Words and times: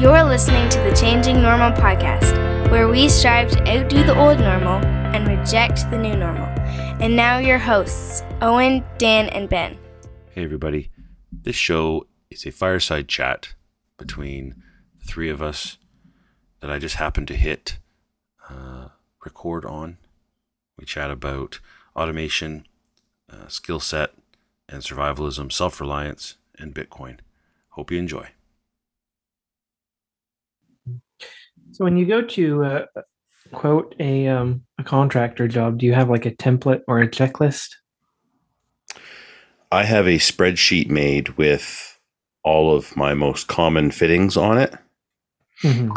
You're 0.00 0.22
listening 0.22 0.68
to 0.68 0.78
the 0.82 0.94
Changing 0.94 1.42
Normal 1.42 1.72
podcast, 1.72 2.70
where 2.70 2.86
we 2.86 3.08
strive 3.08 3.50
to 3.50 3.58
outdo 3.68 4.04
the 4.04 4.16
old 4.16 4.38
normal 4.38 4.80
and 4.86 5.26
reject 5.26 5.90
the 5.90 5.98
new 5.98 6.16
normal. 6.16 6.46
And 7.02 7.16
now, 7.16 7.38
your 7.38 7.58
hosts, 7.58 8.22
Owen, 8.40 8.84
Dan, 8.98 9.28
and 9.30 9.48
Ben. 9.48 9.76
Hey, 10.30 10.44
everybody. 10.44 10.92
This 11.32 11.56
show 11.56 12.06
is 12.30 12.46
a 12.46 12.52
fireside 12.52 13.08
chat 13.08 13.54
between 13.96 14.62
the 15.00 15.04
three 15.04 15.30
of 15.30 15.42
us 15.42 15.78
that 16.60 16.70
I 16.70 16.78
just 16.78 16.94
happened 16.94 17.26
to 17.26 17.36
hit 17.36 17.80
uh, 18.48 18.90
record 19.24 19.64
on. 19.64 19.98
We 20.78 20.84
chat 20.84 21.10
about 21.10 21.58
automation, 21.96 22.68
uh, 23.28 23.48
skill 23.48 23.80
set, 23.80 24.12
and 24.68 24.80
survivalism, 24.80 25.50
self 25.50 25.80
reliance, 25.80 26.36
and 26.56 26.72
Bitcoin. 26.72 27.18
Hope 27.70 27.90
you 27.90 27.98
enjoy. 27.98 28.28
So 31.78 31.84
when 31.84 31.96
you 31.96 32.06
go 32.06 32.22
to 32.22 32.64
uh, 32.64 32.86
quote 33.52 33.94
a 34.00 34.26
um, 34.26 34.64
a 34.78 34.82
contractor 34.84 35.46
job, 35.46 35.78
do 35.78 35.86
you 35.86 35.94
have 35.94 36.10
like 36.10 36.26
a 36.26 36.32
template 36.32 36.82
or 36.88 36.98
a 36.98 37.06
checklist? 37.06 37.68
I 39.70 39.84
have 39.84 40.08
a 40.08 40.18
spreadsheet 40.18 40.90
made 40.90 41.28
with 41.38 41.96
all 42.42 42.74
of 42.74 42.96
my 42.96 43.14
most 43.14 43.46
common 43.46 43.92
fittings 43.92 44.36
on 44.36 44.58
it. 44.58 44.74
Mm-hmm. 45.62 45.92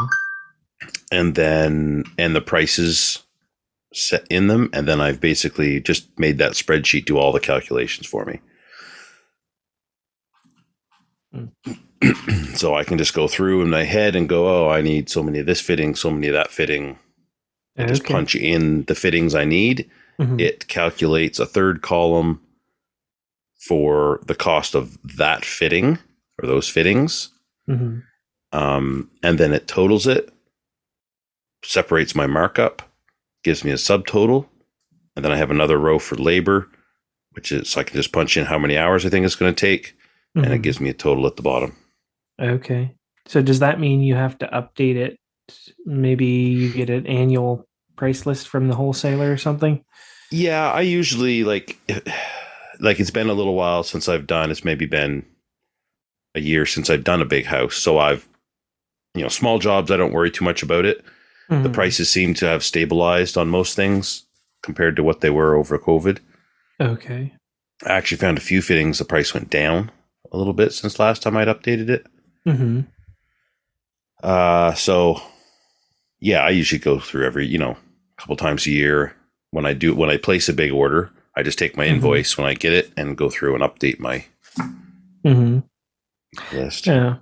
And 1.10 1.34
then, 1.34 2.04
and 2.16 2.36
the 2.36 2.40
prices 2.40 3.24
set 3.92 4.24
in 4.30 4.46
them. 4.46 4.70
And 4.72 4.86
then 4.86 5.00
I've 5.00 5.20
basically 5.20 5.80
just 5.80 6.06
made 6.16 6.38
that 6.38 6.52
spreadsheet 6.52 7.06
do 7.06 7.18
all 7.18 7.32
the 7.32 7.40
calculations 7.40 8.06
for 8.06 8.24
me. 8.24 8.40
so 12.54 12.74
I 12.74 12.84
can 12.84 12.98
just 12.98 13.14
go 13.14 13.28
through 13.28 13.62
in 13.62 13.70
my 13.70 13.84
head 13.84 14.16
and 14.16 14.28
go, 14.28 14.48
oh, 14.48 14.68
I 14.70 14.80
need 14.80 15.08
so 15.08 15.22
many 15.22 15.38
of 15.38 15.46
this 15.46 15.60
fitting, 15.60 15.94
so 15.94 16.10
many 16.10 16.28
of 16.28 16.34
that 16.34 16.50
fitting. 16.50 16.98
And 17.76 17.88
just 17.88 18.04
punch 18.04 18.34
in 18.34 18.84
the 18.84 18.94
fittings 18.94 19.34
I 19.34 19.44
need. 19.44 19.88
Mhm. 20.20 20.38
It 20.40 20.68
calculates 20.68 21.38
a 21.38 21.46
third 21.46 21.80
column 21.80 22.40
for 23.66 24.20
the 24.26 24.34
cost 24.34 24.74
of 24.74 24.98
that 25.16 25.44
fitting 25.44 25.98
or 26.40 26.46
those 26.46 26.68
fittings. 26.68 27.30
Mhm. 27.68 28.02
Um, 28.52 29.10
and 29.22 29.38
then 29.38 29.54
it 29.54 29.66
totals 29.68 30.06
it, 30.06 30.30
separates 31.64 32.14
my 32.14 32.26
markup, 32.26 32.82
gives 33.44 33.64
me 33.64 33.70
a 33.70 33.74
subtotal, 33.76 34.46
and 35.16 35.24
then 35.24 35.32
I 35.32 35.36
have 35.36 35.50
another 35.50 35.78
row 35.78 35.98
for 35.98 36.16
labor, 36.16 36.68
which 37.30 37.50
is 37.52 37.70
so 37.70 37.80
I 37.80 37.84
can 37.84 37.96
just 37.96 38.12
punch 38.12 38.36
in 38.36 38.44
how 38.46 38.58
many 38.58 38.76
hours 38.76 39.06
I 39.06 39.08
think 39.08 39.24
it's 39.24 39.34
going 39.36 39.54
to 39.54 39.58
take, 39.60 39.94
and 40.34 40.44
it 40.46 40.58
Mhm. 40.58 40.62
gives 40.62 40.80
me 40.80 40.90
a 40.90 40.94
total 40.94 41.26
at 41.26 41.36
the 41.36 41.42
bottom. 41.42 41.74
Okay. 42.42 42.94
So 43.26 43.40
does 43.40 43.60
that 43.60 43.78
mean 43.80 44.00
you 44.02 44.14
have 44.14 44.36
to 44.38 44.46
update 44.48 44.96
it? 44.96 45.16
Maybe 45.86 46.26
you 46.26 46.72
get 46.72 46.90
an 46.90 47.06
annual 47.06 47.66
price 47.96 48.26
list 48.26 48.48
from 48.48 48.68
the 48.68 48.74
wholesaler 48.74 49.30
or 49.32 49.36
something. 49.36 49.84
Yeah, 50.30 50.70
I 50.72 50.80
usually 50.80 51.44
like 51.44 51.78
like 52.80 52.98
it's 53.00 53.10
been 53.10 53.28
a 53.28 53.34
little 53.34 53.54
while 53.54 53.82
since 53.82 54.08
I've 54.08 54.26
done. 54.26 54.50
It's 54.50 54.64
maybe 54.64 54.86
been 54.86 55.24
a 56.34 56.40
year 56.40 56.64
since 56.66 56.88
I've 56.90 57.04
done 57.04 57.20
a 57.20 57.26
big 57.26 57.44
house, 57.46 57.76
so 57.76 57.98
I've 57.98 58.26
you 59.14 59.22
know 59.22 59.28
small 59.28 59.58
jobs. 59.58 59.90
I 59.90 59.96
don't 59.96 60.12
worry 60.12 60.30
too 60.30 60.44
much 60.44 60.62
about 60.62 60.84
it. 60.84 61.04
The 61.48 61.68
Mhm. 61.68 61.72
prices 61.74 62.08
seem 62.08 62.32
to 62.34 62.46
have 62.46 62.64
stabilized 62.64 63.36
on 63.36 63.48
most 63.50 63.76
things 63.76 64.24
compared 64.62 64.96
to 64.96 65.02
what 65.02 65.20
they 65.20 65.28
were 65.30 65.54
over 65.54 65.78
COVID. 65.78 66.18
Okay. 66.80 67.34
I 67.84 67.90
actually 67.92 68.18
found 68.18 68.38
a 68.38 68.42
few 68.42 68.62
fittings. 68.62 68.98
The 68.98 69.04
price 69.04 69.34
went 69.34 69.50
down 69.50 69.90
a 70.32 70.38
little 70.38 70.54
bit 70.54 70.72
since 70.72 70.98
last 70.98 71.22
time 71.22 71.36
I'd 71.36 71.48
updated 71.48 71.90
it. 71.90 72.06
Hmm 72.44 72.80
Uh, 74.22 74.72
so 74.74 75.20
yeah, 76.20 76.40
I 76.40 76.50
usually 76.50 76.78
go 76.78 76.98
through 77.00 77.26
every, 77.26 77.46
you 77.46 77.58
know, 77.58 77.72
a 77.72 78.20
couple 78.20 78.36
times 78.36 78.66
a 78.66 78.70
year 78.70 79.14
when 79.50 79.66
I 79.66 79.74
do, 79.74 79.94
when 79.94 80.10
I 80.10 80.16
place 80.16 80.48
a 80.48 80.52
big 80.52 80.70
order, 80.72 81.10
I 81.36 81.42
just 81.42 81.58
take 81.58 81.76
my 81.76 81.84
Mhm. 81.86 81.94
invoice 81.94 82.38
when 82.38 82.46
I 82.46 82.54
get 82.54 82.72
it 82.72 82.92
and 82.96 83.16
go 83.16 83.28
through 83.28 83.54
and 83.54 83.64
update 83.64 83.98
my 83.98 84.24
mm-hmm. 85.24 85.60
list. 86.56 86.86
Yeah. 86.86 87.16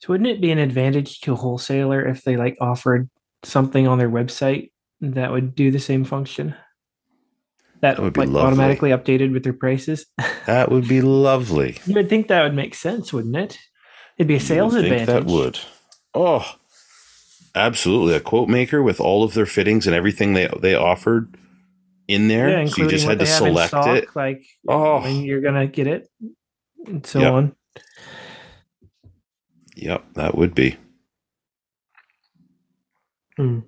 So 0.00 0.08
wouldn't 0.12 0.28
it 0.28 0.40
be 0.40 0.50
an 0.50 0.58
advantage 0.58 1.20
to 1.20 1.32
a 1.32 1.36
wholesaler 1.36 2.06
if 2.06 2.22
they 2.22 2.36
like 2.36 2.56
offered 2.60 3.08
something 3.44 3.86
on 3.86 3.98
their 3.98 4.10
website 4.10 4.70
that 5.00 5.30
would 5.30 5.54
do 5.54 5.70
the 5.70 5.78
same 5.78 6.04
function? 6.04 6.54
That, 7.82 7.96
That 7.96 8.02
would 8.02 8.12
be 8.14 8.20
like 8.20 8.28
lovely. 8.30 8.46
automatically 8.46 8.90
updated 8.90 9.32
with 9.32 9.44
their 9.44 9.52
prices. 9.52 10.06
That 10.46 10.70
would 10.70 10.88
be 10.88 11.00
lovely. 11.02 11.78
you 11.86 11.94
would 11.94 12.08
think 12.08 12.28
that 12.28 12.42
would 12.42 12.54
make 12.54 12.74
sense, 12.74 13.12
wouldn't 13.12 13.36
it? 13.36 13.58
It'd 14.18 14.28
be 14.28 14.36
a 14.36 14.40
sales 14.40 14.72
think 14.74 14.86
advantage. 14.86 15.06
That 15.06 15.24
would. 15.26 15.58
Oh, 16.14 16.44
absolutely. 17.54 18.14
A 18.14 18.20
quote 18.20 18.48
maker 18.48 18.82
with 18.82 19.00
all 19.00 19.22
of 19.24 19.34
their 19.34 19.46
fittings 19.46 19.86
and 19.86 19.94
everything 19.94 20.32
they 20.34 20.48
they 20.60 20.74
offered 20.74 21.36
in 22.08 22.28
there. 22.28 22.48
Yeah, 22.48 22.64
so 22.66 22.82
you 22.82 22.88
just 22.88 23.04
had 23.06 23.18
to 23.18 23.24
they 23.24 23.30
have 23.30 23.42
in 23.42 23.48
select 23.52 23.68
stock, 23.68 23.86
it. 23.88 24.08
like 24.16 24.44
Oh. 24.68 25.00
when 25.02 25.22
you're 25.22 25.40
gonna 25.42 25.66
get 25.66 25.86
it, 25.86 26.08
and 26.86 27.04
so 27.06 27.20
Yep. 27.20 27.32
on. 27.32 27.56
Yep, 29.76 30.04
that 30.14 30.34
would 30.38 30.54
be. 30.54 30.76
Hmm. 33.36 33.60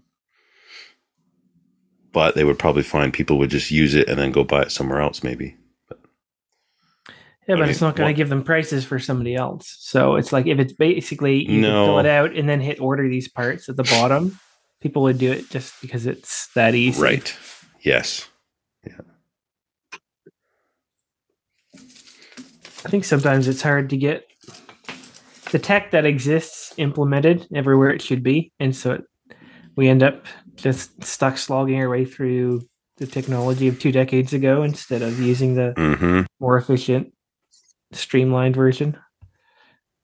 But 2.12 2.34
they 2.34 2.44
would 2.44 2.58
probably 2.58 2.82
find 2.82 3.12
people 3.12 3.36
would 3.38 3.50
just 3.50 3.70
use 3.70 3.94
it 3.94 4.08
and 4.08 4.18
then 4.18 4.32
go 4.32 4.42
buy 4.44 4.62
it 4.62 4.72
somewhere 4.72 5.00
else, 5.02 5.22
maybe. 5.22 5.56
Yeah, 7.48 7.54
I 7.56 7.58
but 7.60 7.68
it's 7.70 7.80
not 7.80 7.96
going 7.96 8.12
to 8.14 8.16
give 8.16 8.28
them 8.28 8.44
prices 8.44 8.84
for 8.84 8.98
somebody 8.98 9.34
else. 9.34 9.74
So 9.80 10.16
it's 10.16 10.32
like 10.32 10.46
if 10.46 10.58
it's 10.58 10.74
basically 10.74 11.50
you 11.50 11.62
No. 11.62 11.68
can 11.68 11.86
fill 11.86 11.98
it 12.00 12.06
out 12.06 12.36
and 12.36 12.46
then 12.48 12.60
hit 12.60 12.78
order 12.80 13.08
these 13.08 13.26
parts 13.28 13.68
at 13.70 13.76
the 13.76 13.84
bottom, 13.84 14.38
people 14.82 15.02
would 15.02 15.16
do 15.18 15.32
it 15.32 15.48
just 15.48 15.72
because 15.80 16.06
it's 16.06 16.48
that 16.54 16.74
easy. 16.74 17.00
Right. 17.02 17.34
Yes. 17.80 18.28
Yeah. 18.86 19.00
I 21.74 22.90
think 22.90 23.04
sometimes 23.04 23.48
it's 23.48 23.62
hard 23.62 23.90
to 23.90 23.96
get 23.96 24.24
the 25.50 25.58
tech 25.58 25.90
that 25.92 26.04
exists 26.04 26.74
implemented 26.76 27.46
everywhere 27.54 27.90
it 27.90 28.02
should 28.02 28.22
be, 28.22 28.52
and 28.60 28.74
so 28.76 28.92
it, 28.92 29.04
we 29.76 29.88
end 29.88 30.02
up 30.02 30.26
just 30.56 31.02
stuck 31.02 31.38
slogging 31.38 31.80
our 31.80 31.88
way 31.88 32.04
through 32.04 32.62
the 32.98 33.06
technology 33.06 33.68
of 33.68 33.78
two 33.80 33.92
decades 33.92 34.32
ago 34.32 34.62
instead 34.62 35.02
of 35.02 35.18
using 35.20 35.54
the 35.54 35.72
Mm-hmm. 35.76 36.22
more 36.40 36.56
efficient, 36.58 37.12
streamlined 37.92 38.56
version. 38.56 38.96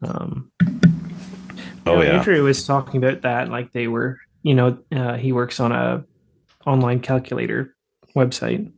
Um, 0.02 0.50
Oh, 1.86 1.96
know, 1.96 2.02
yeah. 2.02 2.18
Andrew 2.18 2.42
was 2.42 2.66
talking 2.66 3.02
about 3.02 3.22
that, 3.22 3.50
like 3.50 3.72
they 3.72 3.88
were, 3.88 4.18
you 4.42 4.54
know, 4.54 4.78
uh, 4.90 5.16
he 5.16 5.32
works 5.32 5.60
on 5.60 5.70
a 5.70 6.04
online 6.66 7.00
calculator 7.00 7.76
website, 8.16 8.72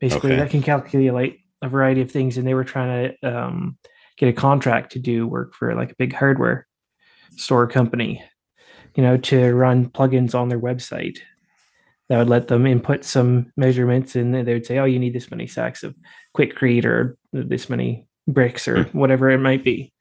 basically 0.00 0.32
Okay. 0.32 0.40
that 0.40 0.50
can 0.50 0.62
calculate 0.62 1.38
a 1.62 1.68
variety 1.68 2.00
of 2.00 2.10
things, 2.10 2.38
and 2.38 2.46
they 2.46 2.54
were 2.54 2.64
trying 2.64 3.16
to 3.22 3.36
um, 3.38 3.78
get 4.16 4.28
a 4.28 4.32
contract 4.32 4.92
to 4.92 4.98
do 4.98 5.28
work 5.28 5.54
for 5.54 5.74
like 5.76 5.92
a 5.92 5.96
big 5.96 6.12
hardware 6.12 6.66
store 7.36 7.68
company, 7.68 8.22
you 8.96 9.02
know, 9.02 9.16
to 9.16 9.52
run 9.54 9.88
plugins 9.88 10.34
on 10.34 10.48
their 10.48 10.60
website 10.60 11.18
that 12.08 12.18
would 12.18 12.28
let 12.28 12.48
them 12.48 12.66
input 12.66 13.04
some 13.04 13.52
measurements, 13.56 14.16
and 14.16 14.34
they 14.34 14.52
would 14.52 14.66
say, 14.66 14.78
"Oh, 14.78 14.86
you 14.86 14.98
need 14.98 15.14
this 15.14 15.30
many 15.30 15.46
sacks 15.46 15.84
of 15.84 15.94
Quikrete 16.36 16.84
or 16.84 17.16
this 17.32 17.70
many 17.70 18.08
bricks 18.26 18.66
or 18.68 18.84
whatever 18.92 19.30
it 19.30 19.38
might 19.38 19.64
be." 19.64 19.92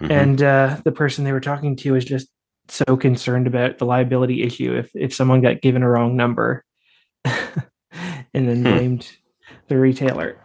Mhm. 0.00 0.10
and 0.10 0.42
uh, 0.42 0.80
the 0.84 0.92
person 0.92 1.24
they 1.24 1.32
were 1.32 1.40
talking 1.40 1.76
to 1.76 1.92
was 1.92 2.04
just 2.04 2.28
so 2.68 2.96
concerned 2.96 3.46
about 3.46 3.78
the 3.78 3.86
liability 3.86 4.42
issue 4.42 4.74
if 4.76 4.90
if 4.94 5.14
someone 5.14 5.40
got 5.40 5.62
given 5.62 5.82
a 5.82 5.88
wrong 5.88 6.16
number 6.16 6.64
and 7.24 7.64
then 8.32 8.62
Hmm. 8.62 8.74
blamed 8.74 9.10
the 9.68 9.78
retailer 9.78 10.36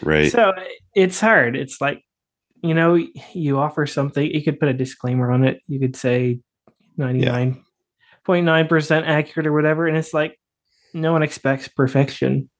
right. 0.00 0.30
so 0.32 0.52
it's 0.94 1.20
hard 1.20 1.56
it's 1.56 1.80
like 1.80 2.02
you 2.62 2.72
know 2.72 2.94
you 3.34 3.58
offer 3.58 3.84
something 3.86 4.30
you 4.30 4.42
could 4.42 4.58
put 4.60 4.68
a 4.68 4.72
disclaimer 4.72 5.30
on 5.32 5.44
it 5.44 5.60
you 5.66 5.78
could 5.80 5.96
say 5.96 6.38
99.9% 6.98 9.06
accurate 9.06 9.46
or 9.46 9.52
whatever 9.52 9.86
and 9.88 9.96
it's 9.96 10.12
like 10.14 10.38
no 10.92 11.12
one 11.12 11.22
expects 11.22 11.68
perfection 11.68 12.50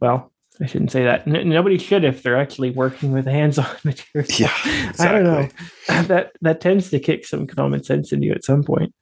well 0.00 0.32
I 0.60 0.66
shouldn't 0.66 0.92
say 0.92 1.02
that. 1.04 1.26
N- 1.26 1.48
nobody 1.48 1.78
should 1.78 2.04
if 2.04 2.22
they're 2.22 2.38
actually 2.38 2.70
working 2.70 3.12
with 3.12 3.26
hands-on 3.26 3.66
material. 3.84 4.28
Yeah, 4.38 4.52
I 4.98 5.08
don't 5.12 5.24
know. 5.24 5.48
That 6.06 6.32
that 6.40 6.60
tends 6.60 6.90
to 6.90 6.98
kick 6.98 7.26
some 7.26 7.46
common 7.46 7.84
sense 7.84 8.10
in 8.12 8.22
you 8.22 8.32
at 8.32 8.44
some 8.44 8.64
point. 8.64 8.94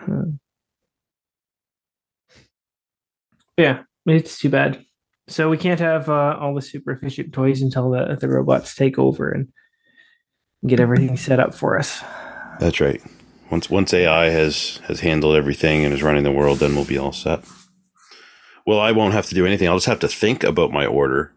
Uh, 0.00 0.22
yeah, 3.56 3.82
it's 4.06 4.38
too 4.38 4.48
bad. 4.48 4.84
So 5.28 5.50
we 5.50 5.56
can't 5.56 5.80
have 5.80 6.08
uh, 6.08 6.36
all 6.40 6.54
the 6.54 6.62
super 6.62 6.92
efficient 6.92 7.32
toys 7.32 7.62
until 7.62 7.90
the 7.90 8.16
the 8.20 8.28
robots 8.28 8.74
take 8.74 8.98
over 8.98 9.30
and 9.30 9.48
get 10.66 10.80
everything 10.80 11.16
set 11.16 11.40
up 11.40 11.54
for 11.54 11.78
us. 11.78 12.00
That's 12.60 12.80
right. 12.80 13.02
Once 13.50 13.68
once 13.68 13.92
AI 13.92 14.30
has 14.30 14.78
has 14.84 15.00
handled 15.00 15.36
everything 15.36 15.84
and 15.84 15.92
is 15.92 16.02
running 16.02 16.24
the 16.24 16.32
world, 16.32 16.58
then 16.58 16.74
we'll 16.74 16.84
be 16.84 16.98
all 16.98 17.12
set. 17.12 17.44
Well, 18.66 18.80
I 18.80 18.92
won't 18.92 19.14
have 19.14 19.26
to 19.26 19.34
do 19.34 19.46
anything. 19.46 19.68
I'll 19.68 19.76
just 19.76 19.86
have 19.86 20.00
to 20.00 20.08
think 20.08 20.42
about 20.42 20.72
my 20.72 20.86
order, 20.86 21.32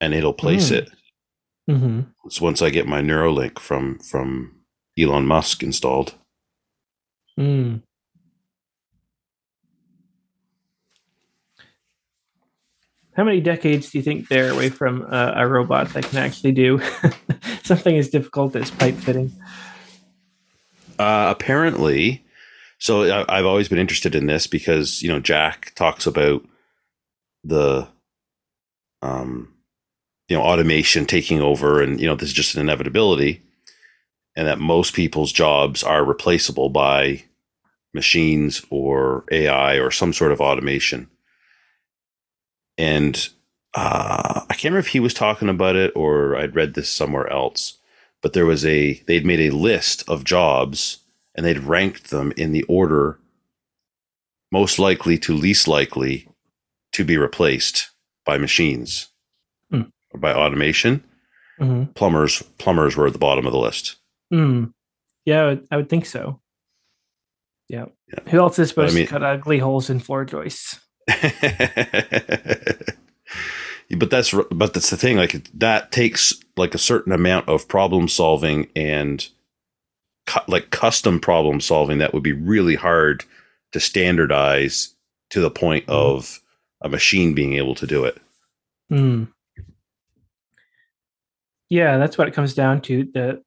and 0.00 0.12
it'll 0.14 0.34
place 0.34 0.68
Hmm. 0.68 0.74
it. 0.74 0.90
Mm-hmm. 1.70 2.00
It's 2.26 2.40
once 2.40 2.62
I 2.62 2.70
get 2.70 2.86
my 2.86 3.00
Neuralink 3.00 3.58
from 3.58 3.98
from 3.98 4.54
Elon 4.98 5.26
Musk 5.26 5.62
installed. 5.62 6.14
Mm. 7.38 7.82
How 13.16 13.24
many 13.24 13.40
decades 13.40 13.90
do 13.90 13.98
you 13.98 14.04
think 14.04 14.28
they're 14.28 14.50
away 14.50 14.68
from 14.68 15.06
uh, 15.10 15.32
a 15.34 15.48
robot 15.48 15.88
that 15.94 16.04
can 16.04 16.18
actually 16.18 16.52
do 16.52 16.80
something 17.62 17.96
as 17.96 18.10
difficult 18.10 18.54
as 18.54 18.70
pipe 18.70 18.94
fitting? 18.94 19.32
Uh, 20.98 21.28
apparently, 21.34 22.24
so 22.78 23.04
I, 23.04 23.38
I've 23.38 23.46
always 23.46 23.68
been 23.68 23.78
interested 23.78 24.14
in 24.14 24.26
this 24.26 24.46
because 24.46 25.02
you 25.02 25.08
know 25.08 25.18
Jack 25.20 25.72
talks 25.74 26.06
about 26.06 26.44
the 27.46 27.88
um, 29.02 29.52
you 30.28 30.36
know 30.36 30.42
automation 30.42 31.06
taking 31.06 31.40
over, 31.40 31.82
and 31.82 32.00
you 32.00 32.06
know 32.06 32.16
this 32.16 32.28
is 32.28 32.34
just 32.34 32.54
an 32.54 32.60
inevitability, 32.60 33.42
and 34.34 34.46
that 34.46 34.58
most 34.58 34.94
people's 34.94 35.32
jobs 35.32 35.82
are 35.82 36.04
replaceable 36.04 36.68
by 36.68 37.24
machines 37.94 38.64
or 38.70 39.24
AI 39.30 39.76
or 39.76 39.90
some 39.90 40.12
sort 40.12 40.32
of 40.32 40.40
automation. 40.40 41.08
And 42.78 43.28
uh, 43.74 44.42
I 44.48 44.54
can't 44.54 44.64
remember 44.64 44.80
if 44.80 44.88
he 44.88 45.00
was 45.00 45.14
talking 45.14 45.48
about 45.48 45.76
it 45.76 45.92
or 45.96 46.36
I'd 46.36 46.54
read 46.54 46.74
this 46.74 46.90
somewhere 46.90 47.30
else, 47.32 47.78
but 48.22 48.34
there 48.34 48.46
was 48.46 48.64
a 48.64 48.94
they'd 49.06 49.26
made 49.26 49.40
a 49.40 49.56
list 49.56 50.04
of 50.08 50.24
jobs 50.24 50.98
and 51.34 51.44
they'd 51.44 51.58
ranked 51.60 52.10
them 52.10 52.32
in 52.36 52.52
the 52.52 52.64
order 52.64 53.18
most 54.52 54.78
likely 54.78 55.18
to 55.18 55.34
least 55.34 55.66
likely 55.66 56.28
to 56.96 57.04
be 57.04 57.18
replaced 57.18 57.90
by 58.24 58.38
machines 58.38 59.08
Hmm. 59.70 59.82
or 60.14 60.18
by 60.20 60.32
automation. 60.32 61.04
Mm-hmm. 61.60 61.92
Plumbers 61.92 62.42
plumbers 62.58 62.96
were 62.96 63.06
at 63.06 63.12
the 63.12 63.18
bottom 63.18 63.46
of 63.46 63.52
the 63.52 63.58
list. 63.58 63.96
Mm. 64.32 64.72
Yeah, 65.26 65.42
I 65.42 65.44
would, 65.46 65.68
I 65.72 65.76
would 65.76 65.88
think 65.90 66.06
so. 66.06 66.40
Yeah. 67.68 67.86
Yeah. 68.08 68.20
Who 68.30 68.38
else 68.38 68.58
is 68.58 68.72
But 68.72 68.86
I 68.86 68.88
supposed 68.88 68.94
mean- 68.96 69.06
to 69.06 69.10
cut 69.10 69.22
ugly 69.22 69.58
holes 69.58 69.90
in 69.90 69.98
floor 70.00 70.24
joists? 70.24 70.80
but 73.98 74.10
that's 74.10 74.32
but 74.50 74.74
that's 74.74 74.90
the 74.90 74.96
thing 74.96 75.16
like 75.16 75.44
that 75.54 75.92
takes 75.92 76.34
like 76.56 76.74
a 76.74 76.78
certain 76.78 77.12
amount 77.12 77.48
of 77.48 77.68
problem 77.68 78.08
solving 78.08 78.68
and 78.74 79.28
cu- 80.26 80.40
like 80.48 80.70
custom 80.70 81.20
problem 81.20 81.60
solving 81.60 81.98
that 81.98 82.12
would 82.14 82.22
be 82.22 82.32
really 82.32 82.74
hard 82.74 83.24
to 83.72 83.80
standardize 83.80 84.94
to 85.30 85.40
the 85.40 85.50
point 85.50 85.86
Mhm. 85.86 85.92
of 85.92 86.40
a 86.82 86.88
machine 86.88 87.34
being 87.34 87.54
able 87.54 87.74
to 87.74 87.86
do 87.86 88.04
it 88.04 88.18
Mm. 88.92 89.28
Yeah, 91.68 91.98
that's 91.98 92.16
what 92.16 92.28
it 92.28 92.34
comes 92.34 92.54
down 92.54 92.80
to. 92.82 93.04
The 93.12 93.42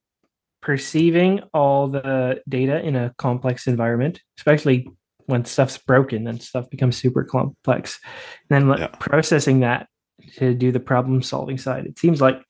perceiving 0.60 1.40
all 1.54 1.88
the 1.88 2.42
data 2.48 2.80
in 2.84 2.94
a 2.96 3.14
complex 3.16 3.66
environment, 3.66 4.20
especially 4.38 4.86
when 5.24 5.44
stuff's 5.46 5.78
broken 5.78 6.26
and 6.26 6.42
stuff 6.42 6.68
becomes 6.68 6.96
super 6.98 7.24
complex, 7.24 7.98
and 8.04 8.48
then 8.50 8.68
like, 8.68 8.80
Yeah. 8.80 8.88
processing 8.88 9.60
that 9.60 9.88
to 10.36 10.52
do 10.54 10.70
the 10.70 10.80
problem 10.80 11.22
solving 11.22 11.56
side. 11.56 11.86
It 11.86 11.98
seems 11.98 12.20
like 12.20 12.42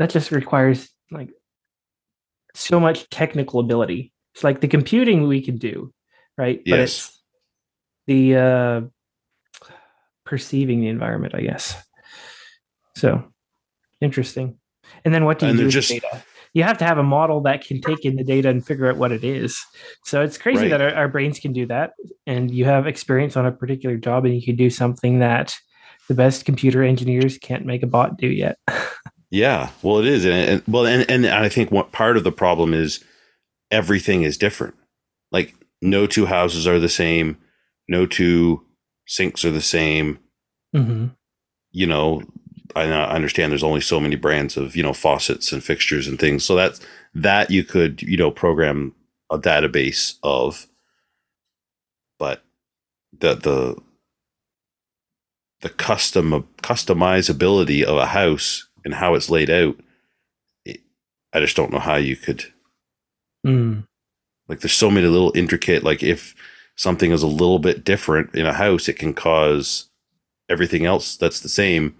that 0.00 0.10
just 0.10 0.32
requires 0.32 0.90
like 1.12 1.30
so 2.54 2.80
much 2.80 3.08
technical 3.10 3.60
ability. 3.60 4.12
It's 4.34 4.42
like 4.42 4.60
the 4.60 4.66
computing 4.68 5.28
we 5.28 5.40
can 5.40 5.58
do, 5.58 5.92
right? 6.36 6.58
But 6.66 6.78
Yes. 6.80 6.88
it's 6.88 7.22
the 8.08 8.36
uh, 8.36 8.80
perceiving 10.34 10.80
the 10.80 10.88
environment, 10.88 11.32
I 11.32 11.42
guess. 11.42 11.80
So 12.96 13.22
interesting. 14.00 14.58
And 15.04 15.14
then 15.14 15.24
what 15.24 15.38
do 15.38 15.46
you 15.46 15.50
And 15.50 15.58
do 15.60 15.64
with 15.66 15.74
just- 15.74 15.90
the 15.90 16.00
data? 16.00 16.24
You 16.54 16.64
have 16.64 16.78
to 16.78 16.84
have 16.84 16.98
a 16.98 17.04
model 17.04 17.40
that 17.42 17.64
can 17.64 17.80
take 17.80 18.04
in 18.04 18.16
the 18.16 18.24
data 18.24 18.48
and 18.48 18.64
figure 18.66 18.88
out 18.88 18.96
what 18.96 19.12
it 19.12 19.22
is. 19.22 19.60
So 20.04 20.22
it's 20.22 20.36
crazy 20.38 20.62
Right. 20.62 20.70
that 20.70 20.80
our, 20.80 20.92
our 20.94 21.08
brains 21.08 21.38
can 21.38 21.52
do 21.52 21.66
that. 21.66 21.92
And 22.26 22.50
you 22.52 22.64
have 22.64 22.88
experience 22.88 23.36
on 23.36 23.46
a 23.46 23.52
particular 23.52 23.96
job 23.96 24.24
and 24.24 24.34
you 24.34 24.42
can 24.42 24.56
do 24.56 24.70
something 24.70 25.20
that 25.20 25.54
the 26.08 26.14
best 26.14 26.44
computer 26.44 26.82
engineers 26.82 27.38
can't 27.38 27.64
make 27.64 27.84
a 27.84 27.86
bot 27.86 28.18
do 28.18 28.26
yet. 28.28 28.58
yeah 29.30 29.70
well 29.82 29.98
it 29.98 30.06
is 30.06 30.24
and, 30.24 30.34
and 30.50 30.62
well 30.68 30.86
and, 30.86 31.10
and 31.10 31.26
i 31.26 31.48
think 31.48 31.72
what 31.72 31.90
part 31.90 32.16
of 32.16 32.22
the 32.24 32.30
problem 32.30 32.72
is 32.74 33.02
everything 33.72 34.22
is 34.22 34.36
different 34.38 34.74
like 35.32 35.54
no 35.82 36.06
two 36.06 36.26
houses 36.26 36.68
are 36.68 36.78
the 36.78 36.90
same 36.90 37.36
no 37.88 38.06
two 38.06 38.62
sinks 39.06 39.44
are 39.44 39.50
the 39.50 39.62
same 39.62 40.18
mm-hmm. 40.74 41.06
you 41.72 41.86
know, 41.86 42.22
I 42.76 42.82
I 42.84 43.14
understand 43.14 43.52
there's 43.52 43.62
only 43.62 43.80
so 43.80 44.00
many 44.00 44.16
brands 44.16 44.56
of, 44.56 44.76
you 44.76 44.82
know, 44.82 44.92
faucets 44.92 45.52
and 45.52 45.62
fixtures 45.62 46.06
and 46.08 46.18
things. 46.18 46.44
So 46.44 46.56
that's 46.56 46.80
that 47.14 47.50
you 47.50 47.64
could, 47.64 48.02
you 48.02 48.16
know, 48.16 48.30
program 48.30 48.94
a 49.30 49.38
database 49.38 50.16
of, 50.22 50.66
but 52.18 52.42
the 53.18 53.34
the 53.34 53.76
the 55.60 55.70
custom 55.70 56.46
customizability 56.62 57.82
of 57.82 57.96
a 57.96 58.06
house 58.06 58.68
and 58.84 58.94
how 58.94 59.14
it's 59.14 59.30
laid 59.30 59.50
out, 59.50 59.76
it, 60.64 60.80
I 61.32 61.40
just 61.40 61.56
don't 61.56 61.72
know 61.72 61.78
how 61.78 61.96
you 61.96 62.16
could 62.16 62.44
Mm. 63.46 63.86
like 64.48 64.60
there's 64.60 64.72
so 64.72 64.90
many 64.90 65.06
little 65.06 65.30
intricate 65.36 65.84
like 65.84 66.02
if 66.02 66.34
something 66.76 67.10
is 67.10 67.22
a 67.22 67.26
little 67.26 67.58
bit 67.58 67.84
different 67.84 68.34
in 68.34 68.46
a 68.46 68.54
house 68.54 68.88
it 68.88 68.94
can 68.94 69.12
cause 69.12 69.90
everything 70.48 70.84
else 70.84 71.16
that's 71.16 71.40
the 71.40 71.48
same 71.48 71.94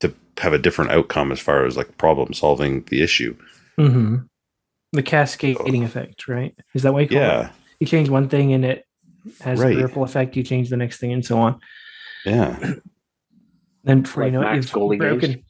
to 0.00 0.12
have 0.38 0.52
a 0.52 0.58
different 0.58 0.90
outcome 0.90 1.32
as 1.32 1.40
far 1.40 1.64
as 1.66 1.76
like 1.76 1.96
problem 1.98 2.32
solving 2.32 2.82
the 2.84 3.02
issue 3.02 3.36
Mm-hmm. 3.78 4.16
The 4.92 5.02
cascading 5.02 5.84
effect, 5.84 6.26
right? 6.28 6.54
Is 6.74 6.82
that 6.82 6.92
what 6.92 7.02
you 7.02 7.08
call 7.08 7.18
it? 7.18 7.20
yeah 7.20 7.50
You 7.78 7.86
change 7.86 8.08
one 8.10 8.28
thing 8.28 8.52
and 8.52 8.64
it 8.64 8.84
has 9.40 9.60
Right. 9.60 9.76
a 9.78 9.82
ripple 9.82 10.02
effect. 10.02 10.36
You 10.36 10.42
change 10.42 10.68
the 10.68 10.76
next 10.76 10.98
thing 10.98 11.12
and 11.12 11.24
so 11.24 11.38
on. 11.38 11.60
yeah 12.26 12.74
Then 13.84 14.02
before 14.02 14.24
you 14.26 14.32
Like 14.32 14.32
know 14.32 14.40
it, 14.40 14.52
Max 14.54 14.66
you've 14.66 14.72
goalie 14.74 14.98
broken. 14.98 15.30
games? 15.32 15.44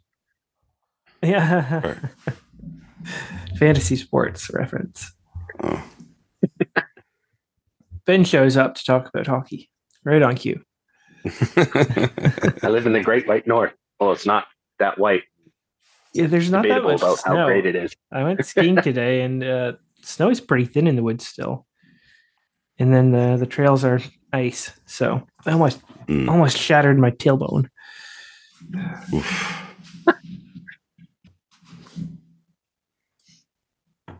Yeah. 1.22 1.80
Right. 1.86 2.36
Fantasy 3.58 3.96
sports 3.96 4.50
reference. 4.50 5.12
Oh. 5.62 5.82
Ben 8.06 8.24
shows 8.24 8.56
up 8.56 8.74
to 8.76 8.84
talk 8.84 9.08
about 9.08 9.26
hockey. 9.26 9.68
Right 10.04 10.22
on 10.22 10.36
cue. 10.36 10.62
I 12.62 12.68
live 12.68 12.86
in 12.86 12.92
the 12.92 13.02
Great 13.04 13.26
White 13.28 13.46
North. 13.46 13.72
Well, 13.98 14.12
it's 14.12 14.26
not 14.26 14.46
that 14.78 14.98
white. 14.98 15.22
Yeah, 16.14 16.26
there's 16.26 16.50
not 16.50 16.62
that 16.62 16.68
Debatable 16.68 16.90
much 16.92 17.02
about 17.02 17.18
snow. 17.18 17.36
how 17.36 17.46
great 17.46 17.66
it 17.66 17.76
is. 17.76 17.94
I 18.10 18.24
went 18.24 18.44
skiing 18.44 18.76
today, 18.82 19.22
and 19.22 19.44
uh, 19.44 19.72
snow 20.02 20.30
is 20.30 20.40
pretty 20.40 20.64
thin 20.64 20.86
in 20.86 20.96
the 20.96 21.02
woods 21.02 21.26
still. 21.26 21.66
And 22.78 22.92
then 22.94 23.10
the 23.12 23.36
the 23.36 23.46
trails 23.46 23.84
are 23.84 24.00
ice, 24.32 24.72
so 24.86 25.26
I 25.46 25.52
almost 25.52 25.80
Mm. 26.06 26.28
almost 26.28 26.56
shattered 26.58 26.98
my 26.98 27.10
tailbone. 27.12 27.68
Oof. 29.14 29.62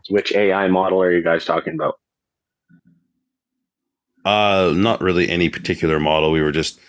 Which 0.09 0.33
AI 0.33 0.67
model 0.67 1.01
are 1.01 1.11
you 1.11 1.21
guys 1.23 1.45
talking 1.45 1.73
about? 1.73 1.95
Uh, 4.23 4.73
not 4.75 5.01
really 5.01 5.29
any 5.29 5.49
particular 5.49 5.99
model. 5.99 6.31
We 6.31 6.41
were 6.41 6.51
just, 6.51 6.79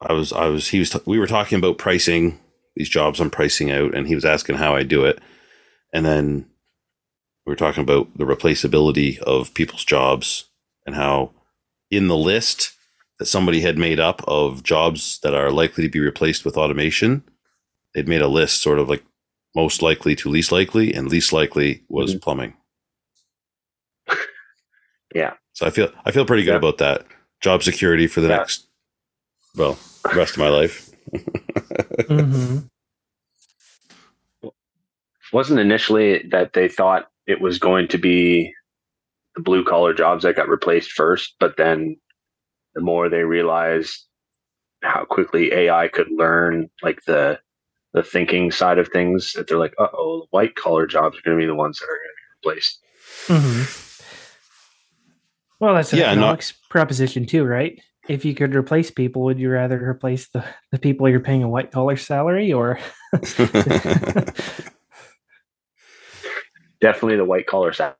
I 0.00 0.12
was, 0.12 0.32
I 0.32 0.46
was, 0.46 0.68
he 0.68 0.78
was, 0.78 0.94
we 1.06 1.18
were 1.18 1.26
talking 1.26 1.58
about 1.58 1.78
pricing 1.78 2.38
these 2.76 2.88
jobs 2.88 3.18
I'm 3.20 3.30
pricing 3.30 3.70
out, 3.70 3.94
and 3.94 4.06
he 4.06 4.14
was 4.14 4.24
asking 4.24 4.56
how 4.56 4.76
I 4.76 4.82
do 4.84 5.04
it, 5.04 5.18
and 5.92 6.04
then 6.06 6.46
we 7.44 7.50
were 7.50 7.56
talking 7.56 7.82
about 7.82 8.16
the 8.16 8.24
replaceability 8.24 9.18
of 9.20 9.54
people's 9.54 9.84
jobs 9.84 10.44
and 10.86 10.94
how 10.94 11.32
in 11.90 12.06
the 12.08 12.16
list 12.16 12.72
that 13.18 13.26
somebody 13.26 13.62
had 13.62 13.78
made 13.78 13.98
up 13.98 14.22
of 14.28 14.62
jobs 14.62 15.18
that 15.22 15.34
are 15.34 15.50
likely 15.50 15.82
to 15.84 15.90
be 15.90 15.98
replaced 15.98 16.44
with 16.44 16.56
automation, 16.56 17.24
they'd 17.94 18.06
made 18.06 18.20
a 18.22 18.28
list 18.28 18.62
sort 18.62 18.78
of 18.78 18.88
like 18.88 19.02
most 19.56 19.82
likely 19.82 20.14
to 20.14 20.28
least 20.28 20.52
likely, 20.52 20.92
and 20.94 21.08
least 21.08 21.32
likely 21.32 21.82
was 21.88 22.14
Mhm. 22.14 22.20
plumbing. 22.22 22.54
Yeah. 25.14 25.34
So 25.58 25.66
I 25.66 25.70
feel 25.70 25.90
I 26.04 26.12
feel 26.12 26.24
pretty 26.24 26.44
good 26.44 26.52
Yeah. 26.52 26.58
about 26.58 26.78
that. 26.78 27.04
Job 27.40 27.64
security 27.64 28.06
for 28.06 28.20
the 28.20 28.28
Yeah. 28.28 28.36
next 28.36 28.68
well, 29.56 29.76
rest 30.14 30.34
of 30.34 30.38
my 30.38 30.50
life. 30.50 30.88
hmm 32.06 32.58
Wasn't 35.32 35.58
initially 35.58 36.22
that 36.28 36.52
they 36.52 36.68
thought 36.68 37.10
it 37.26 37.40
was 37.40 37.58
going 37.58 37.88
to 37.88 37.98
be 37.98 38.54
the 39.34 39.42
blue 39.42 39.64
collar 39.64 39.92
jobs 39.92 40.22
that 40.22 40.36
got 40.36 40.48
replaced 40.48 40.92
first, 40.92 41.34
but 41.40 41.56
then 41.56 41.96
the 42.76 42.80
more 42.80 43.08
they 43.08 43.24
realized 43.24 44.06
how 44.84 45.04
quickly 45.06 45.52
AI 45.52 45.88
could 45.88 46.08
learn 46.12 46.70
like 46.84 47.02
the 47.04 47.40
the 47.94 48.04
thinking 48.04 48.52
side 48.52 48.78
of 48.78 48.86
things, 48.90 49.32
that 49.32 49.48
they're 49.48 49.58
like, 49.58 49.74
uh 49.80 49.88
oh, 49.92 50.28
white 50.30 50.54
collar 50.54 50.86
jobs 50.86 51.18
are 51.18 51.22
going 51.22 51.36
to 51.36 51.42
be 51.42 51.48
the 51.48 51.54
ones 51.56 51.80
that 51.80 51.86
are 51.86 51.98
going 51.98 52.14
to 52.14 52.14
be 52.44 52.48
replaced. 52.48 52.80
hmm 53.26 53.87
Well, 55.60 55.74
that's 55.74 55.92
an 55.92 55.98
Yeah, 55.98 56.06
not- 56.06 56.12
economics 56.12 56.52
proposition 56.70 57.26
too, 57.26 57.44
right? 57.44 57.80
if 58.08 58.24
you 58.24 58.34
could 58.34 58.54
replace 58.54 58.90
people, 58.90 59.22
would 59.24 59.38
you 59.38 59.50
rather 59.50 59.76
replace 59.86 60.28
the, 60.30 60.42
the 60.72 60.78
people 60.78 61.06
you're 61.10 61.20
paying 61.20 61.42
a 61.42 61.48
white 61.48 61.70
collar 61.70 61.94
salary 61.96 62.50
or? 62.52 62.78
Definitely 66.80 67.16
the 67.16 67.24
white 67.24 67.46
collar 67.46 67.72
side. 67.72 67.94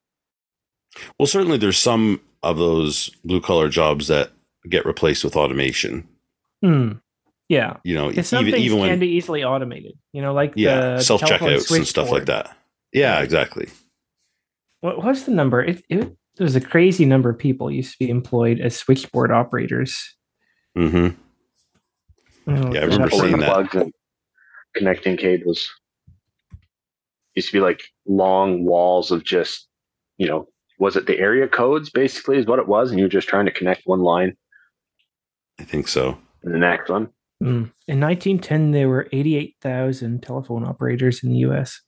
well, 1.18 1.26
certainly 1.26 1.58
there's 1.58 1.78
some 1.78 2.20
of 2.42 2.56
those 2.58 3.10
blue 3.24 3.40
collar 3.40 3.68
jobs 3.68 4.06
that 4.08 4.30
get 4.68 4.86
replaced 4.86 5.24
with 5.24 5.36
automation. 5.36 6.08
Hmm. 6.62 6.92
Yeah. 7.48 7.78
You 7.82 7.94
know, 7.94 8.08
Because 8.08 8.28
some 8.28 8.42
even 8.46 8.52
things 8.60 8.66
even 8.66 8.78
can 8.88 8.98
be 8.98 9.08
easily 9.08 9.42
automated. 9.42 9.92
You 10.12 10.22
know, 10.22 10.32
like 10.32 10.52
yeah, 10.56 10.96
the 10.96 11.00
self 11.02 11.20
checkouts 11.22 11.74
and 11.74 11.86
stuff 11.86 12.10
like 12.10 12.26
that. 12.26 12.56
Yeah, 12.92 13.20
exactly. 13.20 13.68
What 14.80 15.02
was 15.02 15.24
the 15.24 15.32
number? 15.32 15.62
It, 15.62 15.82
it 15.88 16.16
there 16.38 16.44
was 16.44 16.56
a 16.56 16.60
crazy 16.60 17.04
number 17.04 17.28
of 17.30 17.38
people 17.38 17.70
used 17.70 17.92
to 17.92 17.98
be 17.98 18.10
employed 18.10 18.60
as 18.60 18.76
switchboard 18.76 19.30
operators. 19.30 20.16
hmm 20.74 21.08
Oh, 22.46 22.72
Yeah, 22.72 22.80
I 22.80 22.84
look 22.86 22.92
remember 22.92 23.10
seeing 23.10 23.38
that. 23.38 23.50
plugs 23.52 23.74
and 23.74 23.92
connecting 24.74 25.16
cables. 25.18 25.68
Used 27.34 27.48
to 27.48 27.52
be 27.52 27.60
like 27.60 27.82
long 28.06 28.64
walls 28.64 29.10
of 29.10 29.22
just, 29.24 29.68
you 30.16 30.26
know, 30.26 30.48
was 30.78 30.96
it 30.96 31.06
the 31.06 31.18
area 31.18 31.46
codes 31.48 31.90
basically 31.90 32.38
is 32.38 32.46
what 32.46 32.58
it 32.58 32.66
was, 32.68 32.90
and 32.90 32.98
you 32.98 33.04
were 33.04 33.10
just 33.10 33.28
trying 33.28 33.44
to 33.46 33.52
connect 33.52 33.82
one 33.84 34.00
line 34.00 34.36
I 35.60 35.64
think 35.64 35.88
so. 35.88 36.16
and 36.42 36.54
the 36.54 36.58
next 36.58 36.88
one. 36.88 37.08
Mm. 37.42 37.70
In 37.86 38.00
1910, 38.00 38.70
there 38.72 38.88
were 38.88 39.08
88,000 39.12 40.22
telephone 40.22 40.64
operators 40.64 41.22
in 41.22 41.30
the 41.30 41.38
U.S. 41.38 41.80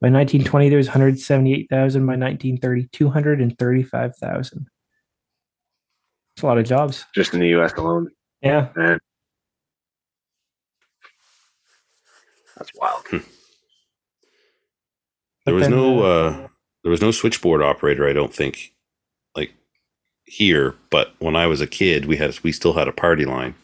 By 0.00 0.10
1920, 0.10 0.68
there 0.68 0.78
was 0.78 0.86
178,000. 0.86 2.06
By 2.06 2.12
1930, 2.12 2.88
235,000. 2.92 4.68
It's 6.36 6.42
a 6.42 6.46
lot 6.46 6.58
of 6.58 6.64
jobs. 6.64 7.04
just 7.14 7.34
in 7.34 7.40
the 7.40 7.48
US 7.58 7.72
alone. 7.72 8.10
Yeah. 8.40 8.68
And 8.76 9.00
that's 12.56 12.70
wild. 12.76 13.04
There 13.10 13.20
But 15.44 15.54
was 15.54 15.62
then, 15.62 15.70
no 15.72 16.00
uh, 16.00 16.30
uh, 16.30 16.48
there 16.84 16.90
was 16.90 17.00
no 17.02 17.10
switchboard 17.10 17.62
operator, 17.62 18.08
I 18.08 18.12
don't 18.12 18.32
think, 18.32 18.72
like 19.34 19.52
here. 20.24 20.74
But 20.90 21.14
when 21.18 21.34
I 21.34 21.46
was 21.46 21.60
a 21.60 21.66
kid, 21.66 22.04
we 22.04 22.16
had 22.18 22.38
we 22.44 22.52
still 22.52 22.74
had 22.74 22.86
a 22.86 22.92
party 22.92 23.24
line 23.24 23.54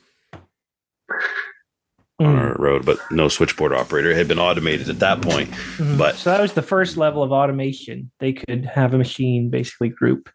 on 2.21 2.26
Mm. 2.26 2.38
our 2.38 2.54
road, 2.59 2.85
but 2.87 2.99
no 3.11 3.28
switchboard 3.28 3.73
operator. 3.73 4.11
It 4.11 4.16
had 4.16 4.28
been 4.28 4.38
automated 4.38 4.88
at 4.88 5.00
that 5.00 5.21
point. 5.21 5.50
Mhm. 5.50 5.99
but- 5.99 6.14
so 6.16 6.30
that 6.30 6.40
was 6.40 6.52
the 6.52 6.62
first 6.62 6.97
level 6.97 7.23
of 7.23 7.33
automation. 7.33 8.11
They 8.21 8.33
could 8.33 8.64
have 8.66 8.94
a 8.94 8.99
machine 8.99 9.50
basically 9.50 9.88
group 9.88 10.30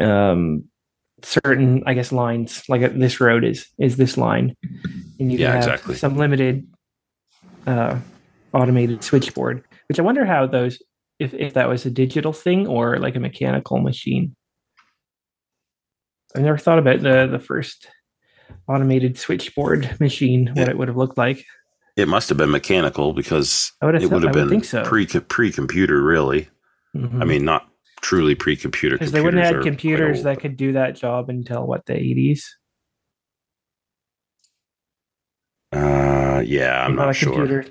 um, 0.00 0.64
certain, 1.22 1.82
I 1.86 1.94
guess, 1.94 2.12
lines. 2.12 2.62
Like 2.68 2.82
uh, 2.82 2.90
this 2.94 3.20
road 3.20 3.42
is 3.42 3.66
is 3.78 3.96
this 3.96 4.16
line, 4.16 4.54
and 5.18 5.32
you 5.32 5.38
Yeah, 5.38 5.48
have 5.54 5.56
exactly. 5.58 5.96
some 5.96 6.16
limited 6.16 6.68
uh, 7.66 7.98
automated 8.52 9.02
switchboard. 9.02 9.64
Which 9.88 9.98
I 9.98 10.02
wonder 10.02 10.24
how 10.24 10.46
those, 10.46 10.80
if 11.18 11.34
if 11.34 11.54
that 11.54 11.68
was 11.68 11.84
a 11.84 11.90
digital 11.90 12.32
thing 12.32 12.68
or 12.68 12.98
like 12.98 13.16
a 13.16 13.20
mechanical 13.20 13.80
machine. 13.80 14.36
I 16.36 16.40
never 16.42 16.58
thought 16.58 16.78
about 16.78 17.00
the 17.02 17.26
the 17.26 17.40
first 17.40 17.88
automated 18.68 19.18
switchboard 19.18 19.98
machine, 20.00 20.48
what 20.48 20.56
Yeah. 20.58 20.70
it 20.70 20.78
would 20.78 20.88
have 20.88 20.96
looked 20.96 21.18
like. 21.18 21.44
It 21.96 22.06
must 22.08 22.28
have 22.28 22.38
been 22.38 22.50
mechanical 22.50 23.12
because 23.12 23.72
would 23.82 23.94
it 23.96 24.10
would 24.10 24.22
have 24.22 24.30
I 24.36 24.40
been 24.40 24.48
think 24.48 24.64
so. 24.64 24.84
pre 24.84 25.06
pre 25.06 25.50
computer, 25.50 26.02
really. 26.02 26.48
Mhm. 26.96 27.20
I 27.20 27.24
mean, 27.24 27.44
not 27.44 27.68
truly 28.00 28.34
pre 28.36 28.54
computer 28.56 28.96
because 28.96 29.10
they 29.12 29.20
wouldn't 29.20 29.42
have 29.42 29.56
had 29.56 29.64
computers 29.64 30.18
old, 30.18 30.26
that 30.26 30.34
but- 30.36 30.42
could 30.42 30.56
do 30.56 30.72
that 30.74 30.94
job 30.96 31.28
until 31.28 31.66
what 31.66 31.84
the 31.86 31.94
80s 31.94 32.44
Uh, 35.72 36.42
yeah, 36.46 36.84
I'm 36.84 36.94
not 36.96 37.10
a 37.10 37.12
sure. 37.12 37.32
computer 37.32 37.66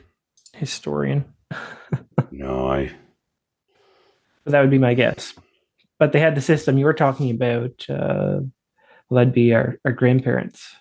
historian 0.53 1.25
No, 2.31 2.67
I 2.69 2.91
but 4.43 4.51
that 4.51 4.61
would 4.61 4.69
be 4.71 4.77
my 4.77 4.93
guess 4.93 5.33
but 5.99 6.11
they 6.11 6.19
had 6.19 6.35
the 6.35 6.41
system 6.41 6.77
you 6.77 6.85
were 6.85 6.93
talking 6.93 7.31
about 7.31 7.85
uh 7.89 8.39
well, 9.09 9.19
that'd 9.19 9.33
be 9.33 9.53
our, 9.53 9.77
our 9.85 9.91
grandparents 9.91 10.75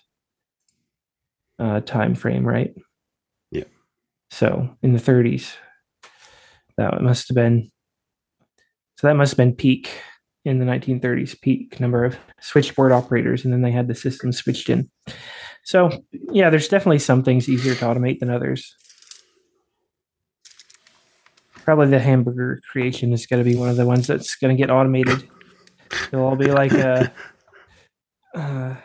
uh 1.59 1.79
time 1.81 2.13
frame 2.13 2.45
right? 2.45 2.73
Yeah. 3.51 3.63
so 4.29 4.69
in 4.81 4.93
the 4.93 4.99
30s 4.99 5.55
that 6.77 7.01
must 7.01 7.27
have 7.29 7.35
been 7.35 7.69
so 8.97 9.07
that 9.07 9.15
must 9.15 9.31
have 9.31 9.37
been 9.37 9.55
peak 9.55 9.91
in 10.45 10.59
the 10.59 10.65
1930s 10.65 11.39
peak 11.41 11.79
number 11.79 12.05
of 12.05 12.17
switchboard 12.39 12.91
operators 12.91 13.43
and 13.43 13.53
then 13.53 13.61
they 13.61 13.71
had 13.71 13.87
the 13.87 13.95
system 13.95 14.31
switched 14.31 14.69
in. 14.69 14.89
So 15.63 15.89
yeah 16.31 16.49
there's 16.49 16.67
definitely 16.67 16.99
some 16.99 17.23
things 17.23 17.49
easier 17.49 17.75
to 17.75 17.85
automate 17.85 18.19
than 18.19 18.29
others. 18.29 18.75
Probably 21.63 21.87
the 21.87 21.99
hamburger 21.99 22.61
creation 22.71 23.11
is 23.11 23.25
going 23.25 23.43
to 23.43 23.49
be 23.49 23.57
one 23.57 23.69
of 23.69 23.75
the 23.75 23.85
ones 23.85 24.07
that's 24.07 24.35
going 24.35 24.55
to 24.55 24.61
get 24.61 24.71
automated. 24.71 25.27
It'll 26.13 26.25
all 26.25 26.37
be 26.37 26.51
like 26.51 26.71
a 26.71 27.11
uh, 28.35 28.75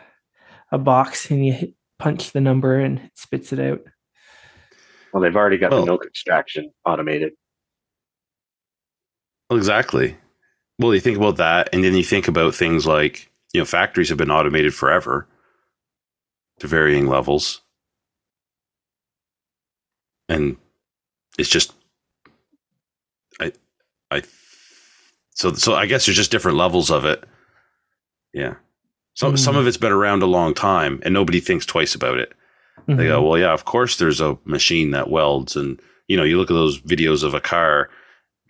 a 0.71 0.77
box 0.77 1.29
and 1.31 1.45
you 1.45 1.53
hit, 1.53 1.73
punch 1.99 2.31
the 2.31 2.41
number 2.41 2.79
and 2.79 2.99
it 2.99 3.11
spits 3.15 3.53
it 3.53 3.59
out 3.59 3.81
Well, 5.13 5.21
they've 5.21 5.35
already 5.35 5.57
got 5.57 5.71
Well- 5.71 5.81
the 5.81 5.85
milk 5.85 6.05
extraction 6.05 6.71
automated. 6.85 7.33
Well, 9.49 9.57
exactly. 9.59 10.17
Well, 10.79 10.93
you 10.93 10.99
think 10.99 11.17
about 11.17 11.37
that, 11.37 11.69
and 11.71 11.83
then 11.83 11.93
you 11.93 12.03
think 12.03 12.27
about 12.27 12.55
things 12.55 12.87
like 12.87 13.29
you 13.53 13.61
know 13.61 13.65
factories 13.65 14.09
have 14.09 14.17
been 14.17 14.31
automated 14.31 14.73
forever 14.73 15.27
to 16.59 16.67
varying 16.67 17.07
levels, 17.07 17.61
and 20.27 20.57
it's 21.37 21.49
just 21.49 21.73
I 23.39 23.51
I 24.09 24.23
so 25.31 25.53
so 25.53 25.75
I 25.75 25.85
guess 25.85 26.05
there's 26.05 26.17
just 26.17 26.31
different 26.31 26.57
levels 26.57 26.89
of 26.89 27.05
it. 27.05 27.23
Yeah. 28.33 28.55
So 29.15 29.35
some 29.35 29.55
Mm. 29.55 29.59
of 29.59 29.67
it's 29.67 29.77
been 29.77 29.91
around 29.91 30.23
a 30.23 30.27
long 30.27 30.53
time, 30.53 30.99
and 31.03 31.13
nobody 31.13 31.39
thinks 31.39 31.65
twice 31.65 31.93
about 31.95 32.17
it. 32.17 32.33
They 32.87 32.93
Mhm. 33.05 33.07
go, 33.07 33.21
well, 33.21 33.39
yeah, 33.39 33.53
of 33.53 33.65
course 33.65 33.97
there's 33.97 34.19
a 34.19 34.37
machine 34.45 34.91
that 34.91 35.09
welds. 35.09 35.55
And, 35.55 35.79
you 36.07 36.17
know, 36.17 36.23
you 36.23 36.37
look 36.37 36.49
at 36.49 36.55
those 36.55 36.79
videos 36.81 37.23
of 37.23 37.33
a 37.33 37.39
car 37.39 37.89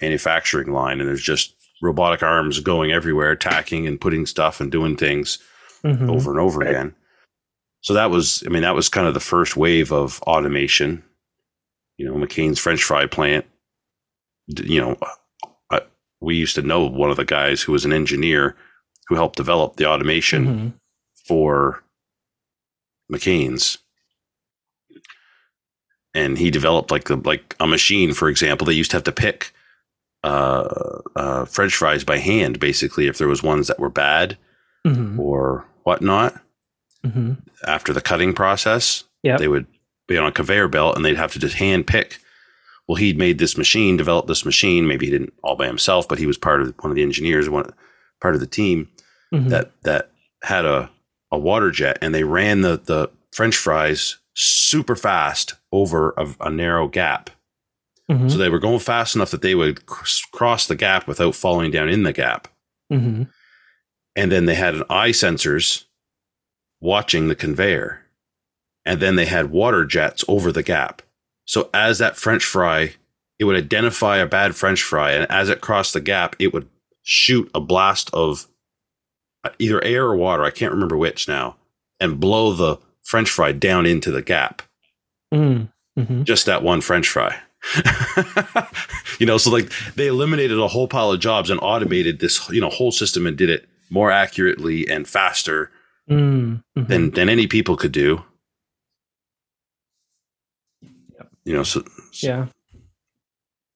manufacturing 0.01 0.71
line 0.71 0.99
and 0.99 1.07
there's 1.07 1.21
just 1.21 1.53
robotic 1.81 2.23
arms 2.23 2.59
going 2.59 2.91
everywhere, 2.91 3.35
tacking 3.35 3.85
and 3.87 3.99
putting 4.01 4.25
stuff 4.25 4.59
and 4.61 4.71
doing 4.71 4.95
things 4.95 5.37
Mhm. 5.83 6.09
over 6.09 6.31
and 6.31 6.39
over 6.39 6.59
Right. 6.59 6.69
again. 6.69 6.95
So 7.81 7.93
that 7.93 8.09
was, 8.09 8.41
I 8.47 8.49
mean, 8.49 8.61
that 8.63 8.75
was 8.75 8.87
kind 8.89 9.05
of 9.07 9.13
the 9.13 9.19
first 9.19 9.57
wave 9.57 9.91
of 9.91 10.21
automation. 10.21 11.03
You 11.97 12.05
know, 12.05 12.13
McCain's 12.15 12.57
French 12.59 12.81
fry 12.83 13.05
plant, 13.05 13.45
you 14.47 14.79
know, 14.79 14.97
uh, 15.69 15.81
we 16.21 16.35
used 16.35 16.55
to 16.55 16.61
know 16.61 16.85
one 16.85 17.11
of 17.11 17.17
the 17.17 17.25
guys 17.25 17.61
who 17.61 17.71
was 17.73 17.83
an 17.85 17.93
engineer 17.93 18.55
who 19.07 19.15
helped 19.15 19.35
develop 19.37 19.75
the 19.75 19.85
automation 19.89 20.45
Mhm. 20.45 20.73
for 21.27 21.83
McCain's. 23.11 23.77
And 26.15 26.37
he 26.37 26.51
developed 26.51 26.91
like 26.91 27.05
the 27.05 27.15
like 27.17 27.55
a 27.59 27.65
machine, 27.67 28.13
for 28.13 28.29
example. 28.29 28.65
They 28.65 28.73
used 28.73 28.91
to 28.91 28.97
have 28.97 29.03
to 29.05 29.11
pick 29.11 29.51
uh, 30.23 31.01
uh, 31.17 31.43
French 31.43 31.75
fries 31.75 32.05
by 32.05 32.17
hand, 32.17 32.57
basically, 32.57 33.07
if 33.07 33.17
there 33.17 33.27
was 33.27 33.43
ones 33.43 33.67
that 33.67 33.77
were 33.77 33.89
bad 33.89 34.37
Mhm. 34.87 35.19
or 35.19 35.65
whatnot. 35.83 36.39
Mhm. 37.05 37.41
After 37.67 37.91
the 37.91 37.99
cutting 37.99 38.33
process, 38.33 39.03
Yep. 39.23 39.39
they 39.39 39.49
would 39.49 39.65
be 40.07 40.17
on 40.17 40.25
a 40.25 40.31
conveyor 40.31 40.69
belt 40.69 40.95
and 40.95 41.03
they'd 41.03 41.17
have 41.17 41.33
to 41.33 41.39
just 41.39 41.55
hand 41.55 41.87
pick. 41.87 42.19
Well, 42.87 42.95
he'd 42.95 43.17
made 43.17 43.37
this 43.37 43.57
machine, 43.57 43.97
developed 43.97 44.29
this 44.29 44.45
machine. 44.45 44.87
Maybe 44.87 45.07
he 45.07 45.11
didn't 45.11 45.33
all 45.43 45.57
by 45.57 45.67
himself, 45.67 46.07
but 46.07 46.19
he 46.19 46.25
was 46.25 46.37
part 46.37 46.61
of 46.61 46.73
one 46.79 46.89
of 46.91 46.95
the 46.95 47.03
engineers, 47.03 47.49
one 47.49 47.73
part 48.21 48.33
of 48.33 48.39
the 48.39 48.47
team 48.47 48.87
Mhm. 49.33 49.49
that 49.49 49.71
that 49.83 50.11
had 50.43 50.65
a 50.65 50.89
a 51.31 51.37
water 51.37 51.71
jet 51.71 51.97
and 52.01 52.13
they 52.13 52.23
ran 52.23 52.61
the 52.61 52.77
the 52.77 53.09
french 53.33 53.55
fries 53.57 54.17
super 54.35 54.95
fast 54.95 55.55
over 55.71 56.13
a, 56.17 56.27
a 56.41 56.49
narrow 56.49 56.87
gap 56.87 57.29
Mhm. 58.11 58.29
so 58.29 58.37
they 58.37 58.49
were 58.49 58.59
going 58.59 58.79
fast 58.79 59.15
enough 59.15 59.31
that 59.31 59.41
they 59.41 59.55
would 59.55 59.85
cr- 59.85 60.05
cross 60.31 60.67
the 60.67 60.75
gap 60.75 61.07
without 61.07 61.35
falling 61.35 61.71
down 61.71 61.89
in 61.89 62.03
the 62.03 62.13
gap 62.13 62.47
Mhm. 62.91 63.29
and 64.15 64.31
then 64.31 64.45
they 64.45 64.55
had 64.55 64.75
an 64.75 64.83
eye 64.89 65.09
sensors 65.11 65.85
watching 66.81 67.27
the 67.27 67.35
conveyor 67.35 68.01
and 68.85 68.99
then 68.99 69.15
they 69.15 69.25
had 69.25 69.49
water 69.51 69.85
jets 69.85 70.23
over 70.27 70.51
the 70.51 70.63
gap 70.63 71.01
so 71.45 71.69
as 71.73 71.97
that 71.99 72.17
french 72.17 72.43
fry 72.45 72.93
it 73.39 73.45
would 73.45 73.55
identify 73.55 74.17
a 74.17 74.25
bad 74.27 74.55
french 74.55 74.83
fry 74.83 75.11
and 75.13 75.25
as 75.31 75.49
it 75.49 75.61
crossed 75.61 75.93
the 75.93 76.01
gap 76.01 76.35
it 76.39 76.53
would 76.53 76.67
shoot 77.03 77.49
a 77.55 77.59
blast 77.59 78.09
of 78.13 78.47
either 79.59 79.83
air 79.83 80.05
or 80.05 80.15
water 80.15 80.43
i 80.43 80.51
can't 80.51 80.71
remember 80.73 80.97
which 80.97 81.27
now 81.27 81.55
and 81.99 82.19
blow 82.19 82.53
the 82.53 82.77
french 83.03 83.29
fry 83.29 83.51
down 83.51 83.85
into 83.85 84.11
the 84.11 84.21
gap 84.21 84.61
Mhm. 85.33 85.69
Mhm. 85.97 86.23
just 86.23 86.45
that 86.45 86.63
one 86.63 86.81
french 86.81 87.07
fry 87.09 87.39
you 89.19 89.25
know 89.25 89.37
so 89.37 89.49
like 89.49 89.71
they 89.95 90.07
eliminated 90.07 90.59
a 90.59 90.67
whole 90.67 90.87
pile 90.87 91.11
of 91.11 91.19
jobs 91.19 91.49
and 91.49 91.59
automated 91.61 92.19
this 92.19 92.49
you 92.49 92.59
know 92.61 92.69
whole 92.69 92.91
system 92.91 93.25
and 93.25 93.37
did 93.37 93.49
it 93.49 93.67
more 93.89 94.11
accurately 94.11 94.87
and 94.89 95.07
faster 95.07 95.71
Mm, 96.09 96.61
mhm. 96.77 96.87
than 96.89 97.11
than 97.11 97.29
any 97.29 97.47
people 97.47 97.77
could 97.77 97.93
do. 97.93 98.21
Yep. 100.81 101.27
You 101.45 101.53
know, 101.53 101.63
so, 101.63 101.83
so- 102.11 102.27
yeah, 102.27 102.45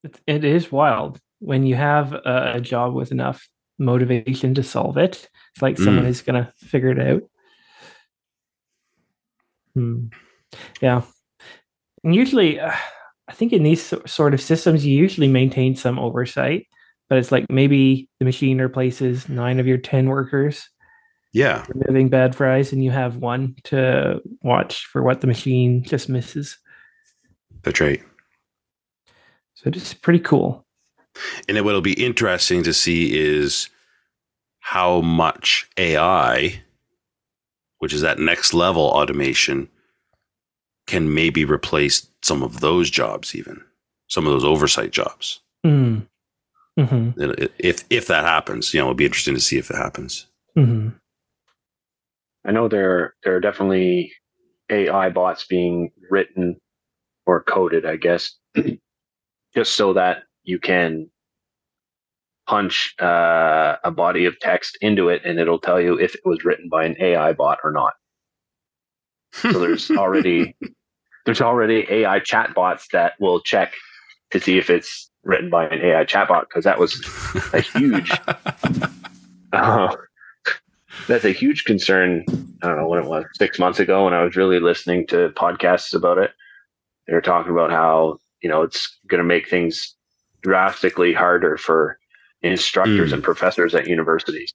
it, 0.04 0.20
it 0.28 0.44
is 0.44 0.70
wild 0.72 1.20
when 1.40 1.66
you 1.66 1.76
have 1.76 2.14
a, 2.14 2.54
a 2.56 2.62
job 2.62 2.94
with 2.94 3.12
enough 3.12 3.48
motivation 3.80 4.54
to 4.56 4.64
solve 4.64 4.98
it. 4.98 5.30
It's 5.58 5.62
like 5.64 5.80
someone 5.80 6.06
Mm. 6.06 6.10
is 6.10 6.22
going 6.22 6.44
to 6.44 6.54
figure 6.56 6.92
it 6.92 7.00
out. 7.00 7.24
Hmm. 9.74 10.10
Yeah, 10.84 11.02
and 12.04 12.14
usually, 12.14 12.60
uh, 12.60 12.76
I 13.28 13.32
think 13.34 13.54
in 13.54 13.64
these 13.64 13.92
sort 14.06 14.36
of 14.36 14.42
systems, 14.42 14.86
you 14.86 14.96
usually 14.96 15.28
maintain 15.28 15.76
some 15.76 15.98
oversight, 15.98 16.68
but 17.10 17.18
it's 17.18 17.32
like 17.32 17.50
maybe 17.50 18.08
the 18.20 18.26
machine 18.26 18.62
replaces 18.62 19.28
nine 19.28 19.60
of 19.60 19.66
your 19.66 19.80
ten 19.80 20.10
workers 20.10 20.70
yeah, 21.34 21.66
removing 21.70 22.10
bad 22.10 22.36
fries, 22.36 22.72
and 22.72 22.84
you 22.84 22.92
have 22.92 23.18
one 23.18 23.56
to 23.64 24.22
watch 24.44 24.86
for 24.86 25.02
what 25.02 25.22
the 25.22 25.28
machine 25.28 25.84
just 25.84 26.08
misses. 26.08 26.60
that's 27.64 27.82
right. 27.82 28.04
So 29.56 29.64
it's 29.74 29.96
pretty 29.96 30.20
cool. 30.20 30.68
And 31.50 31.60
what'll 31.66 31.82
be 31.82 32.06
interesting 32.06 32.62
to 32.62 32.74
see 32.76 33.18
is 33.18 33.70
how 34.68 35.00
much 35.00 35.66
AI, 35.78 36.62
which 37.78 37.94
is 37.94 38.02
that 38.02 38.20
next 38.20 38.54
level 38.54 38.84
automation, 38.84 39.70
can 40.88 41.14
maybe 41.14 41.46
replace 41.46 42.06
some 42.22 42.44
of 42.44 42.60
those 42.60 42.90
jobs, 42.90 43.34
even 43.34 43.64
some 44.10 44.28
of 44.28 44.34
those 44.34 44.44
oversight 44.44 44.92
jobs. 44.92 45.40
Mm. 45.66 46.06
hmm 46.78 47.12
If 47.60 47.86
if 47.90 48.08
that 48.08 48.26
happens, 48.26 48.74
you 48.74 48.82
know, 48.82 48.88
it'll 48.88 48.96
be 48.96 49.06
interesting 49.06 49.36
to 49.36 49.40
see 49.40 49.58
if 49.58 49.70
it 49.70 49.78
happens. 49.78 50.28
hmm 50.54 50.90
I 52.44 52.52
know 52.52 52.68
there 52.68 53.16
there 53.24 53.38
are 53.38 53.40
definitely 53.40 54.12
AI 54.70 55.10
bots 55.12 55.46
being 55.46 55.92
written 56.10 56.60
or 57.26 57.42
coded, 57.42 57.86
I 57.86 57.96
guess, 57.96 58.36
just 59.56 59.76
so 59.78 59.94
that 59.94 60.24
you 60.44 60.60
can 60.60 61.10
punch 62.48 62.96
uh, 63.00 63.76
a 63.84 63.92
body 63.92 64.26
of 64.26 64.40
text 64.40 64.78
into 64.82 65.10
it, 65.10 65.22
and 65.26 65.40
it'll 65.40 65.60
tell 65.60 65.80
you 65.80 66.00
if 66.00 66.16
it 66.16 66.22
was 66.26 66.44
written 66.44 66.70
by 66.70 66.86
an 66.86 66.96
AI 67.00 67.34
bot 67.34 67.60
or 67.64 67.72
not. 67.72 67.94
So 69.34 69.52
there's 69.60 69.92
already 69.92 70.56
there's 71.26 71.42
already 71.42 71.86
AI 71.90 72.20
chatbots 72.20 72.86
that 72.94 73.14
will 73.20 73.42
check 73.42 73.74
to 74.32 74.40
see 74.40 74.58
if 74.58 74.70
it's 74.70 75.10
written 75.24 75.50
by 75.50 75.68
an 75.68 75.82
AI 75.82 76.06
chatbot 76.06 76.44
because 76.50 76.64
that 76.64 76.80
was 76.80 76.94
a 77.54 77.60
huge 77.60 78.12
uh, 79.54 79.96
that's 81.08 81.26
a 81.26 81.32
huge 81.32 81.66
concern. 81.66 82.24
I 82.64 82.68
don't 82.68 82.78
know 82.78 82.88
when 82.88 83.04
it 83.04 83.10
was 83.10 83.26
six 83.36 83.60
months 83.60 83.80
ago 83.80 84.06
when 84.06 84.14
I 84.14 84.24
was 84.24 84.36
really 84.36 84.60
listening 84.60 85.06
to 85.08 85.30
podcasts 85.36 85.94
about 85.94 86.18
it. 86.18 86.32
They 87.08 87.14
were 87.14 87.22
talking 87.22 87.52
about 87.52 87.72
how 87.72 88.20
you 88.42 88.50
know 88.50 88.62
it's 88.64 88.98
going 89.08 89.20
to 89.20 89.28
make 89.28 89.50
things 89.50 89.96
drastically 90.42 91.14
harder 91.14 91.58
for 91.58 92.00
instructors 92.42 93.12
Mm. 93.12 93.16
and 93.16 93.24
professors 93.24 93.74
at 93.76 93.88
universities. 93.88 94.54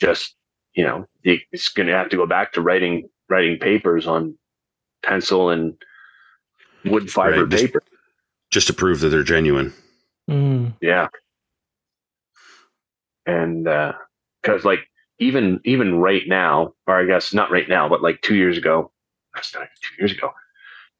Just 0.00 0.34
you 0.74 0.84
know, 0.84 1.04
you- 1.22 1.40
it's 1.50 1.68
going 1.70 1.86
to 1.88 1.92
have 1.94 2.08
to 2.10 2.16
go 2.16 2.26
back 2.26 2.52
to 2.52 2.60
writing 2.60 3.08
writing 3.28 3.58
papers 3.58 4.06
on 4.06 4.36
pencil 5.02 5.50
and 5.50 5.74
wood 6.84 7.10
fiber 7.10 7.44
Right, 7.44 7.50
paper. 7.58 7.82
Just 8.50 8.66
to 8.68 8.72
prove 8.74 9.00
that 9.00 9.08
they're 9.08 9.22
genuine. 9.22 9.72
Mm. 10.30 10.74
Yeah. 10.80 11.08
And 13.26 13.66
uh, 13.68 13.92
because 14.42 14.64
like 14.64 14.80
even 15.18 15.60
even 15.64 15.96
right 15.98 16.22
now, 16.26 16.74
or 16.86 17.00
I 17.00 17.04
guess 17.06 17.34
not 17.34 17.50
right 17.50 17.68
now, 17.68 17.88
but 17.88 18.02
like 18.02 18.20
two 18.22 18.36
years 18.36 18.56
ago, 18.56 18.90
that's 19.34 19.52
not 19.54 19.68
two 19.82 19.94
years 19.98 20.12
ago, 20.12 20.30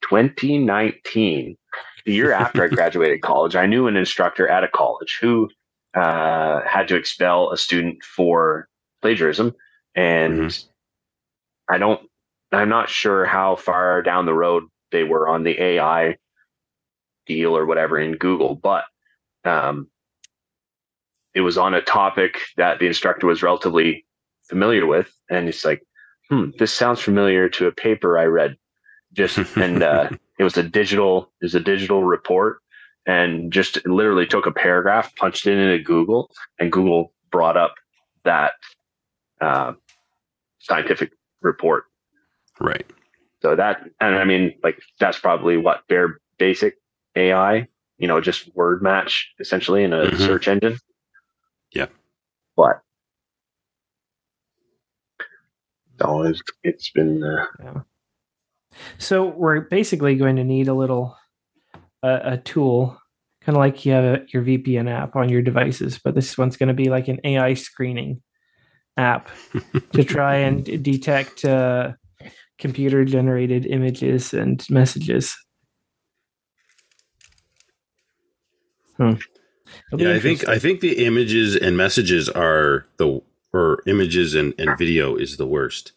2019, 0.02 1.56
the 2.04 2.12
year 2.12 2.32
after 2.32 2.64
I 2.64 2.68
graduated 2.74 3.22
college, 3.22 3.56
I 3.56 3.66
knew 3.66 3.86
an 3.86 3.96
instructor 3.96 4.48
at 4.48 4.64
a 4.64 4.68
college 4.68 5.18
who 5.20 5.48
uh, 5.94 6.60
had 6.66 6.88
to 6.88 6.96
expel 6.96 7.50
a 7.50 7.56
student 7.56 8.02
for 8.02 8.68
plagiarism, 9.02 9.54
and 9.94 10.64
I 11.68 11.78
don't, 11.78 12.00
I'm 12.52 12.68
not 12.68 12.88
sure 12.88 13.24
how 13.24 13.56
far 13.56 14.02
down 14.02 14.26
the 14.26 14.34
road 14.34 14.64
they 14.90 15.04
were 15.04 15.28
on 15.28 15.44
the 15.44 15.60
AI 15.60 16.16
deal 17.26 17.56
or 17.56 17.66
whatever 17.66 17.98
in 17.98 18.16
Google, 18.16 18.54
but 18.54 18.84
um, 19.44 19.88
it 21.34 21.40
was 21.42 21.58
on 21.58 21.74
a 21.74 21.82
topic 21.82 22.40
that 22.56 22.78
the 22.78 22.86
instructor 22.86 23.26
was 23.26 23.42
relatively 23.42 24.04
familiar 24.48 24.86
with, 24.86 25.10
and 25.30 25.48
it's 25.48 25.64
like, 25.64 25.82
hmm, 26.28 26.50
this 26.58 26.72
sounds 26.72 27.00
familiar 27.00 27.48
to 27.50 27.66
a 27.66 27.72
paper 27.72 28.18
I 28.18 28.24
read. 28.24 28.56
Just 29.12 29.38
and 29.56 29.82
uh, 29.82 30.10
it 30.38 30.44
was 30.44 30.56
a 30.56 30.62
digital, 30.62 31.32
it 31.40 31.44
was 31.44 31.54
a 31.54 31.60
digital 31.60 32.04
report, 32.04 32.58
and 33.08 33.50
just 33.50 33.84
literally 33.86 34.26
took 34.26 34.44
a 34.46 34.52
paragraph, 34.52 35.16
punched 35.16 35.46
it 35.46 35.56
into 35.58 35.82
Google, 35.82 36.30
and 36.60 36.70
Google 36.70 37.12
brought 37.32 37.56
up 37.56 37.74
that 38.24 38.52
uh, 39.40 39.72
scientific 40.58 41.10
report. 41.40 41.84
Right. 42.60 42.84
So 43.40 43.56
that, 43.56 43.80
and 43.98 44.14
I 44.16 44.24
mean, 44.24 44.54
like 44.62 44.78
that's 45.00 45.18
probably 45.18 45.56
what 45.56 45.88
bare 45.88 46.18
basic 46.38 46.74
AI, 47.16 47.66
you 47.96 48.06
know, 48.06 48.20
just 48.20 48.54
word 48.54 48.82
match 48.82 49.32
essentially 49.40 49.84
in 49.84 49.92
a 49.94 50.02
Mhm. 50.06 50.18
search 50.18 50.46
engine. 50.46 50.76
Yeah. 51.72 51.86
But 52.56 52.82
so 55.98 56.22
it's, 56.24 56.42
it's 56.62 56.90
been, 56.90 57.24
uh, 57.24 57.80
So 58.98 59.26
we're 59.26 59.62
basically 59.62 60.14
going 60.16 60.36
to 60.36 60.44
need 60.44 60.68
a 60.68 60.74
little 60.74 61.16
uh, 62.02 62.20
a 62.22 62.36
tool, 62.38 62.98
kind 63.42 63.56
of 63.56 63.60
like 63.60 63.84
you 63.84 63.92
have 63.92 64.04
a, 64.04 64.20
your 64.32 64.42
VPN 64.42 64.88
app 64.88 65.16
on 65.16 65.28
your 65.28 65.42
devices, 65.42 65.98
but 66.02 66.14
this 66.14 66.36
one's 66.36 66.56
going 66.56 66.68
to 66.68 66.74
be 66.74 66.90
like 66.90 67.08
an 67.08 67.20
AI 67.24 67.54
screening 67.54 68.22
app 68.96 69.30
to 69.92 70.04
try 70.04 70.36
and 70.36 70.64
detect 70.82 71.44
uh, 71.44 71.92
computer 72.58 73.04
generated 73.04 73.66
images 73.66 74.34
and 74.34 74.64
messages. 74.70 75.36
Hmm. 78.96 79.14
Yeah, 79.96 80.12
I 80.12 80.18
think 80.20 80.48
I 80.48 80.58
think 80.58 80.80
the 80.80 81.04
images 81.04 81.56
and 81.56 81.76
messages 81.76 82.28
are 82.28 82.86
the 82.96 83.22
or 83.52 83.82
images 83.86 84.34
and, 84.34 84.54
and 84.58 84.76
video 84.76 85.16
is 85.16 85.36
the 85.36 85.46
worst. 85.46 85.92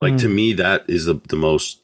Like 0.00 0.16
to 0.18 0.28
Mm. 0.28 0.34
me, 0.34 0.52
that 0.54 0.88
is 0.88 1.06
the 1.06 1.14
the 1.28 1.36
most 1.36 1.80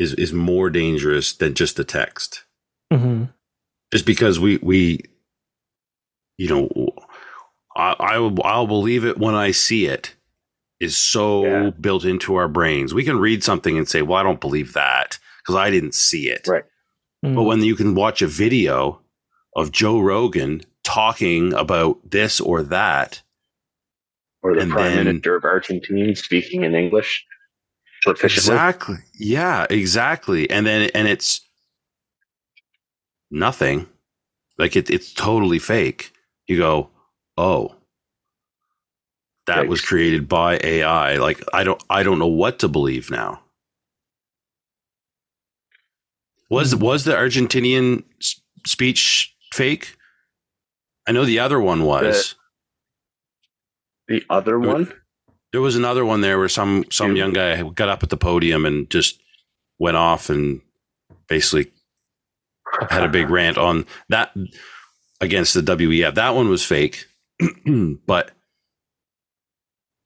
is 0.00 0.14
is 0.14 0.32
more 0.32 0.70
dangerous 0.70 1.32
than 1.34 1.54
just 1.54 1.76
the 1.76 1.84
text. 1.84 2.44
Mhm. 2.92 3.32
Just 3.92 4.06
because 4.06 4.40
we 4.40 4.56
we 4.62 5.02
you 6.38 6.48
know 6.48 6.68
I, 7.76 7.94
I 8.00 8.14
I'll 8.44 8.66
believe 8.66 9.04
it 9.04 9.18
when 9.18 9.34
I 9.34 9.50
see 9.52 9.86
it 9.86 10.14
is 10.80 10.96
so 10.96 11.44
Yeah. 11.44 11.70
built 11.78 12.04
into 12.04 12.34
our 12.34 12.48
brains. 12.48 12.94
We 12.94 13.04
can 13.04 13.18
read 13.18 13.44
something 13.44 13.76
and 13.76 13.86
say, 13.88 14.02
"Well, 14.02 14.18
I 14.18 14.22
don't 14.22 14.40
believe 14.40 14.72
that 14.72 15.18
because 15.38 15.54
I 15.54 15.70
didn't 15.70 15.94
see 15.94 16.28
it." 16.30 16.46
Right. 16.48 16.64
Mm. 17.24 17.34
But 17.34 17.42
when 17.42 17.62
you 17.62 17.76
can 17.76 17.94
watch 17.94 18.22
a 18.22 18.26
video 18.26 19.00
of 19.54 19.70
Joe 19.72 20.00
Rogan 20.00 20.62
talking 20.82 21.52
about 21.52 21.98
this 22.10 22.40
or 22.40 22.62
that, 22.62 23.20
or 24.42 24.54
the 24.54 24.66
prime 24.66 24.96
then- 24.96 25.04
minister 25.04 25.36
of 25.36 25.44
Argentina 25.44 26.16
speaking 26.16 26.64
in 26.64 26.74
English 26.74 27.26
exactly, 28.06 28.98
yeah, 29.18 29.66
exactly, 29.70 30.50
and 30.50 30.66
then 30.66 30.90
and 30.94 31.08
it's 31.08 31.42
nothing, 33.30 33.86
like 34.58 34.76
it, 34.76 34.90
it's 34.90 35.12
totally 35.14 35.58
fake. 35.58 36.12
You 36.48 36.58
go, 36.58 36.90
oh, 37.38 37.76
that 39.46 39.68
was 39.68 39.80
created 39.80 40.28
by 40.28 40.60
AI. 40.62 41.16
Like 41.18 41.42
I 41.52 41.64
don't, 41.64 41.82
I 41.90 42.02
don't 42.02 42.18
know 42.18 42.26
what 42.28 42.58
to 42.60 42.68
believe 42.68 43.10
now. 43.10 43.42
Was 46.50 46.72
Hmm. 46.72 46.80
was 46.80 47.04
the 47.04 47.12
Argentinian 47.14 48.04
speech 48.66 49.34
fake? 49.52 49.96
I 51.08 51.12
know 51.12 51.24
the 51.24 51.40
other 51.40 51.60
one 51.60 51.84
was. 51.84 52.34
The 54.08 54.24
other 54.30 54.58
one, 54.58 54.92
There 55.52 55.60
was 55.60 55.76
another 55.76 56.04
one 56.04 56.20
there 56.20 56.38
where 56.38 56.48
some 56.48 56.84
some 56.90 57.16
young 57.16 57.32
guy 57.32 57.60
got 57.62 57.88
up 57.88 58.02
at 58.02 58.10
the 58.10 58.16
podium 58.16 58.64
and 58.64 58.88
just 58.88 59.20
went 59.78 59.96
off 59.96 60.30
and 60.30 60.60
basically 61.28 61.70
had 62.88 63.02
a 63.02 63.08
big 63.08 63.30
rant 63.30 63.58
on 63.58 63.86
that 64.08 64.32
against 65.20 65.54
the 65.54 65.60
WEF. 65.62 66.14
That 66.14 66.34
one 66.34 66.48
was 66.48 66.64
fake, 66.64 67.06
but 68.06 68.30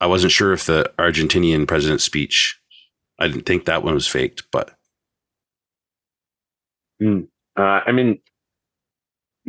I 0.00 0.07
wasn't 0.07 0.33
sure 0.33 0.52
if 0.52 0.66
the 0.66 0.92
Argentinian 0.98 1.66
president's 1.68 2.04
speech. 2.04 2.59
I 3.18 3.28
didn't 3.28 3.46
think 3.46 3.66
that 3.66 3.85
one 3.85 3.94
was 3.94 4.09
faked, 4.09 4.44
but 4.50 4.72
Uh, 7.57 7.80
I 7.87 7.92
mean, 7.92 8.18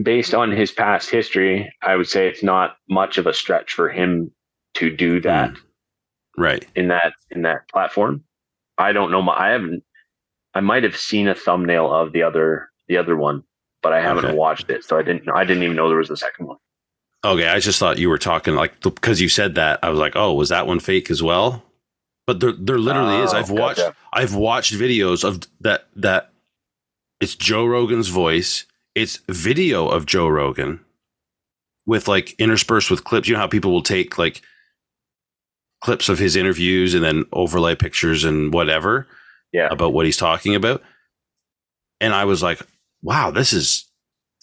based 0.01 0.33
on 0.33 0.51
his 0.51 0.71
past 0.71 1.09
history, 1.09 1.73
I 1.81 1.95
would 1.95 2.07
say 2.07 2.27
it's 2.27 2.43
not 2.43 2.77
much 2.89 3.17
of 3.17 3.27
a 3.27 3.33
stretch 3.33 3.73
for 3.73 3.89
him 3.89 4.31
to 4.75 4.95
do 4.95 5.21
that. 5.21 5.55
Right. 6.37 6.65
in 6.75 6.87
that 6.89 7.13
in 7.31 7.43
that 7.43 7.67
platform. 7.69 8.23
I 8.77 8.91
don't 8.91 9.11
know. 9.11 9.21
My, 9.21 9.33
I 9.33 9.49
haven't. 9.51 9.83
I 10.53 10.61
might 10.61 10.83
have 10.83 10.95
seen 10.97 11.27
a 11.27 11.35
thumbnail 11.35 11.93
of 11.93 12.11
the 12.13 12.23
other 12.23 12.69
the 12.87 12.97
other 12.97 13.15
one, 13.15 13.43
but 13.81 13.93
I 13.93 14.01
haven't 14.01 14.25
Okay. 14.25 14.35
watched 14.35 14.69
it, 14.69 14.83
so 14.83 14.97
I 14.97 15.03
didn't. 15.03 15.29
I 15.29 15.43
didn't 15.45 15.63
even 15.63 15.75
know 15.75 15.87
there 15.89 15.97
was 15.97 16.09
a 16.09 16.17
second 16.17 16.47
one. 16.47 16.57
Okay, 17.23 17.47
I 17.47 17.59
just 17.59 17.79
thought 17.79 17.97
you 17.97 18.09
were 18.09 18.17
talking 18.19 18.53
like 18.55 18.79
because 18.81 19.19
you 19.19 19.29
said 19.29 19.55
that 19.55 19.79
I 19.81 19.89
was 19.89 19.99
like, 19.99 20.15
oh, 20.15 20.33
was 20.33 20.49
that 20.49 20.67
one 20.67 20.79
fake 20.79 21.09
as 21.09 21.23
well? 21.23 21.63
But 22.27 22.39
there, 22.39 22.51
there 22.53 22.77
literally 22.79 23.17
is. 23.19 23.33
Oh, 23.33 23.37
I've 23.37 23.49
watched, 23.51 23.77
gotcha. 23.79 23.95
I've 24.13 24.35
watched 24.35 24.73
videos 24.73 25.23
of 25.23 25.41
that. 25.61 25.87
That 25.95 26.31
it's 27.21 27.35
Joe 27.35 27.65
Rogan's 27.65 28.09
voice. 28.09 28.65
It's 28.93 29.19
video 29.29 29.87
of 29.87 30.05
Joe 30.05 30.27
Rogan 30.27 30.79
with 31.85 32.07
like 32.07 32.33
interspersed 32.39 32.89
with 32.91 33.03
clips. 33.03 33.27
You 33.27 33.33
know 33.35 33.39
how 33.41 33.47
people 33.47 33.71
will 33.71 33.83
take 33.83 34.17
like 34.17 34.41
clips 35.85 36.09
of 36.09 36.17
his 36.17 36.35
interviews 36.35 36.93
and 36.95 37.03
then 37.03 37.23
overlay 37.31 37.75
pictures 37.75 38.23
and 38.23 38.51
whatever 38.51 39.07
Yeah. 39.53 39.67
about 39.71 39.93
what 39.93 40.05
he's 40.07 40.17
talking 40.17 40.55
about. 40.55 40.81
And 42.01 42.13
I 42.13 42.25
was 42.25 42.41
like, 42.41 42.59
wow, 43.03 43.29
this 43.31 43.53
is 43.53 43.85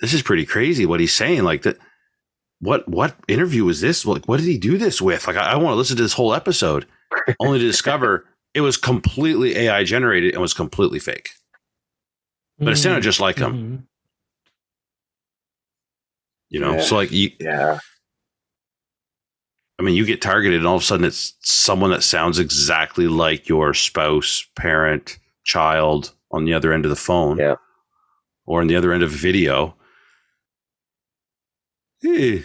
this 0.01 0.15
is 0.15 0.23
pretty 0.23 0.47
crazy 0.47 0.87
what 0.87 1.01
he's 1.01 1.15
saying. 1.15 1.43
Like 1.43 1.63
that 1.63 1.79
what 2.61 2.87
what 2.89 3.17
interview 3.29 3.65
was 3.65 3.81
this? 3.81 4.07
Like 4.07 4.27
what 4.29 4.39
did 4.39 4.47
he 4.47 4.57
do 4.57 4.79
this 4.79 5.03
with? 5.03 5.27
Like 5.27 5.37
I, 5.37 5.53
I 5.53 5.57
want 5.57 5.73
to 5.75 5.77
listen 5.79 5.97
to 5.97 6.03
this 6.03 6.13
whole 6.13 6.33
episode 6.33 6.87
only 7.41 7.59
to 7.59 7.65
discover 7.67 8.25
it 8.55 8.61
was 8.61 8.77
completely 8.77 9.57
AI 9.57 9.83
generated 9.85 10.33
and 10.35 10.41
was 10.43 10.55
completely 10.55 10.99
fake. 11.01 11.31
But 12.59 12.73
it 12.75 12.77
sounded 12.77 13.03
just 13.03 13.19
like 13.21 13.39
him, 13.39 13.53
Mhm. 13.53 13.83
you 16.51 16.61
know? 16.61 16.75
Yeah. 16.75 16.83
So 16.83 16.95
like 16.97 17.11
you 17.11 17.31
Yeah. 17.41 17.79
I 19.83 19.85
mean, 19.85 19.97
you 19.97 20.05
get 20.07 20.23
targeted 20.23 20.59
and 20.61 20.67
all 20.69 20.77
of 20.77 20.83
a 20.83 20.85
sudden 20.85 21.05
it's 21.05 21.35
someone 21.41 21.91
that 21.91 22.05
sounds 22.05 22.39
exactly 22.39 23.09
like 23.09 23.49
your 23.49 23.75
spouse, 23.75 24.47
parent, 24.55 25.19
child 25.43 26.13
on 26.31 26.45
the 26.45 26.55
other 26.55 26.73
end 26.73 26.85
of 26.85 26.91
the 26.91 26.95
phone. 26.97 27.39
Yeah. 27.39 27.57
Or 28.47 28.61
on 28.61 28.69
the 28.69 28.77
other 28.77 28.93
end 28.93 29.03
of 29.03 29.13
a 29.13 29.17
video. 29.17 29.75
Eh, 32.05 32.43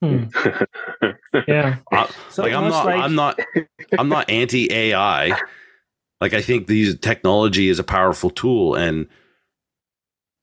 Hmm. 0.00 0.24
Yeah. 1.48 1.76
I- 1.92 2.10
So 2.30 2.44
like 2.44 2.52
I'm 2.54 2.68
not 2.70 2.86
like- 2.86 3.00
I'm 3.02 3.14
not 3.14 3.40
I'm 3.98 4.08
not 4.08 4.30
anti 4.30 4.72
AI. 4.72 5.38
Like 6.20 6.32
I 6.32 6.40
think 6.40 6.66
these 6.66 6.98
technology 6.98 7.68
is 7.68 7.78
a 7.78 7.84
powerful 7.84 8.30
tool 8.30 8.74
and 8.74 9.06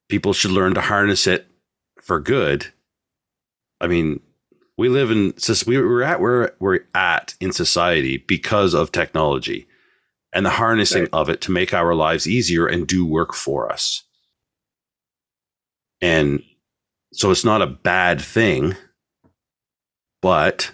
people 0.10 0.34
should 0.34 0.52
learn 0.52 0.76
to 0.76 0.82
harness 0.82 1.26
it 1.26 1.48
for 2.02 2.20
good. 2.20 2.68
I 3.82 3.88
mean, 3.88 4.22
we 4.78 4.90
live 4.90 5.12
in 5.12 5.34
we're 5.68 6.04
at 6.04 6.20
where 6.22 6.56
we're 6.60 6.82
at 6.94 7.36
in 7.40 7.52
society 7.52 8.18
because 8.18 8.74
of 8.74 8.92
technology 8.92 9.68
and 10.34 10.46
the 10.46 10.50
harnessing 10.50 11.04
Right. 11.04 11.10
of 11.14 11.30
it 11.30 11.42
to 11.42 11.52
make 11.52 11.74
our 11.74 11.96
lives 11.96 12.28
easier 12.28 12.68
and 12.68 12.86
do 12.88 13.06
work 13.06 13.34
for 13.34 13.72
us. 13.72 14.04
And 16.02 16.44
so 17.14 17.32
it's 17.32 17.46
not 17.46 17.62
a 17.62 17.68
bad 17.68 18.20
thing, 18.22 18.76
but 20.22 20.72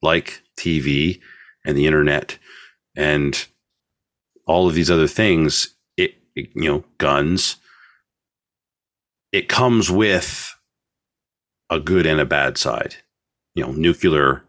like 0.00 0.42
TV 0.56 1.20
and 1.64 1.76
the 1.76 1.86
internet 1.86 2.38
and 2.96 3.46
all 4.46 4.68
of 4.68 4.74
these 4.74 4.90
other 4.90 5.08
things, 5.08 5.74
it, 5.96 6.14
it- 6.36 6.50
you 6.54 6.70
know, 6.70 6.84
guns, 6.98 7.56
it 9.32 9.48
comes 9.48 9.90
with 9.90 10.54
a 11.72 11.80
good 11.80 12.06
and 12.06 12.20
a 12.20 12.24
bad 12.26 12.58
side. 12.58 12.96
You 13.54 13.64
know, 13.64 13.72
nuclear 13.72 14.44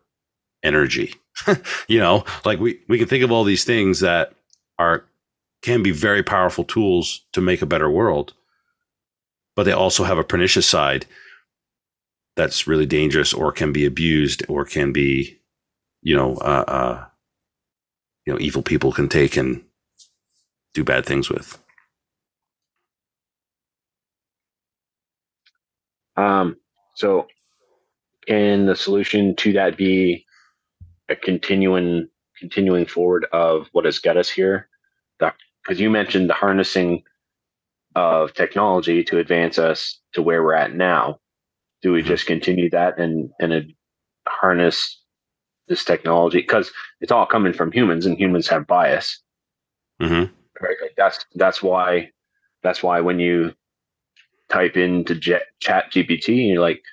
energy. 0.64 1.16
you 1.88 2.00
know, 2.00 2.24
like 2.46 2.60
we, 2.60 2.80
we 2.88 2.98
can 2.98 3.08
think 3.08 3.24
of 3.24 3.32
all 3.32 3.44
these 3.44 3.64
things 3.64 4.00
that 4.02 4.34
are 4.78 5.06
can 5.62 5.82
be 5.82 5.92
very 5.92 6.22
powerful 6.24 6.64
tools 6.64 7.22
to 7.32 7.42
make 7.42 7.62
a 7.62 7.66
better 7.66 7.90
world, 7.90 8.34
but 9.56 9.64
they 9.64 9.72
also 9.72 10.04
have 10.04 10.18
a 10.18 10.24
pernicious 10.24 10.68
side 10.68 11.06
that's 12.36 12.68
really 12.68 12.86
dangerous 12.86 13.34
or 13.34 13.52
can 13.52 13.72
be 13.72 13.86
abused 13.86 14.44
or 14.50 14.66
can 14.66 14.92
be, 14.92 15.40
you 16.02 16.16
know, 16.16 16.36
uh, 16.38 16.66
uh, 16.68 17.06
you 18.26 18.34
know, 18.34 18.40
evil 18.40 18.62
people 18.62 18.92
can 18.92 19.08
take 19.08 19.38
and 19.38 19.64
do 20.74 20.84
bad 20.84 21.06
things 21.06 21.30
with. 21.30 21.58
Um, 26.16 26.58
so 26.96 27.28
can 28.28 28.66
the 28.66 28.76
solution 28.76 29.36
to 29.38 29.54
that 29.54 29.78
be 29.78 30.26
a 31.10 31.16
continuing 31.16 32.10
continuing 32.40 32.86
forward 32.86 33.26
of 33.34 33.68
what 33.74 33.86
has 33.86 34.00
got 34.00 34.18
us 34.18 34.30
here? 34.30 34.70
Because 35.20 35.80
you 35.80 35.90
mentioned 35.90 36.30
the 36.30 36.34
harnessing 36.36 37.04
of 37.96 38.34
technology 38.34 39.04
to 39.06 39.20
advance 39.20 39.60
us 39.60 40.00
to 40.14 40.22
where 40.22 40.44
we're 40.44 40.54
at 40.56 40.76
now. 40.76 41.20
Do 41.82 41.94
we 41.94 42.02
Mhm. 42.02 42.08
just 42.08 42.26
continue 42.28 42.70
that 42.72 43.00
and 43.00 43.32
and 43.40 43.74
harness 44.28 45.02
this 45.68 45.86
technology? 45.86 46.40
Because 46.40 46.72
it's 47.02 47.12
all 47.12 47.26
coming 47.26 47.54
from 47.54 47.72
humans, 47.72 48.06
and 48.06 48.18
humans 48.20 48.48
have 48.50 48.68
bias. 48.68 49.22
hmm 50.02 50.26
Right. 50.62 50.78
Like 50.82 50.94
that's 50.98 51.26
that's 51.36 51.64
why 51.64 52.12
that's 52.64 52.84
why 52.84 53.02
when 53.02 53.20
you 53.20 53.54
type 54.54 54.78
into 54.78 55.16
Jet, 55.16 55.44
Chat 55.60 55.92
GPT, 55.92 56.28
and 56.30 56.48
you're 56.54 56.62
like, 56.62 56.84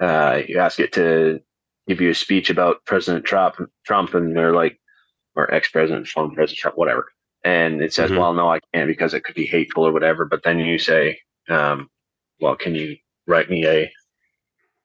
uh, 0.00 0.40
you 0.46 0.58
ask 0.58 0.78
it 0.78 0.92
to 0.92 1.40
give 1.88 2.00
you 2.00 2.10
a 2.10 2.14
speech 2.14 2.48
about 2.48 2.84
President 2.84 3.24
Trump, 3.24 3.56
Trump, 3.84 4.14
and 4.14 4.36
they're 4.36 4.54
like, 4.54 4.78
or 5.34 5.52
ex 5.52 5.68
president, 5.70 6.06
former 6.06 6.34
President 6.34 6.58
Trump, 6.60 6.78
whatever. 6.78 7.08
And 7.44 7.82
it 7.82 7.92
says, 7.92 8.10
Mhm. 8.10 8.18
well, 8.18 8.34
no, 8.34 8.50
I 8.52 8.60
can't 8.72 8.88
because 8.88 9.14
it 9.14 9.24
could 9.24 9.34
be 9.34 9.46
hateful 9.46 9.84
or 9.86 9.92
whatever. 9.92 10.24
But 10.24 10.42
then 10.44 10.58
you 10.60 10.78
say, 10.78 11.20
um, 11.48 11.90
well, 12.40 12.56
can 12.56 12.74
you 12.74 12.96
write 13.26 13.50
me 13.50 13.66
a 13.66 13.92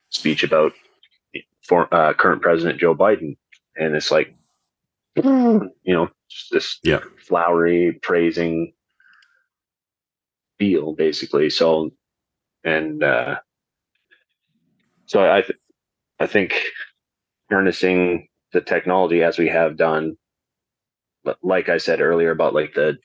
speech 0.10 0.44
about 0.44 0.74
for, 1.68 1.94
uh, 1.94 2.14
current 2.14 2.42
President 2.42 2.80
Joe 2.80 2.96
Biden? 2.96 3.38
And 3.76 3.96
it's 3.96 4.12
like, 4.12 4.36
you 5.16 5.72
know, 5.88 6.10
just 6.30 6.52
this 6.52 6.80
Yeah. 6.84 7.02
flowery 7.20 8.00
praising 8.02 8.74
feel 10.60 10.94
basically 10.94 11.50
so 11.50 11.92
and 12.64 13.04
uh 13.04 13.38
so 15.06 15.30
i 15.32 15.42
th- 15.42 15.60
i 16.20 16.28
think 16.28 16.56
harnessing 17.52 18.28
the 18.54 18.62
technology 18.62 19.24
as 19.24 19.38
we 19.38 19.50
have 19.50 19.78
done 19.78 20.16
like 21.44 21.70
i 21.70 21.78
said 21.78 22.02
earlier 22.02 22.32
about 22.32 22.54
like 22.54 22.74
the 22.76 22.98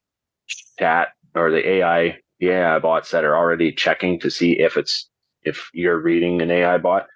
chat 0.79 1.09
or 1.35 1.51
the 1.51 1.66
ai 1.68 2.18
the 2.40 2.51
ai 2.51 2.79
bots 2.81 3.11
that 3.12 3.25
are 3.25 3.37
already 3.37 3.73
checking 3.73 4.21
to 4.21 4.31
see 4.31 4.59
if 4.61 4.77
it's 4.77 5.09
if 5.44 5.71
you're 5.75 6.01
reading 6.01 6.42
an 6.42 6.51
ai 6.51 6.79
bot 6.79 7.07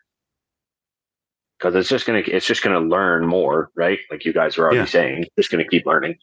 because 1.58 1.74
it's 1.74 1.88
just 1.88 2.06
gonna 2.06 2.22
it's 2.26 2.46
just 2.46 2.62
gonna 2.62 2.80
learn 2.80 3.26
more 3.26 3.70
right 3.76 4.00
like 4.10 4.24
you 4.24 4.32
guys 4.32 4.56
were 4.58 4.66
already 4.66 4.80
Yeah. 4.80 4.86
saying 4.86 5.22
it's 5.24 5.36
just 5.36 5.50
gonna 5.52 5.66
keep 5.68 5.86
learning 5.86 6.16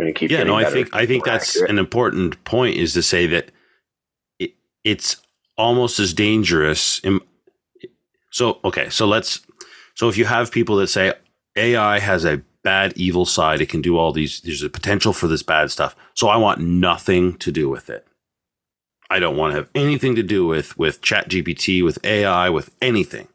gonna 0.00 0.12
keep 0.12 0.30
Yeah, 0.30 0.44
no, 0.44 0.56
I 0.56 0.64
think 0.64 0.90
I 0.94 1.06
think 1.06 1.24
that's 1.24 1.56
accurate. 1.56 1.70
an 1.70 1.78
important 1.78 2.42
point 2.44 2.76
is 2.76 2.94
to 2.94 3.02
say 3.02 3.26
that 3.28 3.50
it's 4.84 5.16
almost 5.58 6.00
as 6.00 6.14
dangerous. 6.14 7.00
So 8.32 8.60
okay, 8.64 8.90
so 8.90 9.06
let's 9.06 9.40
so 9.94 10.08
if 10.08 10.18
you 10.18 10.26
have 10.26 10.52
people 10.52 10.76
that 10.78 10.88
say 10.88 11.14
AI 11.56 12.00
has 12.00 12.24
a 12.26 12.42
bad 12.64 12.94
evil 12.96 13.26
side, 13.26 13.60
it 13.60 13.68
can 13.70 13.82
do 13.82 13.98
all 13.98 14.12
these. 14.12 14.40
There's 14.42 14.62
a 14.62 14.70
potential 14.70 15.12
for 15.14 15.28
this 15.28 15.42
bad 15.42 15.70
stuff. 15.70 15.96
So 16.14 16.28
I 16.28 16.36
want 16.36 16.60
nothing 16.60 17.36
to 17.38 17.52
do 17.52 17.68
with 17.68 17.90
it. 17.90 18.06
I 19.10 19.20
don't 19.20 19.36
want 19.36 19.52
to 19.52 19.56
have 19.56 19.70
anything 19.74 20.16
to 20.16 20.22
do 20.24 20.46
with 20.46 20.78
with 20.78 21.02
Chat 21.02 21.30
GPT, 21.30 21.84
with 21.84 22.04
AI, 22.04 22.50
with 22.50 22.74
anything. 22.82 23.28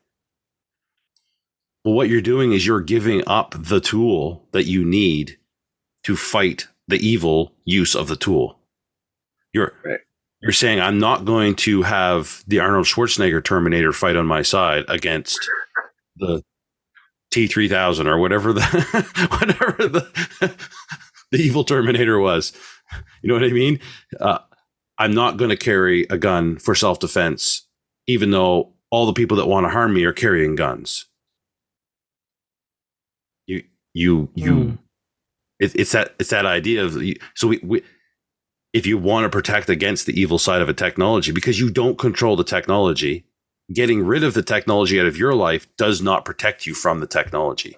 Well, 1.86 1.96
what 1.96 2.10
you're 2.10 2.22
doing 2.22 2.54
is 2.54 2.66
you're 2.68 2.82
giving 2.82 3.24
up 3.28 3.56
the 3.58 3.82
tool 3.82 4.48
that 4.52 4.66
you 4.66 4.86
need 4.86 5.38
to 6.04 6.16
fight 6.16 6.68
the 6.88 6.98
evil 6.98 7.54
use 7.66 7.96
of 7.96 8.08
the 8.10 8.16
tool. 8.18 8.60
You're 9.54 9.74
Right. 9.86 10.02
You're 10.42 10.52
saying 10.52 10.80
I'm 10.80 11.00
not 11.00 11.26
going 11.26 11.56
to 11.56 11.82
have 11.84 12.44
the 12.48 12.60
Arnold 12.60 12.86
Schwarzenegger 12.86 13.44
Terminator 13.44 13.94
fight 13.94 14.16
on 14.16 14.26
my 14.28 14.42
side 14.42 14.86
against 14.88 15.40
the 16.18 16.44
T3000 17.34 18.06
or 18.06 18.18
whatever 18.18 18.54
the 18.54 18.62
whatever 19.40 19.88
the 19.90 20.56
the 21.32 21.38
evil 21.38 21.64
Terminator 21.64 22.20
was. 22.20 22.54
You 23.22 23.30
know 23.30 23.36
what 23.36 23.44
I 23.44 23.50
mean? 23.52 23.80
Uh, 24.20 24.40
I'm 24.98 25.14
not 25.14 25.38
going 25.38 25.50
to 25.50 25.58
carry 25.58 26.06
a 26.10 26.18
gun 26.18 26.58
for 26.58 26.76
self 26.76 27.00
defense, 27.00 27.68
even 28.08 28.32
though 28.32 28.74
all 28.92 29.06
the 29.06 29.14
people 29.14 29.38
that 29.38 29.48
want 29.48 29.66
to 29.66 29.70
harm 29.70 29.94
me 29.94 30.04
are 30.06 30.14
carrying 30.14 30.56
guns. 30.56 31.06
You 33.48 33.64
you 33.94 34.30
you 34.36 34.54
Hmm. 34.54 34.76
it, 35.60 35.76
it's 35.76 35.92
that 35.92 36.16
it's 36.20 36.30
that 36.30 36.46
idea 36.46 36.84
of 36.86 36.94
so 37.34 37.48
we, 37.48 37.60
we 37.64 37.84
if 38.76 38.86
you 38.86 38.98
want 38.98 39.24
to 39.24 39.30
protect 39.30 39.70
against 39.70 40.06
the 40.06 40.20
evil 40.20 40.38
side 40.38 40.62
of 40.62 40.68
a 40.68 40.74
technology 40.74 41.32
because 41.32 41.58
you 41.58 41.70
don't 41.70 41.98
control 41.98 42.36
the 42.36 42.44
technology 42.44 43.26
getting 43.74 44.04
rid 44.04 44.22
of 44.22 44.34
the 44.34 44.44
technology 44.44 45.00
out 45.00 45.06
of 45.06 45.18
your 45.18 45.34
life 45.34 45.66
does 45.78 46.02
not 46.02 46.26
protect 46.26 46.66
you 46.66 46.74
from 46.74 47.00
the 47.00 47.08
technology. 47.08 47.78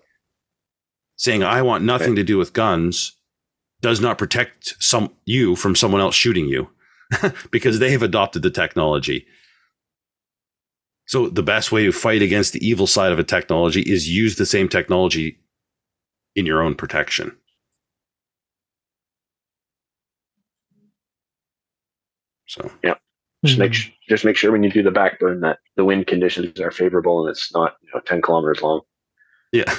Saying 1.15 1.43
I 1.43 1.61
want 1.61 1.83
nothing 1.83 2.15
to 2.15 2.23
do 2.23 2.39
with 2.39 2.51
guns 2.51 3.15
does 3.79 4.01
not 4.01 4.17
protect 4.17 4.73
some 4.79 5.11
you 5.25 5.55
from 5.55 5.75
someone 5.75 6.01
else 6.01 6.15
shooting 6.15 6.47
you 6.47 6.67
because 7.51 7.77
they 7.77 7.91
have 7.91 8.01
adopted 8.01 8.41
the 8.41 8.49
technology. 8.49 9.27
So 11.05 11.29
the 11.29 11.43
best 11.43 11.71
way 11.71 11.85
to 11.85 11.91
fight 11.91 12.23
against 12.23 12.53
the 12.53 12.67
evil 12.67 12.87
side 12.87 13.11
of 13.11 13.19
a 13.19 13.23
technology 13.23 13.81
is 13.81 14.09
use 14.09 14.35
the 14.35 14.47
same 14.47 14.67
technology 14.67 15.37
in 16.35 16.47
your 16.47 16.63
own 16.63 16.73
protection. 16.73 17.37
So 22.47 22.71
yeah, 22.83 22.95
just 23.45 23.59
make 23.59 23.73
Mhm. 23.73 23.93
just 24.09 24.25
make 24.25 24.35
sure 24.37 24.51
when 24.51 24.63
you 24.63 24.71
do 24.71 24.83
the 24.83 24.91
backburn 24.91 25.41
that 25.41 25.59
the 25.75 25.85
wind 25.85 26.07
conditions 26.07 26.59
are 26.59 26.71
favorable 26.71 27.21
and 27.21 27.29
it's 27.29 27.53
not 27.53 27.75
you 27.81 27.89
know 27.93 27.99
ten 28.01 28.21
kilometers 28.21 28.61
long. 28.61 28.81
yeah. 29.51 29.63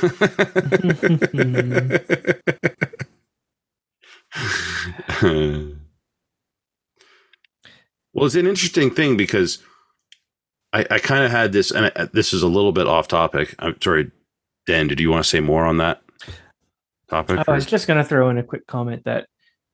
well, 8.13 8.27
it's 8.27 8.35
an 8.35 8.47
interesting 8.47 8.91
thing 8.91 9.17
because 9.17 9.59
I, 10.73 10.87
I 10.91 10.99
kind 10.99 11.25
of 11.25 11.31
had 11.31 11.53
this, 11.53 11.71
and 11.71 11.87
I, 11.97 12.09
this 12.13 12.33
is 12.33 12.43
a 12.43 12.49
little 12.49 12.73
bit 12.73 12.87
off 12.87 13.09
topic. 13.09 13.55
I'm 13.59 13.81
sorry, 13.81 14.11
Dan. 14.67 14.89
Did 14.89 15.01
you 15.01 15.11
want 15.11 15.25
to 15.25 15.29
say 15.29 15.41
more 15.41 15.65
on 15.65 15.79
that 15.79 16.03
topic? 17.09 17.47
I 17.47 17.53
was 17.53 17.67
just 17.67 17.87
going 17.87 17.99
to 17.99 18.05
throw 18.05 18.29
in 18.31 18.39
a 18.39 18.43
quick 18.43 18.67
comment 18.67 19.05
that 19.05 19.29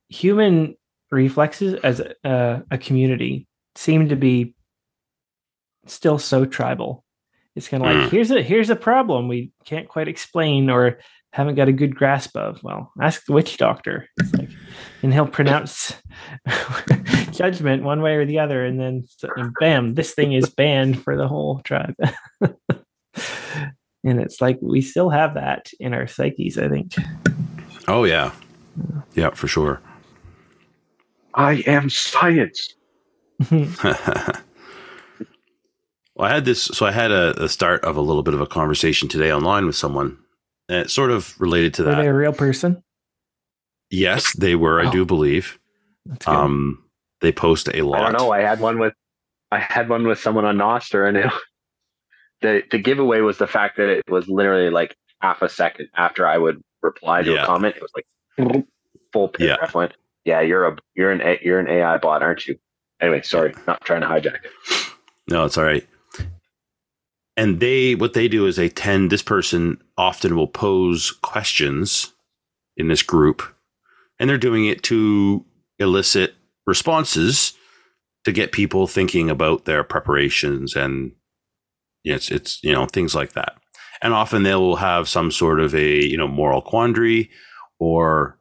human 0.09 0.77
reflexes 1.11 1.75
as 1.85 2.01
a, 2.25 2.63
a 2.71 2.79
community 2.79 3.47
seem 3.77 4.09
to 4.09 4.17
be 4.17 4.55
still 5.87 6.19
so 6.19 6.45
tribal. 6.45 7.05
It's 7.57 7.69
kind 7.69 7.83
of 7.85 7.89
like 7.89 8.09
Mm. 8.09 8.11
here's 8.11 8.31
a 8.31 8.43
here's 8.43 8.71
a 8.71 8.77
problem 8.77 9.29
we 9.29 9.53
can't 9.65 9.89
quite 9.89 10.09
explain 10.09 10.71
or 10.71 10.99
haven't 11.33 11.55
got 11.57 11.69
a 11.69 11.73
good 11.73 11.95
grasp 11.95 12.37
of. 12.37 12.61
Well, 12.63 12.93
ask 13.01 13.25
the 13.27 13.33
witch 13.33 13.57
doctor. 13.59 14.09
It's 14.19 14.33
like, 14.35 14.49
and 15.03 15.13
he'll 15.13 15.27
pronounce 15.27 15.95
judgment 17.33 17.83
one 17.83 18.03
way 18.03 18.15
or 18.17 18.25
the 18.25 18.39
other, 18.41 18.65
and 18.65 18.81
then 18.81 19.05
and 19.37 19.53
bam, 19.61 19.95
this 19.95 20.15
thing 20.15 20.33
is 20.33 20.49
banned 20.49 21.03
for 21.03 21.17
the 21.17 21.29
whole 21.29 21.61
tribe. 21.65 21.95
and 24.05 24.21
it's 24.21 24.41
like 24.41 24.59
we 24.61 24.81
still 24.81 25.11
have 25.11 25.35
that 25.35 25.71
in 25.81 25.95
our 25.95 26.07
psyches, 26.07 26.59
I 26.59 26.69
think. 26.69 26.95
oh 27.89 28.05
yeah, 28.05 28.33
yeah, 29.15 29.31
for 29.31 29.47
sure. 29.49 29.81
I 31.35 31.63
am 31.67 31.91
science. 31.91 32.75
well, 33.51 34.43
I 36.19 36.29
had 36.29 36.45
this, 36.45 36.63
so 36.63 36.87
I 36.87 36.93
had 36.93 37.11
a, 37.11 37.45
a 37.45 37.49
start 37.49 37.85
of 37.85 37.97
a 37.97 38.01
little 38.01 38.23
bit 38.23 38.35
of 38.35 38.41
a 38.41 38.47
conversation 38.47 39.09
today 39.09 39.33
online 39.33 39.67
with 39.67 39.77
someone, 39.77 40.17
and 40.69 40.79
it's 40.79 40.93
sort 40.93 41.11
of 41.11 41.35
related 41.41 41.75
to 41.75 41.83
that. 41.85 41.97
Were 41.97 42.03
they 42.03 42.09
a 42.09 42.15
real 42.15 42.33
person? 42.33 42.83
Yes, 43.91 44.35
they 44.37 44.55
were. 44.55 44.81
I 44.81 44.87
Oh. 44.89 44.93
do 44.93 45.05
believe. 45.05 45.59
That's 46.07 46.25
good. 46.27 46.35
Um, 46.35 46.85
they 47.21 47.33
post 47.33 47.69
a 47.73 47.83
lot. 47.83 48.01
I 48.01 48.13
don't 48.13 48.21
know. 48.21 48.33
I 48.33 48.41
had 48.41 48.61
one 48.61 48.79
with 48.79 48.93
I 49.51 49.59
had 49.59 49.89
one 49.89 50.07
with 50.07 50.19
someone 50.21 50.45
on 50.45 50.57
Nostr, 50.57 51.09
and 51.09 51.17
it, 51.17 51.33
the 52.43 52.63
the 52.71 52.79
giveaway 52.79 53.21
was 53.21 53.39
the 53.39 53.47
fact 53.47 53.77
that 53.79 53.89
it 53.89 54.05
was 54.09 54.29
literally 54.29 54.71
like 54.71 54.97
half 55.21 55.43
a 55.43 55.49
second 55.49 55.89
after 55.97 56.27
I 56.27 56.39
would 56.39 56.61
reply 56.83 57.23
to 57.23 57.33
Yeah. 57.33 57.43
a 57.43 57.47
comment. 57.47 57.77
It 57.77 57.83
was 57.83 57.93
like 57.97 58.65
full 59.13 59.29
paragraph 59.29 59.75
went. 59.75 59.93
Yeah, 60.25 60.41
you're 60.41 60.67
a 60.67 60.77
you're 60.95 61.11
an 61.13 61.21
A- 61.21 61.41
you're 61.43 61.61
an 61.61 61.69
AI 61.69 61.99
bot, 61.99 62.23
aren't 62.23 62.47
you? 62.47 62.57
Anyway, 63.01 63.23
sorry, 63.23 63.55
not 63.67 63.85
trying 63.85 64.01
to 64.01 64.07
hijack 64.07 64.37
it. 64.45 64.53
No, 65.29 65.45
it's 65.45 65.59
all 65.59 65.65
right. 65.65 65.87
And 67.37 67.61
they, 67.61 67.95
what 67.95 68.15
they 68.15 68.29
do 68.29 68.47
is 68.47 68.57
they 68.57 68.69
tend, 68.69 69.11
this 69.11 69.23
person 69.23 69.83
often 69.99 70.37
will 70.37 70.47
pose 70.47 71.11
questions 71.11 72.13
in 72.77 72.89
this 72.89 73.03
group, 73.03 73.43
and 74.19 74.31
they're 74.31 74.39
doing 74.39 74.67
it 74.67 74.83
to 74.85 75.45
elicit 75.79 76.35
responses 76.67 77.55
to 78.25 78.33
get 78.33 78.53
people 78.53 78.87
thinking 78.87 79.29
about 79.29 79.65
their 79.65 79.83
preparations 79.85 80.77
and 80.77 81.13
it's, 82.05 82.31
it's, 82.31 82.63
you 82.63 82.73
know, 82.73 82.87
things 82.87 83.15
like 83.15 83.33
that. 83.33 83.55
And 84.03 84.15
often 84.15 84.43
they 84.43 84.55
will 84.55 84.77
have 84.77 85.09
some 85.09 85.31
sort 85.31 85.61
of 85.61 85.75
a, 85.75 86.05
you 86.05 86.17
know, 86.17 86.29
moral 86.29 86.63
quandary 86.63 87.31
or, 87.79 88.39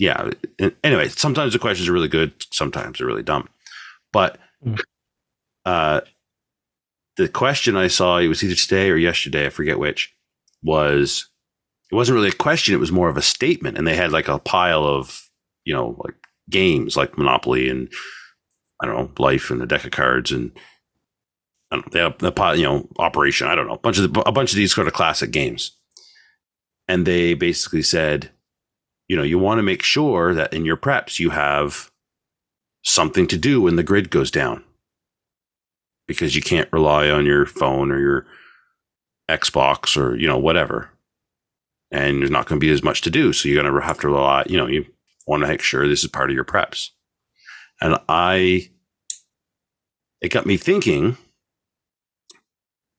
yeah. 0.00 0.30
Anyway, 0.82 1.08
sometimes 1.08 1.52
the 1.52 1.58
questions 1.58 1.86
are 1.86 1.92
really 1.92 2.08
good, 2.08 2.32
sometimes 2.50 2.98
they're 2.98 3.06
really 3.06 3.22
dumb. 3.22 3.50
But 4.14 4.38
uh, 5.66 6.00
the 7.18 7.28
question 7.28 7.76
I 7.76 7.88
saw, 7.88 8.16
it 8.16 8.28
was 8.28 8.42
either 8.42 8.54
today 8.54 8.88
or 8.88 8.96
yesterday, 8.96 9.44
I 9.44 9.50
forget 9.50 9.78
which, 9.78 10.16
was 10.62 11.28
it 11.92 11.94
wasn't 11.94 12.16
really 12.16 12.30
a 12.30 12.32
question, 12.32 12.74
it 12.74 12.80
was 12.80 12.90
more 12.90 13.10
of 13.10 13.18
a 13.18 13.22
statement. 13.22 13.76
And 13.76 13.86
they 13.86 13.94
had 13.94 14.10
like 14.10 14.28
a 14.28 14.38
pile 14.38 14.86
of, 14.86 15.28
you 15.66 15.74
know, 15.74 16.00
like 16.02 16.14
games 16.48 16.96
like 16.96 17.18
Monopoly 17.18 17.68
and 17.68 17.92
I 18.82 18.86
don't 18.86 18.96
know, 18.96 19.10
Life 19.22 19.50
and 19.50 19.60
a 19.60 19.66
deck 19.66 19.84
of 19.84 19.90
cards 19.90 20.32
and 20.32 20.50
I 21.70 21.76
don't 21.76 21.86
know, 21.86 21.90
they 21.92 22.00
have 22.00 22.18
the 22.18 22.32
pile, 22.32 22.56
you 22.56 22.64
know, 22.64 22.88
Operation, 22.98 23.48
I 23.48 23.54
don't 23.54 23.66
know, 23.66 23.74
a 23.74 23.78
bunch 23.78 23.98
of 23.98 24.10
the, 24.10 24.20
a 24.20 24.32
bunch 24.32 24.50
of 24.50 24.56
these 24.56 24.74
sort 24.74 24.86
of 24.86 24.94
classic 24.94 25.30
games. 25.30 25.76
And 26.88 27.06
they 27.06 27.34
basically 27.34 27.82
said, 27.82 28.30
you 29.10 29.16
know, 29.16 29.24
you 29.24 29.40
want 29.40 29.58
to 29.58 29.64
make 29.64 29.82
sure 29.82 30.34
that 30.34 30.54
in 30.54 30.64
your 30.64 30.76
preps 30.76 31.18
you 31.18 31.30
have 31.30 31.90
something 32.84 33.26
to 33.26 33.36
do 33.36 33.60
when 33.60 33.74
the 33.74 33.82
grid 33.82 34.08
goes 34.08 34.30
down 34.30 34.62
because 36.06 36.36
you 36.36 36.40
can't 36.40 36.72
rely 36.72 37.10
on 37.10 37.26
your 37.26 37.44
phone 37.44 37.90
or 37.90 37.98
your 37.98 38.26
Xbox 39.28 39.96
or 39.96 40.16
you 40.16 40.28
know 40.28 40.38
whatever, 40.38 40.90
and 41.90 42.20
there's 42.20 42.30
not 42.30 42.46
going 42.46 42.60
to 42.60 42.64
be 42.64 42.72
as 42.72 42.84
much 42.84 43.00
to 43.00 43.10
do. 43.10 43.32
So 43.32 43.48
you're 43.48 43.60
going 43.60 43.74
to 43.74 43.84
have 43.84 43.98
to 43.98 44.06
rely. 44.06 44.44
You 44.46 44.58
know, 44.58 44.68
you 44.68 44.86
want 45.26 45.42
to 45.42 45.48
make 45.48 45.60
sure 45.60 45.88
this 45.88 46.04
is 46.04 46.10
part 46.10 46.30
of 46.30 46.36
your 46.36 46.44
preps. 46.44 46.90
And 47.80 47.98
I, 48.08 48.70
it 50.20 50.28
got 50.28 50.46
me 50.46 50.56
thinking. 50.56 51.16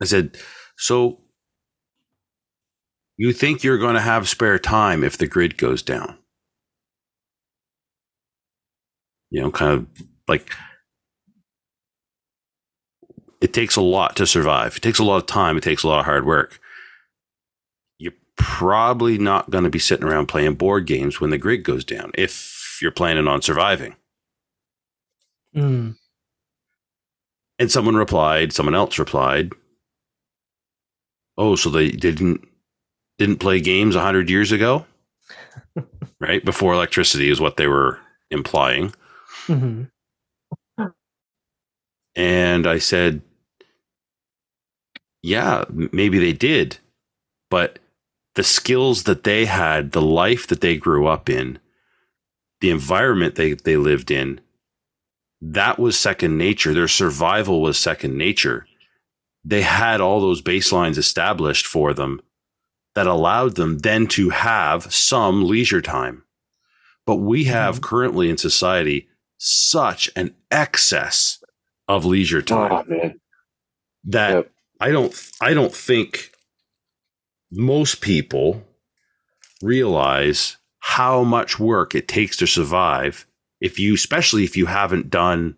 I 0.01 0.05
said, 0.05 0.37
so 0.75 1.20
you 3.21 3.33
think 3.33 3.63
you're 3.63 3.77
going 3.77 3.95
to 3.95 4.01
have 4.01 4.27
spare 4.27 4.57
time 4.57 5.03
if 5.03 5.17
the 5.17 5.27
grid 5.27 5.57
goes 5.57 5.83
down? 5.83 6.17
You 9.29 9.41
know, 9.41 9.51
kind 9.51 9.73
of 9.73 10.07
like 10.27 10.49
it 13.41 13.53
takes 13.53 13.75
a 13.75 13.81
lot 13.81 14.15
to 14.15 14.25
survive. 14.25 14.75
It 14.77 14.81
takes 14.81 14.99
a 14.99 15.03
lot 15.03 15.17
of 15.17 15.25
time. 15.25 15.55
It 15.55 15.61
takes 15.63 15.83
a 15.83 15.87
lot 15.87 15.99
of 15.99 16.05
hard 16.05 16.25
work. 16.25 16.59
You're 17.97 18.13
probably 18.37 19.17
not 19.17 19.49
going 19.49 19.63
to 19.63 19.69
be 19.69 19.79
sitting 19.79 20.07
around 20.07 20.27
playing 20.27 20.55
board 20.55 20.85
games 20.85 21.21
when 21.21 21.29
the 21.29 21.37
grid 21.37 21.63
goes 21.63 21.83
down 21.83 22.11
if 22.15 22.79
you're 22.81 22.91
planning 22.91 23.27
on 23.27 23.41
surviving. 23.41 23.95
Mm. 25.55 25.95
And 27.59 27.71
someone 27.71 27.95
replied, 27.95 28.51
someone 28.51 28.73
else 28.73 28.97
replied, 28.97 29.53
"Oh, 31.37 31.55
so 31.55 31.69
they 31.69 31.91
didn't 31.91 32.47
didn't 33.21 33.39
play 33.39 33.59
games 33.59 33.95
100 33.95 34.29
years 34.29 34.51
ago?" 34.51 34.85
right? 36.19 36.43
Before 36.43 36.73
electricity 36.73 37.29
is 37.29 37.39
what 37.39 37.57
they 37.57 37.67
were 37.67 37.99
implying. 38.29 38.93
Mhm. 39.47 39.89
And 42.15 42.67
I 42.67 42.77
said, 42.77 43.21
yeah, 45.23 45.65
maybe 45.69 46.19
they 46.19 46.33
did. 46.33 46.77
But 47.49 47.79
the 48.35 48.43
skills 48.43 49.03
that 49.03 49.23
they 49.23 49.45
had, 49.45 49.91
the 49.91 50.01
life 50.01 50.47
that 50.47 50.61
they 50.61 50.77
grew 50.77 51.07
up 51.07 51.29
in, 51.29 51.59
the 52.59 52.69
environment 52.69 53.35
they, 53.35 53.53
they 53.53 53.77
lived 53.77 54.11
in, 54.11 54.41
that 55.41 55.79
was 55.79 55.97
second 55.99 56.37
nature. 56.37 56.73
Their 56.73 56.87
survival 56.87 57.61
was 57.61 57.77
second 57.77 58.17
nature. 58.17 58.67
They 59.43 59.61
had 59.61 60.01
all 60.01 60.21
those 60.21 60.41
baselines 60.41 60.97
established 60.97 61.65
for 61.65 61.93
them 61.93 62.21
that 62.95 63.07
allowed 63.07 63.55
them 63.55 63.79
then 63.79 64.07
to 64.07 64.29
have 64.29 64.93
some 64.93 65.47
leisure 65.47 65.81
time. 65.81 66.23
But 67.05 67.17
we 67.17 67.43
mm-hmm. 67.43 67.53
have 67.53 67.81
currently 67.81 68.29
in 68.29 68.37
society 68.37 69.07
such 69.37 70.09
an 70.15 70.35
excess 70.51 71.43
of 71.87 72.05
leisure 72.05 72.39
oh, 72.39 72.41
time 72.41 72.85
Oh 72.89 73.11
that 74.05 74.33
Yep. 74.33 74.51
I 74.79 74.91
don't 74.91 75.31
I 75.39 75.53
don't 75.53 75.73
think 75.73 76.31
most 77.51 78.01
people 78.01 78.63
realize 79.61 80.57
how 80.79 81.23
much 81.23 81.59
work 81.59 81.93
it 81.93 82.07
takes 82.07 82.37
to 82.37 82.47
survive 82.47 83.27
if 83.59 83.79
you 83.79 83.93
especially 83.93 84.43
if 84.43 84.57
you 84.57 84.65
haven't 84.65 85.09
done 85.09 85.55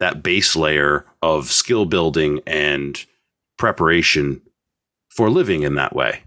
that 0.00 0.22
base 0.22 0.56
layer 0.56 1.04
of 1.22 1.50
skill 1.50 1.84
building 1.84 2.40
and 2.46 3.04
preparation 3.58 4.40
for 5.10 5.28
living 5.28 5.62
in 5.62 5.74
that 5.74 5.94
way. 5.94 6.22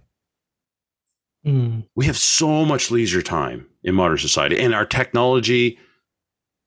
Mm. 1.45 1.87
We 1.95 2.05
have 2.05 2.17
so 2.17 2.65
much 2.65 2.91
leisure 2.91 3.21
time 3.21 3.67
in 3.83 3.95
modern 3.95 4.17
society 4.19 4.59
and 4.59 4.75
our 4.75 4.85
technology 4.85 5.79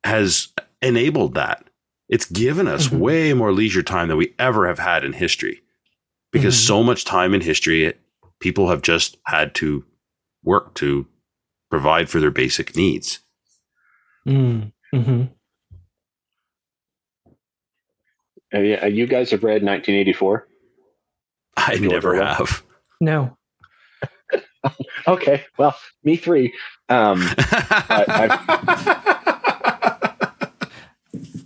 has 0.05 0.49
enabled 0.83 1.35
that. 1.35 1.65
It's 2.09 2.25
given 2.27 2.67
us 2.69 2.89
Mhm. 2.89 2.99
way 2.99 3.33
more 3.35 3.53
leisure 3.53 3.83
time 3.83 4.09
than 4.09 4.17
we 4.17 4.35
ever 4.39 4.67
have 4.67 4.79
had 4.79 5.05
in 5.05 5.13
history 5.13 5.63
because 6.33 6.55
Mhm. 6.57 6.67
so 6.67 6.83
much 6.83 7.05
time 7.05 7.35
in 7.35 7.41
history, 7.41 7.85
it, 7.85 8.01
people 8.41 8.69
have 8.69 8.83
just 8.83 9.17
had 9.27 9.55
to 9.57 9.85
work 10.43 10.75
to 10.75 11.07
provide 11.71 12.11
for 12.11 12.21
their 12.21 12.31
basic 12.33 12.77
needs. 12.77 13.21
Mm. 14.27 14.73
hmm 14.93 15.23
Uh, 18.55 18.59
yeah, 18.61 18.87
you 18.87 19.07
guys 19.07 19.31
have 19.33 19.43
read 19.43 19.63
1984? 19.63 20.47
I 21.57 21.77
George 21.77 21.81
never 21.91 22.11
Orwell. 22.15 22.35
have. 22.35 22.63
No. 23.01 23.37
Okay, 25.07 25.45
well, 25.59 25.77
me 26.03 26.17
three. 26.17 26.55
Um, 26.89 27.23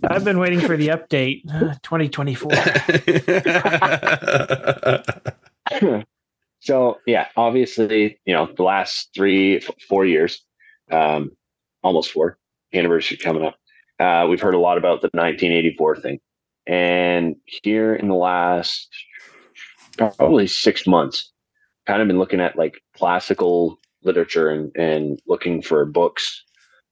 I've 0.03 0.23
been 0.23 0.39
waiting 0.39 0.61
for 0.61 0.77
the 0.77 0.87
update. 0.87 1.41
Uh, 1.45 1.75
2024. 1.83 2.51
so 6.61 6.99
yeah, 7.05 7.27
obviously, 7.35 8.17
you 8.25 8.33
know, 8.33 8.49
the 8.55 8.63
last 8.63 9.09
three, 9.13 9.59
four 9.89 10.05
years, 10.05 10.41
um, 10.89 11.31
almost 11.83 12.11
four 12.11 12.37
anniversary 12.73 13.17
coming 13.17 13.43
up. 13.43 13.57
Uh, 13.99 14.25
we've 14.29 14.41
heard 14.41 14.55
a 14.55 14.59
lot 14.59 14.77
about 14.77 15.01
the 15.01 15.09
1984 15.11 15.97
thing, 15.97 16.19
and 16.65 17.35
here 17.45 17.93
in 17.93 18.07
the 18.07 18.15
last 18.15 18.87
probably 19.97 20.47
six 20.47 20.87
months, 20.87 21.33
kind 21.89 22.03
of 22.03 22.07
been 22.07 22.19
looking 22.19 22.39
at 22.39 22.55
like 22.55 22.83
classical 22.95 23.79
literature 24.03 24.49
and 24.51 24.71
and 24.75 25.19
looking 25.25 25.59
for 25.59 25.83
books 25.85 26.43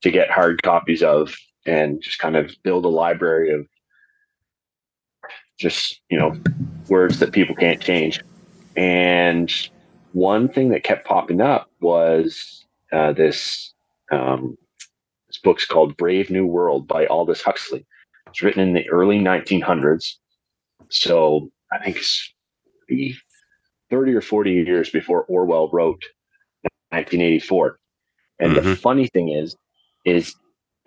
to 0.02 0.10
get 0.10 0.32
hard 0.32 0.64
copies 0.64 1.04
of, 1.04 1.36
and 1.68 2.02
just 2.02 2.18
kind 2.18 2.36
of 2.36 2.52
build 2.64 2.84
a 2.84 2.88
library 2.90 3.54
of 3.54 3.68
just 5.60 6.02
you 6.10 6.18
know 6.18 6.36
words 6.90 7.20
that 7.20 7.32
people 7.32 7.56
can't 7.56 7.80
change. 7.80 8.22
And 8.76 9.54
one 10.14 10.50
thing 10.50 10.70
that 10.70 10.84
kept 10.84 11.08
popping 11.08 11.42
up 11.42 11.70
was 11.80 12.66
uh, 12.92 13.14
this 13.14 13.74
um, 14.12 14.58
this 15.28 15.38
book's 15.38 15.66
called 15.66 15.96
Brave 15.96 16.32
New 16.32 16.48
World 16.48 16.88
by 16.88 17.06
Aldous 17.06 17.44
Huxley. 17.44 17.86
It's 18.30 18.42
written 18.42 18.64
in 18.64 18.74
the 18.74 18.90
early 18.90 19.20
1900s, 19.20 20.16
so 20.90 21.52
I 21.72 21.84
think 21.84 21.98
it's 21.98 22.34
30 23.90 24.14
or 24.14 24.22
40 24.22 24.52
years 24.52 24.90
before 24.90 25.24
Orwell 25.24 25.70
wrote 25.72 26.02
1984. 26.92 27.80
And 28.40 28.56
the 28.56 28.62
Mhm. 28.62 28.78
funny 28.78 29.08
thing 29.08 29.30
is, 29.30 29.56
is 30.06 30.36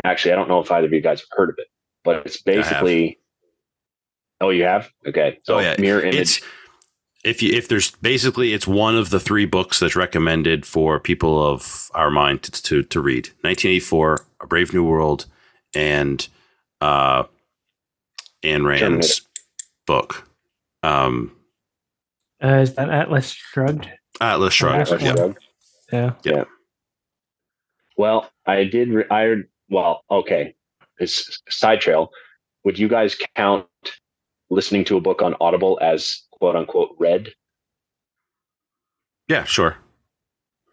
actually 0.04 0.32
I 0.32 0.36
don't 0.36 0.48
know 0.48 0.60
if 0.60 0.70
either 0.70 0.86
of 0.86 0.92
you 0.92 1.00
guys 1.00 1.20
have 1.20 1.28
heard 1.32 1.50
of 1.50 1.56
it, 1.58 1.68
but 2.04 2.24
it's 2.26 2.40
basically. 2.40 3.18
Oh, 4.40 4.50
you 4.50 4.64
have? 4.64 4.90
Okay. 5.06 5.38
So 5.42 5.56
oh 5.56 5.60
yeah, 5.60 5.76
mirror 5.78 6.00
image. 6.00 6.16
It's 6.16 6.40
if 7.24 7.42
you 7.42 7.52
if 7.52 7.68
there's 7.68 7.90
basically 7.96 8.54
it's 8.54 8.66
one 8.66 8.96
of 8.96 9.10
the 9.10 9.20
three 9.20 9.44
books 9.44 9.80
that's 9.80 9.96
recommended 9.96 10.64
for 10.64 10.98
people 10.98 11.44
of 11.44 11.90
our 11.94 12.10
mind 12.10 12.42
to 12.44 12.62
to, 12.62 12.82
to 12.84 13.00
read. 13.00 13.28
1984, 13.42 14.24
A 14.40 14.46
Brave 14.46 14.72
New 14.72 14.84
World, 14.84 15.26
and 15.74 16.26
uh, 16.80 17.24
Ayn 18.42 18.64
Rand's 18.66 19.22
book. 19.86 20.26
Um, 20.82 21.36
Uh, 22.42 22.58
is 22.62 22.74
that 22.74 22.88
Atlas 22.88 23.30
Shrugged? 23.30 23.88
Atlas 24.20 24.54
Shrugged. 24.54 24.80
Atlas 24.88 25.02
yeah. 25.02 25.14
Shrugged. 25.14 25.38
Yeah. 26.26 26.44
Well, 27.96 28.30
I 28.46 28.64
did. 28.64 28.88
Re- 28.90 29.04
I 29.10 29.36
well, 29.68 30.04
okay. 30.10 30.54
It's 30.98 31.42
side 31.48 31.80
trail. 31.80 32.10
Would 32.64 32.78
you 32.78 32.88
guys 32.88 33.16
count 33.36 33.66
listening 34.50 34.84
to 34.86 34.96
a 34.96 35.00
book 35.00 35.22
on 35.22 35.34
Audible 35.40 35.78
as 35.82 36.22
quote 36.32 36.56
unquote 36.56 36.94
read? 36.98 37.32
Yeah, 39.28 39.44
sure. 39.44 39.76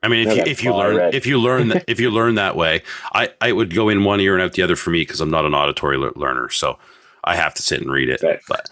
I 0.04 0.08
mean, 0.10 0.28
if 0.28 0.34
Okay, 0.34 0.38
you 0.46 0.52
if 0.52 0.64
you 0.64 0.74
learn 0.74 0.96
read. 0.98 1.16
if 1.16 1.26
you 1.26 1.38
learn 1.40 1.68
that 1.70 1.84
if 1.88 2.00
you 2.00 2.10
learn 2.12 2.36
that 2.36 2.56
way, 2.56 2.84
I 3.14 3.30
I 3.42 3.52
would 3.52 3.74
go 3.74 3.90
in 3.90 4.04
one 4.04 4.20
ear 4.20 4.34
and 4.36 4.44
out 4.44 4.54
the 4.54 4.62
other 4.62 4.76
for 4.76 4.90
me 4.92 5.02
because 5.02 5.22
I'm 5.22 5.32
not 5.32 5.46
an 5.46 5.54
auditory 5.54 5.98
lear- 5.98 6.14
learner, 6.16 6.50
so 6.50 6.78
I 7.24 7.36
have 7.36 7.54
to 7.56 7.62
sit 7.62 7.82
and 7.82 7.92
read 7.92 8.10
it. 8.10 8.22
Right. 8.24 8.40
But 8.48 8.70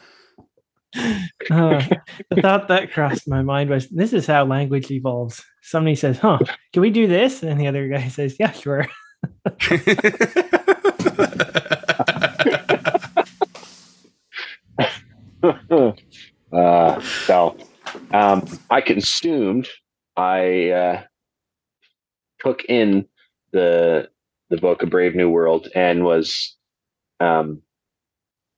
Uh, 1.51 1.83
the 2.29 2.41
thought 2.41 2.67
that 2.67 2.91
crossed 2.91 3.27
my 3.27 3.41
mind 3.41 3.69
was 3.69 3.87
this 3.89 4.13
is 4.13 4.25
how 4.25 4.45
language 4.45 4.89
evolves. 4.89 5.43
Somebody 5.61 5.95
says, 5.95 6.17
huh, 6.17 6.39
can 6.73 6.81
we 6.81 6.89
do 6.89 7.07
this? 7.07 7.43
And 7.43 7.59
the 7.59 7.67
other 7.67 7.87
guy 7.87 8.07
says, 8.07 8.35
yeah, 8.39 8.51
sure. 8.51 8.87
uh, 16.51 17.01
so 17.01 17.57
um, 18.13 18.47
I 18.69 18.81
consumed. 18.81 19.67
I 20.17 20.69
uh, 20.69 21.03
took 22.39 22.63
in 22.65 23.05
the 23.51 24.09
the 24.49 24.57
book 24.57 24.83
A 24.83 24.85
Brave 24.85 25.15
New 25.15 25.29
World 25.29 25.69
and 25.73 26.03
was, 26.03 26.55
um, 27.19 27.61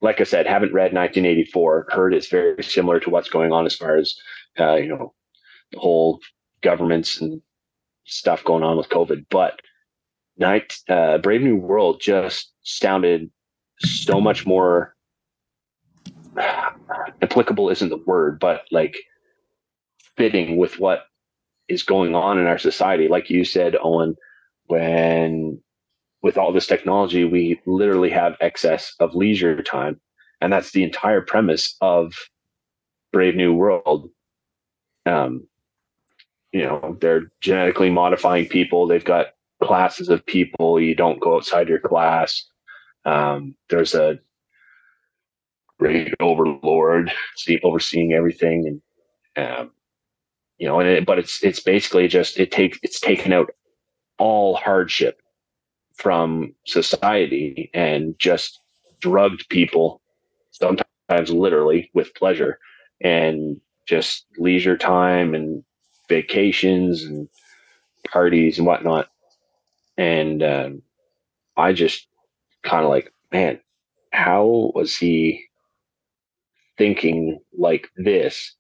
like 0.02 0.22
I 0.22 0.26
said, 0.26 0.46
haven't 0.46 0.74
read 0.74 0.94
1984. 0.94 1.88
Heard 1.90 2.14
it's 2.14 2.28
very 2.28 2.64
similar 2.64 3.00
to 3.00 3.10
what's 3.10 3.30
going 3.30 3.52
on 3.52 3.66
as 3.66 3.76
far 3.76 3.98
as 3.98 4.16
uh, 4.60 4.76
you 4.76 4.90
know 4.90 5.14
the 5.72 5.80
whole 5.80 6.20
governments 6.62 7.20
and 7.20 7.42
stuff 8.06 8.44
going 8.44 8.64
on 8.64 8.78
with 8.78 8.90
COVID. 8.90 9.26
But 9.30 9.60
night 10.38 10.78
uh, 10.90 11.18
Brave 11.18 11.42
New 11.42 11.56
World 11.56 12.02
just 12.02 12.52
sounded 12.64 13.30
so 13.80 14.22
much 14.22 14.46
more 14.46 14.96
applicable 17.22 17.70
isn't 17.70 17.90
the 17.90 18.04
word, 18.06 18.40
but 18.40 18.64
like 18.72 18.96
fitting 20.16 20.58
with 20.58 20.80
what 20.80 21.06
is 21.68 21.84
going 21.84 22.16
on 22.16 22.40
in 22.40 22.48
our 22.48 22.58
society. 22.58 23.08
Like 23.08 23.30
you 23.30 23.44
said, 23.44 23.76
Owen, 23.82 24.16
when 24.68 25.62
with 26.28 26.38
all 26.38 26.52
this 26.52 26.68
technology, 26.68 27.24
we 27.24 27.58
literally 27.66 28.10
have 28.10 28.36
excess 28.42 28.94
of 29.00 29.16
leisure 29.16 29.64
time. 29.64 29.98
And 30.42 30.52
that's 30.52 30.74
the 30.74 30.84
entire 30.84 31.22
premise 31.22 31.78
of 31.80 32.14
Brave 33.14 33.34
New 33.34 33.54
World. 33.54 34.10
Um, 35.06 35.48
you 36.52 36.64
know, 36.64 36.98
they're 37.00 37.32
genetically 37.40 37.90
modifying 37.90 38.46
people. 38.46 38.88
They've 38.88 39.06
got 39.06 39.28
classes 39.64 40.10
of 40.10 40.26
people. 40.26 40.82
You 40.82 40.96
don't 40.96 41.22
go 41.22 41.38
outside 41.38 41.70
your 41.70 41.80
class. 41.80 42.44
Um, 43.06 43.56
there's 43.70 43.96
a 43.96 44.20
great 45.80 46.14
overlord 46.20 47.10
see, 47.38 47.58
overseeing 47.64 48.12
everything 48.12 48.82
and 49.36 49.48
um, 49.48 49.72
you 50.58 50.68
know 50.68 50.80
and 50.82 50.90
it, 50.90 51.06
but 51.06 51.20
it's 51.20 51.42
it's 51.44 51.60
basically 51.60 52.08
just 52.08 52.38
it 52.38 52.52
takes 52.52 52.80
it's 52.82 53.00
taken 53.00 53.32
out 53.32 53.52
all 54.18 54.56
hardship 54.56 55.22
from 55.98 56.54
society 56.66 57.70
and 57.74 58.16
just 58.20 58.60
drugged 59.02 59.48
people 59.50 60.02
sometimes 60.52 61.30
literally 61.30 61.90
with 61.94 62.14
pleasure 62.16 62.60
and 63.02 63.60
just 63.88 64.26
leisure 64.38 64.78
time 64.78 65.34
and 65.34 65.64
vacations 66.10 67.04
and 67.04 67.28
parties 68.10 68.58
and 68.58 68.68
whatnot. 68.68 69.10
And 69.98 70.44
um, 70.44 70.82
i 71.58 71.74
just 71.74 72.08
kind 72.64 72.84
of 72.84 72.90
like 72.90 73.12
man 73.32 73.60
how 74.12 74.72
was 74.76 74.96
he 74.96 75.48
thinking 76.78 77.40
like 77.58 77.90
this? 77.98 78.56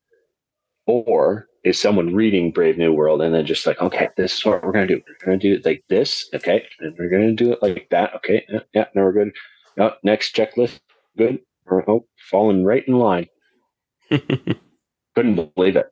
Or 0.86 1.48
is 1.68 1.80
someone 1.80 2.16
reading 2.16 2.52
brave 2.52 2.78
new 2.78 2.94
world 2.94 3.22
and 3.22 3.34
then 3.34 3.46
just 3.46 3.66
like 3.66 3.80
okay 3.82 4.10
this 4.18 4.38
is 4.38 4.46
what 4.46 4.64
we're 4.64 4.72
going 4.72 4.88
to 4.88 4.96
do. 4.96 5.02
We're 5.08 5.26
going 5.26 5.40
to 5.40 5.50
do 5.50 5.56
it 5.56 5.66
like 5.66 5.84
this 5.90 6.30
okay? 6.34 6.66
And 6.80 6.96
we're 6.98 7.10
going 7.10 7.36
to 7.36 7.44
do 7.44 7.52
it 7.52 7.62
like 7.62 7.88
that 7.92 8.16
okay? 8.16 8.46
Yeah, 8.50 8.60
yeah 8.74 8.86
no 8.96 9.04
we're 9.04 9.14
good. 9.14 9.32
Oh, 9.80 9.92
next 10.04 10.36
checklist 10.36 10.80
good. 11.18 11.40
Or, 11.66 11.90
oh 11.90 12.06
falling 12.30 12.64
right 12.64 12.88
in 12.88 12.96
line. 12.96 13.28
Couldn't 14.10 15.54
believe 15.56 15.76
it. 15.76 15.88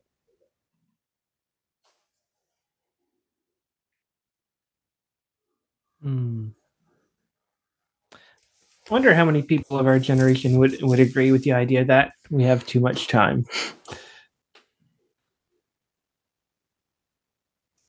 Hmm. 6.01 6.49
wonder 8.91 9.15
how 9.15 9.25
many 9.25 9.41
people 9.41 9.79
of 9.79 9.87
our 9.87 9.97
generation 9.97 10.57
would, 10.59 10.79
would 10.83 10.99
agree 10.99 11.31
with 11.31 11.43
the 11.43 11.53
idea 11.53 11.83
that 11.83 12.13
we 12.29 12.43
have 12.43 12.65
too 12.67 12.79
much 12.79 13.07
time. 13.07 13.45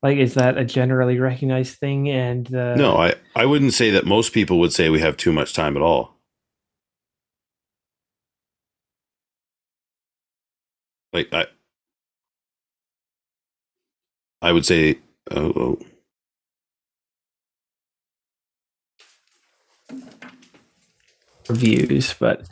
Like, 0.07 0.19
is 0.19 0.35
that 0.35 0.57
a 0.57 0.65
generally 0.65 1.19
recognized 1.19 1.79
thing? 1.81 2.09
And 2.09 2.55
uh, 2.55 2.77
no, 2.77 2.97
I 2.97 3.15
I 3.35 3.45
wouldn't 3.45 3.73
say 3.73 3.91
that 3.91 4.07
most 4.07 4.33
people 4.33 4.61
would 4.61 4.73
say 4.73 4.89
we 4.89 5.01
have 5.01 5.17
too 5.17 5.33
much 5.33 5.53
time 5.53 5.77
at 5.77 5.83
all. 5.83 6.15
Like 11.13 11.35
I, 11.35 11.47
I 14.41 14.53
would 14.53 14.65
say, 14.65 15.01
oh, 15.33 15.53
oh. 15.57 15.79
views, 21.49 22.15
but 22.15 22.47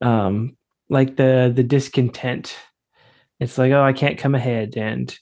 um, 0.00 0.56
like 0.88 1.16
the 1.16 1.52
the 1.52 1.64
discontent. 1.64 2.56
It's 3.40 3.58
like, 3.58 3.72
oh, 3.72 3.82
I 3.82 3.92
can't 3.92 4.16
come 4.16 4.36
ahead, 4.36 4.76
and 4.76 5.12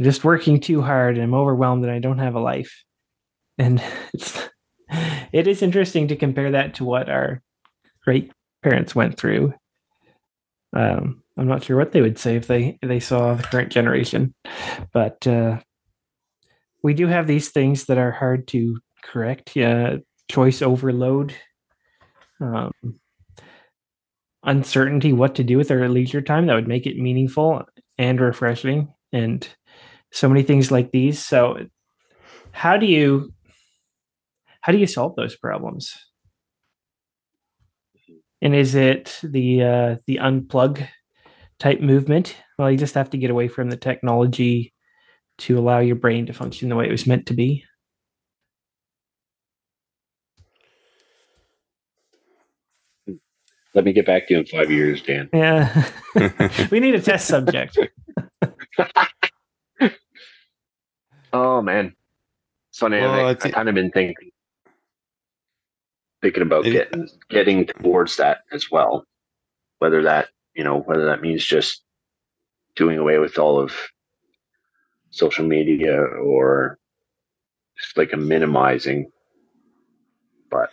just 0.00 0.24
working 0.24 0.60
too 0.60 0.82
hard, 0.82 1.16
and 1.16 1.24
I'm 1.24 1.34
overwhelmed, 1.34 1.84
and 1.84 1.92
I 1.92 1.98
don't 1.98 2.18
have 2.18 2.34
a 2.34 2.40
life. 2.40 2.84
And 3.58 3.82
it's 4.14 4.48
it 5.32 5.46
is 5.46 5.62
interesting 5.62 6.08
to 6.08 6.16
compare 6.16 6.52
that 6.52 6.74
to 6.74 6.84
what 6.84 7.08
our 7.08 7.42
great 8.04 8.32
parents 8.62 8.94
went 8.94 9.18
through. 9.18 9.54
Um, 10.74 11.22
I'm 11.36 11.48
not 11.48 11.62
sure 11.62 11.76
what 11.76 11.92
they 11.92 12.00
would 12.00 12.18
say 12.18 12.36
if 12.36 12.46
they 12.46 12.78
if 12.82 12.88
they 12.88 13.00
saw 13.00 13.34
the 13.34 13.42
current 13.42 13.70
generation, 13.70 14.34
but 14.92 15.26
uh, 15.26 15.58
we 16.82 16.94
do 16.94 17.06
have 17.06 17.26
these 17.26 17.50
things 17.50 17.84
that 17.86 17.98
are 17.98 18.10
hard 18.10 18.48
to 18.48 18.78
correct. 19.02 19.56
Yeah, 19.56 19.96
choice 20.28 20.62
overload, 20.62 21.34
um, 22.40 22.72
uncertainty 24.42 25.12
what 25.12 25.34
to 25.36 25.44
do 25.44 25.56
with 25.56 25.70
our 25.70 25.88
leisure 25.88 26.22
time 26.22 26.46
that 26.46 26.54
would 26.54 26.68
make 26.68 26.86
it 26.86 26.96
meaningful 26.96 27.64
and 27.98 28.20
refreshing, 28.20 28.92
and 29.12 29.48
so 30.12 30.28
many 30.28 30.42
things 30.42 30.70
like 30.70 30.90
these. 30.90 31.24
So, 31.24 31.66
how 32.52 32.76
do 32.76 32.86
you 32.86 33.32
how 34.60 34.72
do 34.72 34.78
you 34.78 34.86
solve 34.86 35.16
those 35.16 35.36
problems? 35.36 35.94
And 38.40 38.54
is 38.54 38.74
it 38.74 39.18
the 39.22 39.62
uh, 39.62 39.96
the 40.06 40.16
unplug 40.16 40.86
type 41.58 41.80
movement? 41.80 42.36
Well, 42.58 42.70
you 42.70 42.78
just 42.78 42.94
have 42.94 43.10
to 43.10 43.18
get 43.18 43.30
away 43.30 43.48
from 43.48 43.70
the 43.70 43.76
technology 43.76 44.74
to 45.38 45.58
allow 45.58 45.78
your 45.78 45.96
brain 45.96 46.26
to 46.26 46.32
function 46.32 46.68
the 46.68 46.76
way 46.76 46.86
it 46.86 46.92
was 46.92 47.06
meant 47.06 47.26
to 47.26 47.34
be. 47.34 47.64
Let 53.74 53.84
me 53.84 53.92
get 53.92 54.06
back 54.06 54.26
to 54.28 54.34
you 54.34 54.40
in 54.40 54.46
five 54.46 54.70
years, 54.70 55.02
Dan. 55.02 55.28
Yeah, 55.32 55.88
we 56.70 56.80
need 56.80 56.94
a 56.94 57.00
test 57.00 57.28
subject. 57.28 57.78
oh 61.32 61.62
man, 61.62 61.94
it's 62.70 62.78
funny. 62.78 63.00
Well, 63.00 63.26
I, 63.26 63.30
I 63.30 63.34
kind 63.34 63.68
of 63.68 63.74
been 63.74 63.90
thinking, 63.90 64.30
thinking 66.22 66.42
about 66.42 66.66
It- 66.66 66.72
getting 66.72 67.08
getting 67.28 67.66
towards 67.66 68.16
that 68.16 68.38
as 68.52 68.70
well. 68.70 69.04
Whether 69.78 70.02
that 70.02 70.28
you 70.54 70.64
know 70.64 70.80
whether 70.80 71.06
that 71.06 71.22
means 71.22 71.44
just 71.44 71.82
doing 72.76 72.98
away 72.98 73.18
with 73.18 73.38
all 73.38 73.58
of 73.60 73.72
social 75.10 75.44
media 75.44 76.00
or 76.00 76.78
just 77.76 77.96
like 77.96 78.12
a 78.12 78.16
minimizing. 78.16 79.10
But 80.50 80.70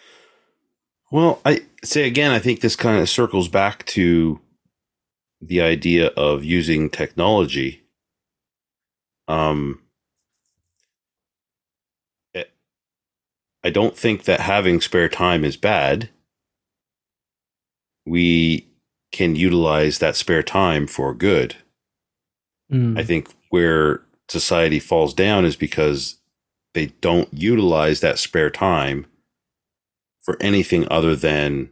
Well, 1.11 1.41
I 1.45 1.61
say 1.83 2.07
again, 2.07 2.31
I 2.31 2.39
think 2.39 2.61
this 2.61 2.75
kind 2.75 2.99
of 2.99 3.09
circles 3.09 3.47
back 3.47 3.85
to 3.87 4.39
the 5.41 5.61
idea 5.61 6.07
of 6.07 6.43
using 6.43 6.89
technology. 6.89 7.83
Um, 9.27 9.81
I 13.65 13.71
don't 13.71 13.97
think 13.97 14.25
that 14.25 14.41
having 14.41 14.79
spare 14.79 15.09
time 15.09 15.43
is 15.43 15.57
bad. 15.57 16.09
We 18.05 18.67
can 19.11 19.35
utilize 19.35 19.97
that 19.97 20.15
spare 20.15 20.43
time 20.43 20.85
for 20.85 21.15
good. 21.15 21.55
Mm, 22.71 22.99
I 22.99 23.03
think 23.03 23.33
where 23.49 24.01
society 24.29 24.79
falls 24.79 25.15
down 25.15 25.45
is 25.45 25.55
because 25.55 26.17
they 26.75 26.87
don't 27.01 27.27
utilize 27.33 28.01
that 28.01 28.19
spare 28.19 28.51
time 28.51 29.07
for 30.23 30.37
anything 30.39 30.87
other 30.91 31.15
than 31.15 31.69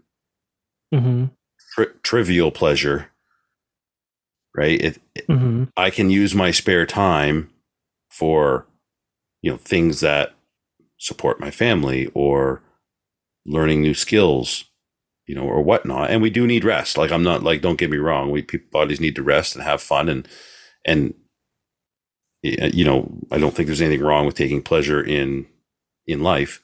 mhm, 0.92 1.30
tri- 1.76 1.86
trivial 2.02 2.50
pleasure. 2.50 3.10
Right? 4.56 4.82
It, 4.82 5.02
it- 5.14 5.28
mhm, 5.28 5.70
I 5.78 5.92
can 5.92 6.10
use 6.10 6.34
my 6.34 6.50
spare 6.50 6.88
time 6.88 7.52
for 8.10 8.66
you 9.44 9.52
know 9.52 9.58
things 9.58 10.00
that 10.00 10.34
support 11.04 11.40
my 11.40 11.52
family 11.52 12.10
or 12.14 12.62
learning 13.46 13.82
new 13.82 13.94
skills 13.94 14.66
you 15.28 15.36
know 15.36 15.44
or 15.44 15.62
whatnot. 15.62 16.10
And 16.10 16.22
we 16.22 16.30
do 16.30 16.46
need 16.48 16.64
rest. 16.64 16.98
Like 16.98 17.12
i'm 17.12 17.24
not 17.24 17.44
like 17.44 17.62
don't 17.62 17.78
get 17.78 17.90
me 17.90 17.98
wrong. 17.98 18.32
We 18.32 18.42
people 18.42 18.68
bodies 18.72 19.00
need 19.00 19.16
to 19.16 19.24
rest 19.24 19.56
and 19.56 19.64
have 19.64 19.82
fun 19.82 20.10
and 20.10 20.28
and 20.86 21.14
you 22.44 22.84
know 22.84 23.10
i 23.32 23.38
don't 23.38 23.56
think 23.56 23.68
there's 23.68 23.82
anything 23.82 24.06
wrong 24.06 24.26
with 24.26 24.36
taking 24.36 24.62
pleasure 24.62 25.02
in 25.02 25.48
in 26.08 26.22
life. 26.22 26.62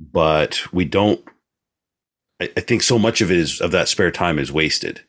But 0.00 0.62
we 0.72 0.84
don't 0.84 1.24
I, 2.40 2.50
I 2.56 2.60
think 2.60 2.82
so 2.82 2.98
much 2.98 3.20
of 3.20 3.30
it 3.30 3.38
is 3.38 3.60
of 3.60 3.70
that 3.70 3.88
spare 3.88 4.10
time 4.10 4.38
is 4.38 4.50
wasted. 4.50 5.02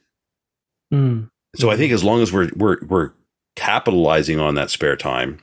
Mm, 0.94 1.30
so 1.56 1.72
I 1.72 1.78
think 1.78 1.92
as 1.92 2.04
long 2.04 2.22
as 2.22 2.32
we're 2.32 2.50
we're 2.56 2.78
we're 2.86 3.12
capitalizing 3.56 4.40
on 4.40 4.56
that 4.56 4.70
spare 4.70 4.96
time 4.96 5.40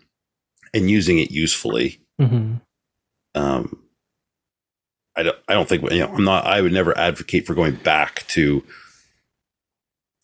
and 0.75 0.91
using 0.91 1.19
it 1.19 1.31
usefully, 1.31 2.01
mhm. 2.21 2.61
um, 3.35 3.83
I 5.17 5.23
don't 5.23 5.39
I 5.49 5.55
don't 5.55 5.69
think 5.69 5.91
you 5.91 6.01
know 6.01 6.09
I'm 6.09 6.25
not 6.25 6.47
I 6.47 6.61
would 6.61 6.73
never 6.73 6.97
advocate 6.97 7.47
for 7.47 7.55
going 7.55 7.77
back 7.77 8.27
to 8.29 8.65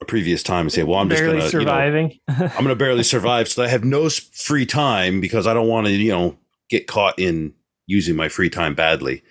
a 0.01 0.05
previous 0.05 0.43
time 0.43 0.63
and 0.63 0.73
say, 0.73 0.85
well, 0.85 0.99
I'm 0.99 1.09
just 1.09 1.23
barely 1.23 1.41
gonna 1.41 1.51
you 1.51 1.65
know. 1.65 2.11
I'm 2.29 2.63
gonna 2.63 2.77
barely 2.77 3.03
survive, 3.03 3.49
so 3.49 3.63
I 3.63 3.69
have 3.69 3.85
no 3.85 4.09
free 4.09 4.67
time 4.67 5.21
because 5.21 5.47
I 5.47 5.55
don't 5.55 5.69
want 5.69 5.87
to 5.87 5.93
you 5.93 6.13
know 6.13 6.39
get 6.71 6.87
caught 6.87 7.19
in 7.19 7.55
using 7.87 8.17
my 8.17 8.29
free 8.29 8.51
time 8.51 8.75
badly, 8.75 9.23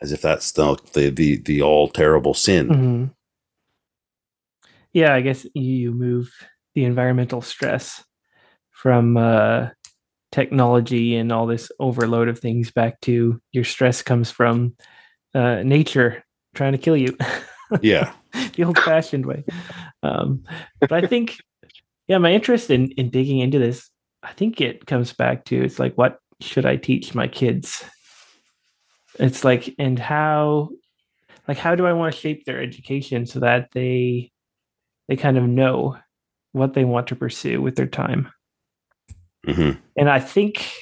as 0.00 0.12
if 0.12 0.20
that's 0.20 0.52
the 0.52 0.76
the 0.92 1.10
the, 1.10 1.36
the 1.36 1.62
all 1.62 1.88
terrible 1.88 2.34
sin. 2.34 2.68
Mhm. 2.68 3.14
Yeah, 4.92 5.14
I 5.14 5.20
guess 5.20 5.46
you 5.54 5.92
move 5.92 6.30
the 6.74 6.84
environmental 6.84 7.42
stress 7.42 8.02
from 8.70 9.16
uh, 9.16 9.68
technology 10.32 11.16
and 11.16 11.32
all 11.32 11.46
this 11.46 11.72
overload 11.80 12.28
of 12.28 12.38
things 12.38 12.70
back 12.70 13.00
to 13.00 13.40
your 13.52 13.64
stress 13.64 14.02
comes 14.02 14.30
from 14.30 14.74
uh, 15.34 15.62
nature 15.62 16.24
trying 16.54 16.72
to 16.72 16.78
kill 16.78 16.96
you 16.96 17.16
Yeah, 17.82 18.12
the 18.54 18.64
old 18.64 18.78
fashioned 18.78 19.26
way. 19.26 19.44
Um, 20.02 20.44
but 20.80 20.92
I 20.92 21.06
think, 21.06 21.38
yeah, 22.08 22.18
my 22.18 22.32
interest 22.32 22.70
in, 22.70 22.90
in 22.92 23.10
digging 23.10 23.38
into 23.38 23.58
this, 23.58 23.90
I 24.22 24.32
think 24.32 24.60
it 24.60 24.86
comes 24.86 25.12
back 25.12 25.44
to 25.46 25.62
it's 25.62 25.78
like, 25.78 25.94
what 25.96 26.18
should 26.40 26.66
I 26.66 26.76
teach 26.76 27.14
my 27.14 27.28
kids? 27.28 27.84
It's 29.18 29.44
like, 29.44 29.74
and 29.78 29.98
how, 29.98 30.70
like, 31.46 31.58
how 31.58 31.74
do 31.74 31.86
I 31.86 31.92
want 31.92 32.14
to 32.14 32.20
shape 32.20 32.44
their 32.44 32.62
education 32.62 33.26
so 33.26 33.40
that 33.40 33.68
they, 33.72 34.30
they 35.08 35.16
kind 35.16 35.38
of 35.38 35.44
know 35.44 35.96
what 36.52 36.74
they 36.74 36.84
want 36.84 37.08
to 37.08 37.16
pursue 37.16 37.60
with 37.62 37.76
their 37.76 37.86
time? 37.86 38.30
Hmm 39.46 39.70
and 39.96 40.10
I 40.10 40.20
think 40.20 40.72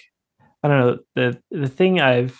I 0.63 0.69
don't 0.69 0.81
know 0.81 0.99
the 1.15 1.43
the 1.51 1.69
thing 1.69 2.01
I've 2.01 2.39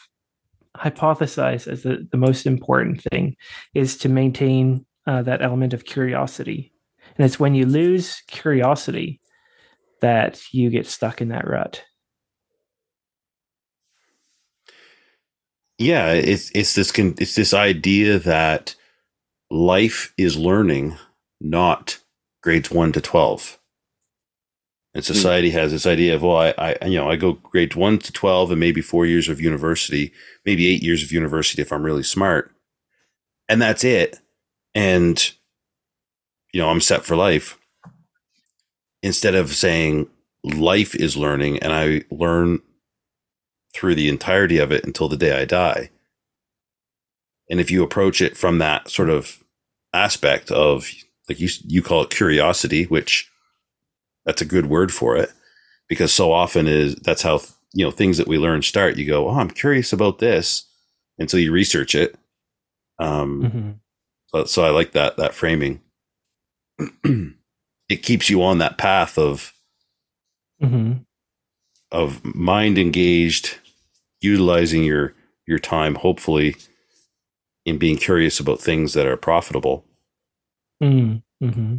hypothesized 0.77 1.67
as 1.67 1.83
the, 1.83 2.07
the 2.11 2.17
most 2.19 2.47
important 2.47 3.03
thing 3.11 3.37
is 3.75 3.97
to 3.99 4.09
maintain 4.09 4.87
uh, 5.07 5.23
that 5.23 5.43
element 5.43 5.75
of 5.75 5.85
curiosity, 5.85 6.73
and 7.17 7.25
it's 7.25 7.41
when 7.41 7.55
you 7.55 7.67
lose 7.67 8.23
curiosity 8.29 9.21
that 10.01 10.41
you 10.53 10.71
get 10.71 10.87
stuck 10.87 11.21
in 11.21 11.29
that 11.29 11.49
rut. 11.49 11.85
yeah 15.79 16.13
it's 16.13 16.51
it's 16.55 16.75
this 16.75 16.93
con- 16.93 17.15
it's 17.19 17.35
this 17.37 17.55
idea 17.55 18.19
that 18.19 18.75
life 19.51 20.13
is 20.19 20.37
learning 20.37 20.97
not 21.41 21.99
grades 22.43 22.71
1 22.71 22.93
to 22.93 23.01
12 23.01 23.59
and 24.99 25.05
society 25.05 25.51
has 25.51 25.71
this 25.71 25.87
idea 25.87 26.17
of 26.17 26.25
well 26.25 26.37
I, 26.37 26.55
I 26.59 26.87
you 26.87 26.99
know 26.99 27.09
i 27.09 27.15
go 27.15 27.35
grades 27.35 27.77
1 27.77 27.99
to 28.01 28.13
12 28.13 28.51
and 28.51 28.59
maybe 28.59 28.81
4 28.81 29.07
years 29.07 29.29
of 29.29 29.41
university 29.41 30.13
maybe 30.45 30.67
8 30.67 30.83
years 30.83 31.05
of 31.05 31.13
university 31.13 31.63
if 31.63 31.73
i'm 31.73 31.85
really 31.85 32.03
smart. 32.03 32.53
And 33.49 33.63
that's 33.63 33.85
it. 33.85 34.19
And 34.75 35.33
you 36.53 36.61
know 36.61 36.69
i'm 36.69 36.81
set 36.81 37.05
for 37.05 37.15
life. 37.15 37.59
Instead 39.05 39.37
of 39.37 39.55
saying 39.55 40.09
life 40.43 40.97
is 40.97 41.17
learning 41.17 41.61
and 41.61 41.73
i 41.73 42.03
learn 42.11 42.61
through 43.73 43.95
the 43.95 44.09
entirety 44.09 44.59
of 44.59 44.73
it 44.73 44.85
until 44.85 45.09
the 45.09 45.17
day 45.17 45.41
I 45.41 45.45
die. 45.45 45.91
And 47.49 47.61
if 47.61 47.71
you 47.71 47.85
approach 47.85 48.21
it 48.21 48.37
from 48.37 48.59
that 48.59 48.91
sort 48.91 49.11
of 49.11 49.45
aspect 49.93 50.51
of 50.51 50.91
like 51.29 51.39
you 51.39 51.49
you 51.65 51.83
call 51.83 52.03
it 52.03 52.11
curiosity, 52.11 52.85
which 52.85 53.31
that's 54.29 54.43
a 54.43 54.45
good 54.45 54.67
word 54.67 54.93
for 54.93 55.17
it 55.17 55.33
because 55.89 56.13
so 56.13 56.31
often 56.33 56.67
is 56.69 56.95
that's 56.97 57.23
how 57.23 57.41
you 57.73 57.83
know 57.83 57.91
things 57.91 58.19
that 58.19 58.29
we 58.29 58.37
learn 58.37 58.61
start. 58.61 58.99
You 58.99 59.07
go, 59.07 59.27
"Oh, 59.27 59.39
I'm 59.39 59.49
curious 59.51 59.91
about 59.91 60.19
this." 60.19 60.67
And 61.19 61.31
so 61.31 61.39
you 61.39 61.51
research 61.51 61.95
it. 61.95 62.15
Um 62.99 63.43
Mhm. 63.43 63.81
so, 64.29 64.45
so 64.45 64.65
I 64.67 64.71
like 64.71 64.93
that 64.93 65.17
that 65.17 65.33
framing. 65.35 65.81
it 67.89 68.03
keeps 68.03 68.29
you 68.29 68.43
on 68.43 68.59
that 68.59 68.77
path 68.77 69.17
of 69.19 69.55
Mhm. 70.63 71.07
of 71.91 72.23
mind 72.35 72.77
engaged, 72.77 73.57
utilizing 74.21 74.85
your 74.85 75.15
your 75.47 75.59
time 75.59 75.95
hopefully 75.95 76.55
in 77.65 77.79
being 77.79 77.97
curious 77.97 78.39
about 78.41 78.61
things 78.61 78.93
that 78.93 79.07
are 79.07 79.17
profitable. 79.17 79.87
Mm, 80.83 81.23
hmm 81.41 81.77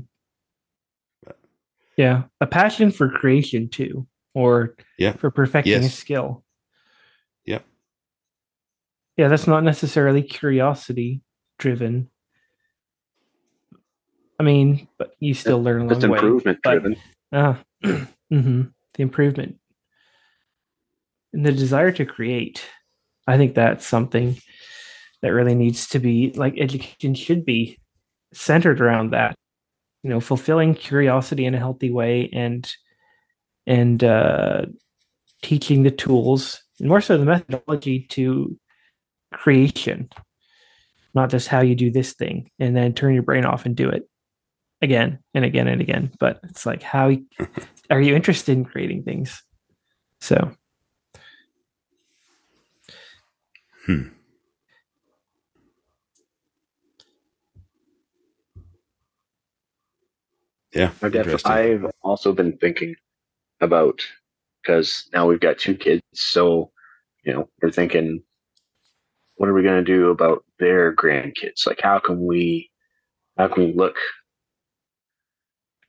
Yeah, 2.00 2.24
a 2.40 2.48
passion 2.48 2.92
for 2.92 3.10
creation 3.10 3.68
too, 3.68 4.08
or 4.34 4.78
Yeah. 4.98 5.18
for 5.18 5.30
perfecting 5.30 5.74
a 5.84 5.90
skill. 5.90 6.46
Yep. 7.44 7.66
Yeah, 9.18 9.28
that's 9.28 9.48
not 9.48 9.66
necessarily 9.66 10.24
curiosity 10.24 11.24
driven. 11.58 12.10
I 14.40 14.44
mean, 14.44 14.88
but 14.98 15.12
you 15.20 15.34
still 15.34 15.62
learn 15.62 15.82
along 15.82 15.92
It's 15.92 16.00
the 16.00 16.08
way. 16.10 16.20
improvement 16.20 16.60
but- 16.64 16.72
driven. 16.72 16.96
Ah, 17.34 17.62
hmm 18.30 18.62
the 18.94 19.04
improvement 19.04 19.58
and 21.34 21.46
the 21.46 21.52
desire 21.52 21.92
to 21.92 22.06
create. 22.06 22.66
I 23.28 23.36
think 23.36 23.56
that's 23.56 23.86
something 23.86 24.38
that 25.22 25.34
really 25.34 25.54
needs 25.54 25.90
to 25.90 26.00
be 26.00 26.32
like 26.32 26.58
education 26.58 27.14
should 27.14 27.44
be 27.44 27.78
centered 28.34 28.80
around 28.80 29.10
that. 29.10 29.36
You 30.04 30.10
know, 30.10 30.20
fulfilling 30.20 30.76
curiosity 30.76 31.46
in 31.46 31.56
a 31.56 31.60
healthy 31.60 31.92
way 31.92 32.30
and 32.32 32.70
and 33.68 34.04
uh, 34.04 34.66
teaching 35.42 35.84
the 35.84 35.92
tools 35.92 36.64
and 36.80 36.88
more 36.88 37.02
so 37.02 37.18
the 37.18 37.26
methodology 37.26 38.08
to 38.10 38.58
creation, 39.32 40.10
not 41.14 41.30
just 41.30 41.48
how 41.48 41.62
you 41.62 41.76
do 41.76 41.92
this 41.92 42.14
thing 42.14 42.50
and 42.60 42.76
then 42.76 42.94
turn 42.94 43.14
your 43.14 43.24
brain 43.24 43.46
off 43.46 43.66
and 43.66 43.76
do 43.76 43.90
it 43.90 44.10
again 44.82 45.20
and 45.34 45.46
again 45.46 45.68
and 45.68 45.82
again. 45.82 46.12
But 46.20 46.40
it's 46.44 46.66
like 46.66 46.82
how 46.82 47.12
are 47.90 48.02
you 48.02 48.16
interested 48.16 48.58
in 48.58 48.66
creating 48.66 49.04
things? 49.04 49.44
So 50.22 50.52
Hmm. 53.86 54.10
Yeah. 60.74 60.92
I 61.02 61.10
def-. 61.10 61.46
I've 61.46 61.86
also 62.02 62.34
been 62.34 62.58
thinking 62.58 62.96
about 63.62 64.02
because 64.62 65.10
now 65.14 65.28
we've 65.28 65.40
got 65.40 65.58
two 65.58 65.76
kids, 65.76 66.02
so 66.14 66.72
you 67.24 67.34
know 67.34 67.50
we're 67.62 67.72
thinking, 67.72 68.22
what 69.36 69.50
are 69.50 69.54
we 69.54 69.64
going 69.64 69.84
to 69.84 69.92
do 69.92 70.10
about 70.10 70.44
their 70.60 70.94
grandkids? 70.94 71.66
Like, 71.66 71.80
how 71.82 72.00
can 72.00 72.26
we, 72.26 72.70
how 73.38 73.48
can 73.48 73.66
we 73.66 73.74
look 73.74 73.96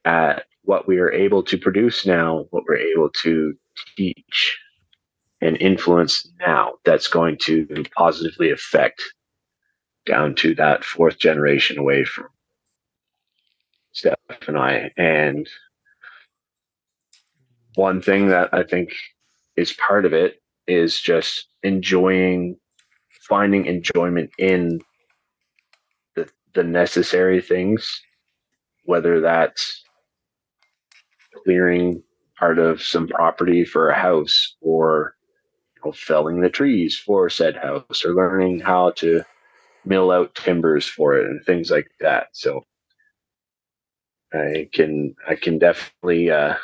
at 0.04 0.44
what 0.62 0.86
we 0.86 0.98
are 0.98 1.10
able 1.10 1.42
to 1.42 1.58
produce 1.58 2.06
now, 2.06 2.46
what 2.50 2.64
we're 2.68 2.76
able 2.76 3.10
to 3.22 3.54
teach 3.96 4.58
and 5.40 5.56
influence 5.56 6.30
now? 6.38 6.74
That's 6.84 7.08
going 7.08 7.38
to 7.42 7.66
positively 7.96 8.50
affect 8.50 9.02
down 10.06 10.34
to 10.36 10.54
that 10.54 10.84
fourth 10.84 11.18
generation 11.18 11.76
away 11.76 12.04
from 12.04 12.28
Steph 13.92 14.16
and 14.48 14.58
I. 14.58 14.92
And 14.96 15.48
one 17.76 18.02
thing 18.02 18.28
that 18.28 18.50
I 18.52 18.62
think 18.64 18.92
is 19.56 19.72
part 19.74 20.04
of 20.04 20.12
it 20.12 20.42
is 20.66 21.00
just 21.00 21.48
enjoying, 21.62 22.56
finding 23.28 23.66
enjoyment 23.66 24.30
in 24.38 24.80
the 26.16 26.28
the 26.54 26.64
necessary 26.64 27.40
things, 27.42 28.02
whether 28.84 29.20
that's 29.20 29.84
clearing 31.44 32.02
part 32.38 32.58
of 32.58 32.82
some 32.82 33.08
property 33.08 33.64
for 33.64 33.90
a 33.90 33.98
house 33.98 34.56
or 34.60 35.14
you 35.76 35.82
know, 35.84 35.92
felling 35.92 36.40
the 36.40 36.50
trees 36.50 36.96
for 36.98 37.30
said 37.30 37.56
house 37.56 38.04
or 38.04 38.14
learning 38.14 38.60
how 38.60 38.90
to 38.92 39.22
mill 39.84 40.10
out 40.10 40.34
timbers 40.34 40.86
for 40.86 41.16
it 41.16 41.26
and 41.26 41.44
things 41.44 41.70
like 41.70 41.88
that. 42.00 42.28
So 42.32 42.64
I 44.34 44.68
can 44.72 45.16
I 45.28 45.36
can 45.36 45.58
definitely 45.58 46.30
uh, 46.30 46.54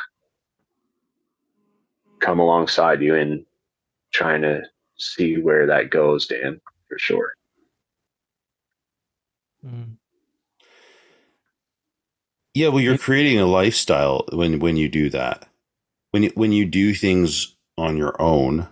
come 2.20 2.40
alongside 2.40 3.02
you 3.02 3.14
in 3.16 3.46
trying 4.12 4.42
to 4.42 4.62
see 4.98 5.38
where 5.38 5.66
that 5.68 5.90
goes, 5.90 6.26
Dan, 6.26 6.60
for 6.88 6.98
sure. 6.98 7.34
mm, 9.66 9.96
Yeah, 12.54 12.68
well, 12.68 12.82
you're 12.82 12.96
creating 12.98 13.38
a 13.40 13.46
lifestyle 13.46 14.24
when 14.32 14.60
when 14.60 14.76
you 14.76 14.88
do 14.88 15.10
that. 15.10 15.48
When 16.12 16.24
you, 16.24 16.32
when 16.34 16.52
you 16.52 16.66
do 16.66 16.94
things 16.94 17.56
on 17.78 17.96
your 17.96 18.20
own, 18.20 18.68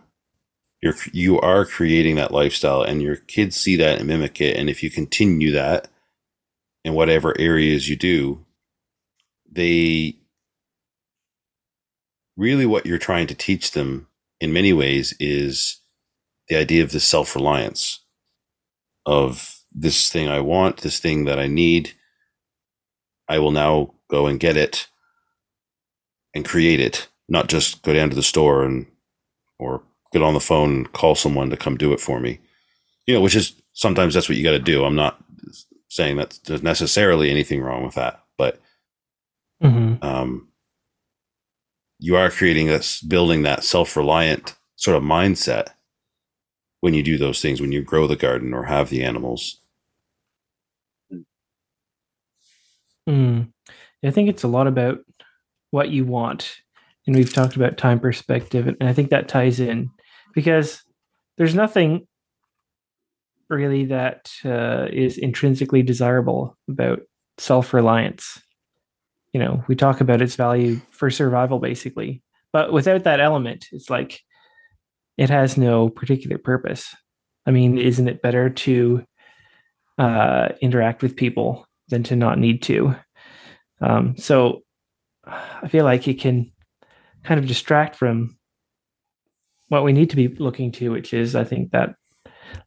you're 0.83 0.97
you 1.13 1.41
are 1.41 1.67
creating 1.67 2.17
that 2.17 2.33
lifestyle, 2.33 2.83
and 2.83 3.03
your 3.03 3.17
kids 3.17 3.57
see 3.57 3.77
that 3.77 3.99
and 3.99 4.09
mimic 4.09 4.41
it. 4.41 4.57
And 4.57 4.71
if 4.71 4.83
you 4.83 4.91
continue 4.91 5.53
that 5.53 5.89
in 6.85 6.95
whatever 6.95 7.39
areas 7.41 7.89
you 7.89 7.97
do, 7.97 8.45
they 9.55 10.17
really 12.37 12.67
what 12.67 12.87
you're 12.87 12.99
trying 12.99 13.27
to 13.29 13.35
teach 13.35 13.73
them 13.73 14.09
in 14.41 14.53
many 14.53 14.73
ways 14.73 15.15
is 15.21 15.81
the 16.49 16.57
idea 16.57 16.83
of 16.83 16.93
the 16.93 17.01
self 17.01 17.35
reliance 17.35 18.01
of 19.07 19.61
this 19.73 20.09
thing 20.09 20.29
I 20.29 20.41
want, 20.41 20.79
this 20.79 20.99
thing 20.99 21.25
that 21.25 21.39
I 21.39 21.47
need. 21.47 21.93
I 23.29 23.39
will 23.39 23.53
now 23.53 23.95
go 24.11 24.27
and 24.27 24.39
get 24.39 24.57
it 24.57 24.87
and 26.35 26.45
create 26.45 26.81
it, 26.81 27.09
not 27.29 27.49
just 27.49 27.83
go 27.83 27.95
down 27.95 28.11
to 28.11 28.17
the 28.17 28.23
store 28.23 28.65
and 28.65 28.87
or 29.59 29.83
get 30.13 30.23
on 30.23 30.35
the 30.35 30.41
phone 30.41 30.71
and 30.71 30.93
call 30.93 31.15
someone 31.15 31.51
to 31.51 31.57
come 31.57 31.77
do 31.77 31.93
it 31.93 32.01
for 32.01 32.21
me. 32.21 32.41
You 33.07 33.15
know, 33.15 33.21
which 33.21 33.35
is 33.35 33.55
sometimes 33.73 34.15
that's 34.15 34.29
what 34.29 34.37
you 34.37 34.45
got 34.45 34.53
to 34.53 34.59
do. 34.59 34.85
I'm 34.85 34.97
not 34.97 35.23
saying 35.89 36.17
that 36.17 36.39
there's 36.45 36.63
necessarily 36.63 37.31
anything 37.31 37.63
wrong 37.63 37.85
with 37.85 37.95
that, 37.95 38.25
but 38.37 38.61
mhm. 39.65 40.03
um, 40.05 40.49
you 41.99 42.17
are 42.17 42.31
creating 42.31 42.67
this, 42.67 43.01
building 43.01 43.43
that 43.43 43.65
self-reliant 43.65 44.57
sort 44.77 44.97
of 44.97 45.03
mindset 45.03 45.69
when 46.81 46.93
you 46.95 47.03
do 47.03 47.17
those 47.17 47.41
things, 47.41 47.61
when 47.61 47.73
you 47.73 47.83
grow 47.83 48.07
the 48.07 48.17
garden 48.17 48.53
or 48.53 48.65
have 48.65 48.91
the 48.91 49.03
animals. 49.03 49.59
Mm. 53.09 53.53
I 54.05 54.11
think 54.11 54.29
it's 54.29 54.43
a 54.43 54.49
lot 54.49 54.67
about 54.67 54.99
what 55.71 55.91
you 55.91 56.05
want. 56.05 56.57
And 57.07 57.17
we've 57.17 57.33
talked 57.33 57.57
about 57.57 57.79
time 57.79 58.01
perspective. 58.01 58.67
And 58.67 58.89
I 58.89 58.93
think 58.93 59.11
that 59.11 59.29
ties 59.29 59.61
in 59.61 59.91
because 60.35 60.83
there's 61.37 61.55
nothing 61.55 62.07
really 63.49 63.87
that 63.87 64.31
uh, 64.45 64.87
is 64.91 65.19
intrinsically 65.19 65.83
desirable 65.83 66.57
about 66.69 67.01
self 67.39 67.75
reliance. 67.75 68.43
You 69.35 69.41
know, 69.41 69.63
we 69.69 69.75
talk 69.77 70.01
about 70.01 70.23
its 70.23 70.37
value 70.37 70.81
for 70.91 71.11
survival, 71.11 71.59
basically. 71.59 72.23
But 72.53 72.73
without 72.73 73.05
that 73.05 73.21
element, 73.21 73.67
it's 73.73 73.91
like 73.91 74.21
it 75.19 75.29
has 75.29 75.59
no 75.59 75.91
particular 75.91 76.39
purpose. 76.39 76.95
I 77.45 77.51
mean, 77.51 77.77
isn't 77.77 78.09
it 78.09 78.23
better 78.23 78.49
to 78.49 79.05
uh, 79.99 80.49
interact 80.63 81.03
with 81.03 81.17
people 81.17 81.67
than 81.89 82.05
to 82.05 82.17
not 82.17 82.39
need 82.39 82.63
to? 82.63 82.97
Um, 83.83 84.17
so 84.17 84.63
I 85.27 85.69
feel 85.69 85.85
like 85.85 86.09
it 86.09 86.21
can 86.21 86.53
kind 87.25 87.41
of 87.41 87.47
distract 87.47 87.97
from 87.97 88.39
what 89.69 89.85
we 89.85 89.93
need 89.93 90.11
to 90.11 90.17
be 90.17 90.29
looking 90.29 90.71
to, 90.73 90.91
which 90.91 91.13
is, 91.13 91.35
I 91.35 91.45
think, 91.45 91.73
that 91.73 91.97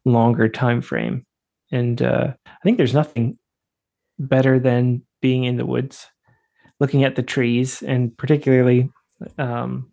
longer 0.04 0.48
time 0.48 0.82
frame. 0.82 1.24
And 1.72 2.00
uh, 2.02 2.34
I 2.46 2.58
think 2.62 2.76
there's 2.76 2.94
nothing 2.94 3.38
better 4.18 4.58
than 4.58 5.02
being 5.20 5.44
in 5.44 5.56
the 5.56 5.66
woods, 5.66 6.06
looking 6.80 7.04
at 7.04 7.16
the 7.16 7.22
trees, 7.22 7.82
and 7.82 8.16
particularly 8.16 8.90
um, 9.38 9.90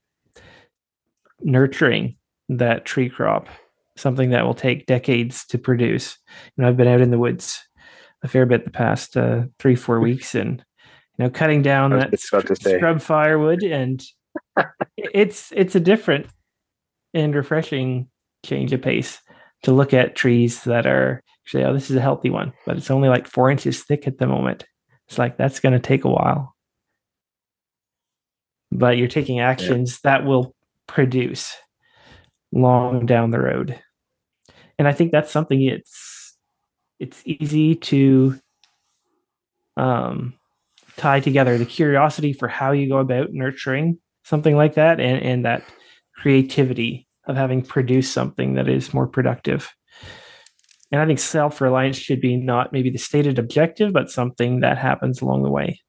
nurturing 1.42 2.18
that 2.50 2.86
tree 2.86 3.10
crop, 3.10 3.48
something 3.98 4.30
that 4.32 4.46
will 4.46 4.54
take 4.54 4.86
decades 4.86 5.46
to 5.48 5.58
produce. 5.58 6.18
And 6.58 6.66
I've 6.66 6.78
been 6.78 6.88
out 6.88 7.02
in 7.02 7.12
the 7.12 7.20
woods 7.20 7.62
a 8.24 8.28
fair 8.28 8.46
bit 8.46 8.66
the 8.66 8.72
past 8.72 9.18
uh, 9.18 9.44
three, 9.60 9.76
four 9.76 10.00
weeks, 10.02 10.36
and 10.36 10.64
you 11.18 11.26
know, 11.26 11.30
cutting 11.30 11.62
down 11.62 11.92
that 11.92 12.12
just 12.12 12.32
about 12.32 12.48
to 12.48 12.56
scr- 12.56 12.70
say. 12.70 12.78
scrub 12.78 13.02
firewood, 13.02 13.64
and 13.64 14.04
it's 14.98 15.52
it's 15.56 15.76
a 15.76 15.80
different 15.80 16.28
and 17.14 17.34
refreshing 17.34 18.10
change 18.46 18.74
of 18.74 18.82
pace 18.82 19.20
to 19.64 19.72
look 19.72 19.94
at 19.94 20.16
trees 20.16 20.64
that 20.66 20.86
are 20.86 21.24
actually, 21.46 21.64
oh, 21.64 21.74
this 21.74 21.90
is 21.90 21.96
a 21.96 22.02
healthy 22.02 22.30
one, 22.30 22.54
but 22.66 22.78
it's 22.78 22.92
only 22.92 23.10
like 23.10 23.28
four 23.28 23.50
inches 23.50 23.84
thick 23.84 24.08
at 24.08 24.18
the 24.18 24.28
moment. 24.28 24.66
It's 25.08 25.18
like 25.18 25.38
that's 25.38 25.60
going 25.60 25.74
to 25.74 25.80
take 25.80 26.04
a 26.04 26.10
while, 26.10 26.55
but 28.78 28.98
you're 28.98 29.08
taking 29.08 29.40
actions 29.40 30.00
that 30.02 30.26
will 30.26 30.56
produce 30.88 31.56
long 32.52 33.06
down 33.06 33.32
the 33.32 33.40
road, 33.40 33.80
and 34.78 34.88
I 34.88 34.94
think 34.94 35.12
that's 35.12 35.32
something 35.32 35.62
it's 35.62 36.38
it's 37.00 37.22
easy 37.26 37.76
to 37.76 38.40
um, 39.78 40.34
tie 40.98 41.20
together 41.20 41.58
the 41.58 41.66
curiosity 41.66 42.34
for 42.34 42.48
how 42.48 42.72
you 42.72 42.88
go 42.88 42.98
about 43.00 43.34
nurturing 43.34 44.00
something 44.24 44.56
like 44.56 44.76
that 44.76 45.00
and, 45.00 45.22
and 45.22 45.46
that 45.46 45.64
creativity 46.16 47.08
of 47.26 47.36
having 47.36 47.62
produced 47.62 48.14
something 48.14 48.54
that 48.56 48.70
is 48.70 48.94
more 48.94 49.08
productive 49.08 49.70
And 50.92 51.02
I 51.02 51.06
think 51.06 51.20
self 51.20 51.62
reliance 51.62 51.98
should 51.98 52.22
be 52.22 52.38
not 52.38 52.72
maybe 52.72 52.90
the 52.90 52.98
stated 52.98 53.40
objective, 53.40 53.92
but 53.94 54.10
something 54.10 54.62
that 54.62 54.78
happens 54.78 55.22
along 55.22 55.44
the 55.44 55.52
way. 55.52 55.82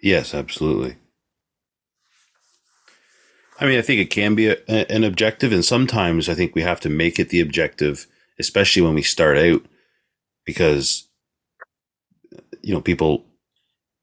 Yes, 0.00 0.34
absolutely. 0.34 0.96
I 3.58 3.66
mean, 3.66 3.78
I 3.78 3.82
think 3.82 4.00
it 4.00 4.10
can 4.10 4.34
be 4.34 4.48
a, 4.48 4.56
an 4.68 5.04
objective, 5.04 5.52
and 5.52 5.64
sometimes 5.64 6.28
I 6.28 6.34
think 6.34 6.54
we 6.54 6.62
have 6.62 6.80
to 6.80 6.88
make 6.88 7.18
it 7.18 7.30
the 7.30 7.40
objective, 7.40 8.06
especially 8.38 8.82
when 8.82 8.94
we 8.94 9.02
start 9.02 9.38
out, 9.38 9.62
because 10.44 11.08
you 12.62 12.74
know 12.74 12.80
people 12.80 13.24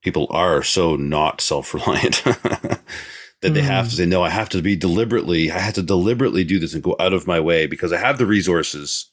people 0.04 0.28
are 0.30 0.64
so 0.64 0.96
not 0.96 1.42
self 1.42 1.74
reliant 1.74 2.24
that 2.24 3.54
they 3.54 3.62
have 3.62 3.86
to 3.86 3.92
hmm. 3.92 3.98
say, 3.98 4.06
no, 4.06 4.24
I 4.24 4.30
have 4.30 4.50
to 4.50 4.62
be 4.62 4.76
deliberately, 4.76 5.52
I 5.52 5.60
have 5.60 5.74
to 5.76 5.84
deliberately 5.84 6.44
do 6.44 6.60
this 6.60 6.74
and 6.74 6.84
go 6.84 6.96
out 7.00 7.14
of 7.14 7.28
my 7.28 7.40
way 7.40 7.68
because 7.68 7.94
I 7.94 7.98
have 7.98 8.18
the 8.18 8.26
resources. 8.26 9.10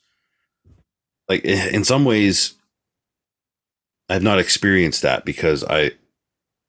Like 1.28 1.44
eh, 1.44 1.70
in 1.72 1.84
some 1.84 2.04
ways, 2.04 2.54
I've 4.08 4.22
not 4.22 4.38
experienced 4.38 5.02
that 5.02 5.24
because 5.24 5.64
I 5.64 5.92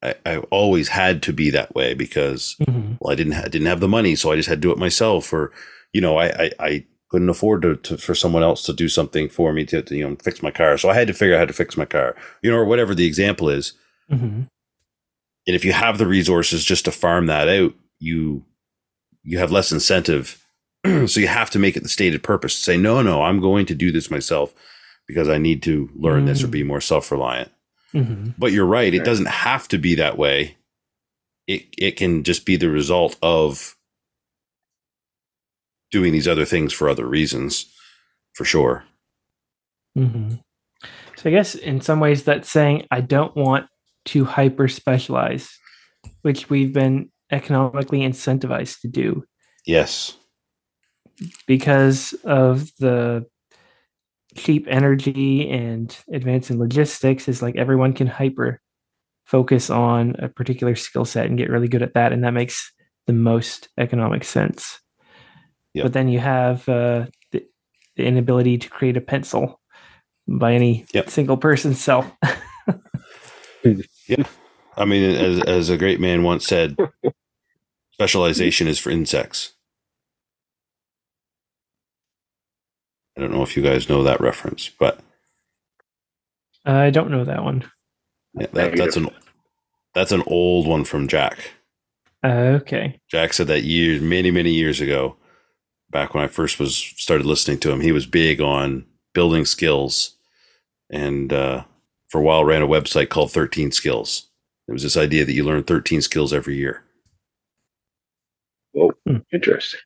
I, 0.02 0.14
I 0.26 0.36
always 0.50 0.88
had 0.88 1.22
to 1.24 1.32
be 1.32 1.50
that 1.50 1.74
way 1.74 1.94
because 1.94 2.56
mm-hmm. 2.60 2.94
well, 3.00 3.12
I 3.12 3.14
didn't 3.14 3.34
ha- 3.34 3.42
didn't 3.42 3.66
have 3.68 3.80
the 3.80 3.88
money, 3.88 4.14
so 4.14 4.32
I 4.32 4.36
just 4.36 4.48
had 4.48 4.58
to 4.58 4.68
do 4.68 4.72
it 4.72 4.78
myself. 4.78 5.32
Or 5.32 5.52
you 5.92 6.00
know, 6.00 6.18
I 6.18 6.26
I, 6.26 6.50
I 6.58 6.84
couldn't 7.08 7.28
afford 7.28 7.62
to, 7.62 7.76
to, 7.76 7.98
for 7.98 8.14
someone 8.14 8.42
else 8.42 8.64
to 8.64 8.72
do 8.72 8.88
something 8.88 9.28
for 9.28 9.52
me 9.52 9.64
to, 9.66 9.82
to, 9.82 9.96
you 9.96 10.08
know 10.08 10.16
fix 10.22 10.42
my 10.42 10.50
car, 10.50 10.76
so 10.78 10.90
I 10.90 10.94
had 10.94 11.08
to 11.08 11.14
figure 11.14 11.34
out 11.34 11.40
how 11.40 11.44
to 11.46 11.52
fix 11.52 11.76
my 11.76 11.84
car. 11.84 12.16
You 12.42 12.50
know, 12.50 12.56
or 12.56 12.64
whatever 12.64 12.94
the 12.94 13.06
example 13.06 13.48
is. 13.48 13.72
Mm-hmm. 14.10 14.42
And 15.44 15.56
if 15.56 15.64
you 15.64 15.72
have 15.72 15.98
the 15.98 16.06
resources 16.06 16.64
just 16.64 16.84
to 16.84 16.92
farm 16.92 17.26
that 17.26 17.48
out, 17.48 17.74
you 17.98 18.44
you 19.22 19.38
have 19.38 19.52
less 19.52 19.72
incentive. 19.72 20.38
so 21.06 21.20
you 21.20 21.28
have 21.28 21.50
to 21.50 21.60
make 21.60 21.76
it 21.76 21.84
the 21.84 21.88
stated 21.88 22.22
purpose. 22.22 22.56
To 22.56 22.62
say 22.62 22.76
no, 22.76 23.02
no, 23.02 23.22
I'm 23.22 23.40
going 23.40 23.66
to 23.66 23.74
do 23.74 23.92
this 23.92 24.10
myself 24.10 24.54
because 25.06 25.28
I 25.28 25.38
need 25.38 25.62
to 25.64 25.90
learn 25.94 26.20
mm-hmm. 26.20 26.26
this 26.26 26.42
or 26.42 26.48
mm. 26.48 26.52
be 26.52 26.62
more 26.64 26.80
self 26.80 27.10
reliant. 27.10 27.50
Mm-hmm. 27.94 28.30
But 28.38 28.52
you're 28.52 28.66
right; 28.66 28.94
it 28.94 29.04
doesn't 29.04 29.28
have 29.28 29.68
to 29.68 29.78
be 29.78 29.94
that 29.96 30.16
way. 30.16 30.56
It 31.46 31.66
it 31.76 31.96
can 31.96 32.22
just 32.22 32.46
be 32.46 32.56
the 32.56 32.70
result 32.70 33.16
of 33.22 33.76
doing 35.90 36.12
these 36.12 36.28
other 36.28 36.44
things 36.44 36.72
for 36.72 36.88
other 36.88 37.06
reasons, 37.06 37.66
for 38.32 38.44
sure. 38.44 38.84
Mm-hmm. 39.96 40.36
So 41.16 41.30
I 41.30 41.32
guess 41.32 41.54
in 41.54 41.80
some 41.80 42.00
ways 42.00 42.24
that's 42.24 42.50
saying 42.50 42.86
I 42.90 43.00
don't 43.00 43.36
want 43.36 43.66
to 44.06 44.24
hyper 44.24 44.66
specialize, 44.68 45.50
which 46.22 46.50
we've 46.50 46.72
been 46.72 47.10
economically 47.30 48.00
incentivized 48.00 48.80
to 48.80 48.88
do. 48.88 49.24
Yes. 49.66 50.16
Because 51.46 52.14
of 52.24 52.70
the 52.78 53.26
cheap 54.34 54.66
energy 54.68 55.48
and 55.48 55.96
advancing 56.12 56.58
logistics 56.58 57.28
is 57.28 57.42
like 57.42 57.56
everyone 57.56 57.92
can 57.92 58.06
hyper 58.06 58.60
focus 59.24 59.70
on 59.70 60.16
a 60.18 60.28
particular 60.28 60.74
skill 60.74 61.04
set 61.04 61.26
and 61.26 61.38
get 61.38 61.50
really 61.50 61.68
good 61.68 61.82
at 61.82 61.94
that 61.94 62.12
and 62.12 62.24
that 62.24 62.32
makes 62.32 62.72
the 63.06 63.12
most 63.12 63.68
economic 63.78 64.24
sense 64.24 64.80
yep. 65.74 65.84
but 65.84 65.92
then 65.92 66.08
you 66.08 66.18
have 66.18 66.68
uh, 66.68 67.06
the, 67.30 67.44
the, 67.96 68.04
inability 68.04 68.58
to 68.58 68.68
create 68.68 68.96
a 68.96 69.00
pencil 69.00 69.60
by 70.26 70.52
any 70.52 70.86
yep. 70.92 71.10
single 71.10 71.36
person's 71.36 71.80
self 71.80 72.10
yeah 73.64 74.24
i 74.76 74.84
mean 74.84 75.10
as, 75.14 75.42
as 75.42 75.70
a 75.70 75.78
great 75.78 76.00
man 76.00 76.22
once 76.22 76.46
said 76.46 76.76
specialization 77.92 78.66
is 78.66 78.78
for 78.78 78.90
insects 78.90 79.51
I 83.16 83.20
don't 83.20 83.32
know 83.32 83.42
if 83.42 83.56
you 83.56 83.62
guys 83.62 83.88
know 83.88 84.02
that 84.04 84.20
reference, 84.20 84.70
but 84.78 85.00
I 86.64 86.90
don't 86.90 87.10
know 87.10 87.24
that 87.24 87.44
one. 87.44 87.70
Yeah, 88.34 88.46
that, 88.52 88.76
that's 88.76 88.96
an 88.96 89.10
that's 89.94 90.12
an 90.12 90.22
old 90.26 90.66
one 90.66 90.84
from 90.84 91.08
Jack. 91.08 91.52
Uh, 92.24 92.58
okay. 92.60 92.98
Jack 93.10 93.32
said 93.32 93.48
that 93.48 93.64
years, 93.64 94.00
many 94.00 94.30
many 94.30 94.52
years 94.52 94.80
ago, 94.80 95.16
back 95.90 96.14
when 96.14 96.24
I 96.24 96.28
first 96.28 96.58
was 96.58 96.76
started 96.76 97.26
listening 97.26 97.58
to 97.60 97.70
him. 97.70 97.80
He 97.80 97.92
was 97.92 98.06
big 98.06 98.40
on 98.40 98.86
building 99.12 99.44
skills, 99.44 100.16
and 100.90 101.32
uh, 101.32 101.64
for 102.08 102.20
a 102.20 102.24
while 102.24 102.44
ran 102.44 102.62
a 102.62 102.66
website 102.66 103.10
called 103.10 103.32
Thirteen 103.32 103.72
Skills. 103.72 104.28
It 104.68 104.72
was 104.72 104.84
this 104.84 104.96
idea 104.96 105.26
that 105.26 105.34
you 105.34 105.44
learn 105.44 105.64
thirteen 105.64 106.00
skills 106.00 106.32
every 106.32 106.56
year. 106.56 106.82
Well, 108.72 108.92
hmm. 109.06 109.18
interesting 109.30 109.80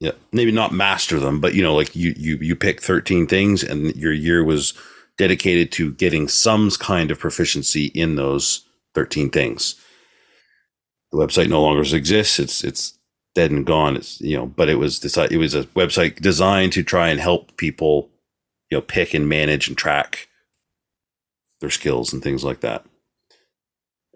yeah 0.00 0.12
maybe 0.32 0.52
not 0.52 0.72
master 0.72 1.18
them 1.18 1.40
but 1.40 1.54
you 1.54 1.62
know 1.62 1.74
like 1.74 1.94
you 1.96 2.14
you 2.16 2.36
you 2.40 2.54
pick 2.54 2.80
13 2.80 3.26
things 3.26 3.62
and 3.62 3.94
your 3.96 4.12
year 4.12 4.44
was 4.44 4.74
dedicated 5.18 5.70
to 5.72 5.92
getting 5.92 6.28
some 6.28 6.70
kind 6.70 7.10
of 7.10 7.18
proficiency 7.18 7.86
in 7.86 8.14
those 8.14 8.64
13 8.94 9.28
things. 9.30 9.74
The 11.12 11.18
website 11.18 11.48
no 11.48 11.60
longer 11.60 11.82
exists. 11.94 12.38
It's 12.38 12.64
it's 12.64 12.98
dead 13.34 13.50
and 13.50 13.66
gone. 13.66 13.96
It's 13.96 14.20
you 14.20 14.36
know 14.36 14.46
but 14.46 14.68
it 14.68 14.76
was 14.76 15.00
this 15.00 15.16
it 15.18 15.36
was 15.36 15.54
a 15.54 15.64
website 15.64 16.20
designed 16.20 16.72
to 16.74 16.82
try 16.82 17.08
and 17.08 17.20
help 17.20 17.56
people 17.56 18.08
you 18.70 18.78
know 18.78 18.82
pick 18.82 19.12
and 19.12 19.28
manage 19.28 19.68
and 19.68 19.76
track 19.76 20.28
their 21.60 21.70
skills 21.70 22.12
and 22.12 22.22
things 22.22 22.44
like 22.44 22.60
that. 22.60 22.86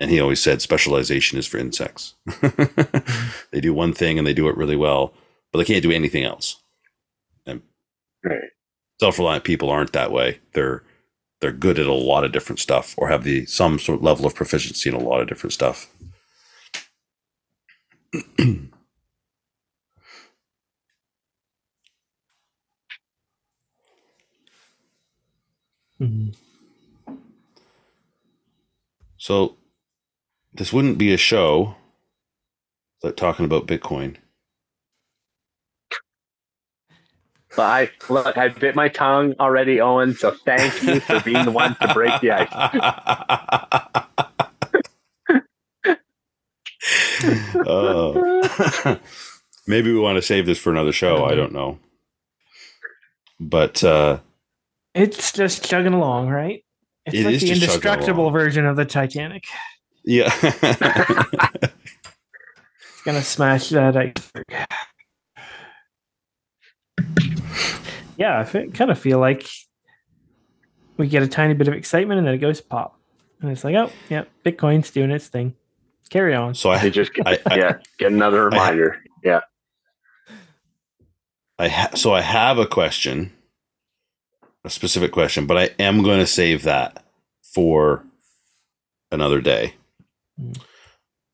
And 0.00 0.10
he 0.10 0.20
always 0.20 0.42
said 0.42 0.62
specialization 0.62 1.38
is 1.38 1.46
for 1.46 1.58
insects. 1.58 2.14
They 3.50 3.60
do 3.60 3.74
one 3.74 3.92
thing 3.92 4.16
and 4.16 4.26
they 4.26 4.32
do 4.32 4.48
it 4.48 4.56
really 4.56 4.76
well 4.76 5.12
but 5.52 5.58
they 5.58 5.64
can't 5.64 5.82
do 5.82 5.92
anything 5.92 6.24
else. 6.24 6.56
And 7.46 7.62
right. 8.24 8.50
self-reliant 9.00 9.44
people 9.44 9.70
aren't 9.70 9.92
that 9.92 10.10
way. 10.10 10.40
They're 10.54 10.82
they're 11.40 11.52
good 11.52 11.78
at 11.78 11.86
a 11.86 11.92
lot 11.92 12.24
of 12.24 12.32
different 12.32 12.60
stuff 12.60 12.94
or 12.96 13.08
have 13.08 13.24
the 13.24 13.44
some 13.46 13.78
sort 13.78 13.98
of 13.98 14.04
level 14.04 14.26
of 14.26 14.34
proficiency 14.34 14.88
in 14.88 14.94
a 14.94 15.00
lot 15.00 15.20
of 15.20 15.28
different 15.28 15.52
stuff. 15.52 15.88
mm-hmm. 18.14 18.68
So 29.16 29.56
this 30.52 30.72
wouldn't 30.72 30.98
be 30.98 31.12
a 31.12 31.16
show 31.16 31.76
that 33.02 33.16
talking 33.16 33.44
about 33.44 33.66
Bitcoin 33.66 34.16
But 37.54 37.62
I 37.62 37.90
look, 38.08 38.38
I 38.38 38.48
bit 38.48 38.74
my 38.74 38.88
tongue 38.88 39.34
already, 39.38 39.80
Owen. 39.80 40.14
So 40.14 40.34
thank 40.44 40.82
you 40.82 41.00
for 41.00 41.20
being 41.20 41.44
the 41.44 41.50
one 41.50 41.76
to 41.80 41.92
break 41.92 42.20
the 42.20 42.30
ice. 42.32 42.48
uh, 47.66 48.96
maybe 49.66 49.92
we 49.92 49.98
want 49.98 50.16
to 50.16 50.22
save 50.22 50.46
this 50.46 50.58
for 50.58 50.70
another 50.70 50.92
show. 50.92 51.24
I 51.24 51.34
don't 51.34 51.52
know, 51.52 51.78
but 53.38 53.84
uh, 53.84 54.18
it's 54.94 55.32
just 55.32 55.64
chugging 55.68 55.92
along, 55.92 56.28
right? 56.28 56.64
It's 57.04 57.16
it 57.16 57.26
like 57.26 57.40
the 57.40 57.50
indestructible 57.50 58.30
version 58.30 58.64
of 58.64 58.76
the 58.76 58.86
Titanic. 58.86 59.44
Yeah, 60.04 60.32
it's 60.42 61.72
gonna 63.04 63.22
smash 63.22 63.68
that 63.70 63.96
iceberg 63.96 64.46
yeah, 68.22 68.38
I 68.38 68.66
kind 68.68 68.90
of 68.92 68.98
feel 69.00 69.18
like 69.18 69.48
we 70.96 71.08
get 71.08 71.24
a 71.24 71.28
tiny 71.28 71.54
bit 71.54 71.66
of 71.66 71.74
excitement 71.74 72.18
and 72.18 72.26
then 72.26 72.34
it 72.34 72.38
goes 72.38 72.60
pop. 72.60 72.96
And 73.40 73.50
it's 73.50 73.64
like, 73.64 73.74
oh, 73.74 73.90
yeah, 74.08 74.24
Bitcoin's 74.44 74.92
doing 74.92 75.10
its 75.10 75.26
thing. 75.26 75.56
Carry 76.08 76.32
on. 76.32 76.54
So 76.54 76.70
I 76.70 76.88
just, 76.88 77.10
I, 77.26 77.40
I, 77.50 77.56
yeah, 77.56 77.78
get 77.98 78.12
another 78.12 78.44
reminder. 78.44 79.02
I, 79.02 79.08
yeah. 79.24 79.40
I 81.58 81.68
ha- 81.68 81.90
so 81.96 82.14
I 82.14 82.20
have 82.20 82.58
a 82.58 82.66
question, 82.66 83.32
a 84.64 84.70
specific 84.70 85.10
question, 85.10 85.46
but 85.46 85.58
I 85.58 85.70
am 85.80 86.04
going 86.04 86.20
to 86.20 86.26
save 86.26 86.62
that 86.62 87.04
for 87.42 88.04
another 89.10 89.40
day. 89.40 89.74
Hmm. 90.38 90.52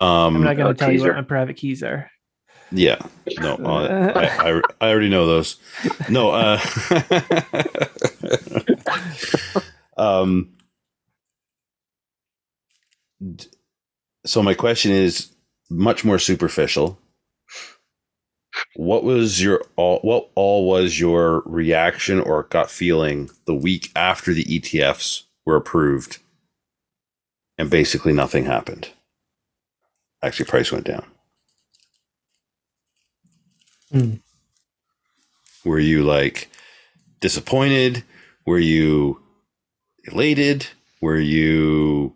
Um, 0.00 0.36
I'm 0.36 0.44
not 0.44 0.56
going 0.56 0.74
to 0.74 0.78
tell 0.78 0.88
teaser. 0.88 1.04
you 1.04 1.10
what 1.10 1.16
my 1.16 1.22
private 1.22 1.56
keys 1.56 1.82
are. 1.82 2.10
Yeah. 2.70 2.98
No, 3.40 3.56
uh, 3.56 4.12
I, 4.14 4.50
I, 4.50 4.60
I, 4.80 4.90
already 4.90 5.08
know 5.08 5.26
those. 5.26 5.56
No. 6.08 6.30
Uh, 6.30 6.60
um, 9.96 10.50
so 14.26 14.42
my 14.42 14.54
question 14.54 14.92
is 14.92 15.30
much 15.70 16.04
more 16.04 16.18
superficial. 16.18 16.98
What 18.74 19.04
was 19.04 19.42
your 19.42 19.62
all? 19.76 20.00
What 20.00 20.30
all 20.34 20.68
was 20.68 20.98
your 20.98 21.42
reaction 21.46 22.20
or 22.20 22.44
gut 22.44 22.70
feeling 22.70 23.30
the 23.46 23.54
week 23.54 23.90
after 23.94 24.34
the 24.34 24.44
ETFs 24.44 25.22
were 25.46 25.56
approved, 25.56 26.18
and 27.56 27.70
basically 27.70 28.12
nothing 28.12 28.46
happened? 28.46 28.90
Actually, 30.22 30.46
price 30.46 30.72
went 30.72 30.86
down. 30.86 31.04
Mm. 33.92 34.20
Were 35.64 35.78
you 35.78 36.04
like, 36.04 36.48
disappointed? 37.20 38.04
Were 38.46 38.58
you 38.58 39.20
elated? 40.04 40.66
Were 41.00 41.18
you 41.18 42.14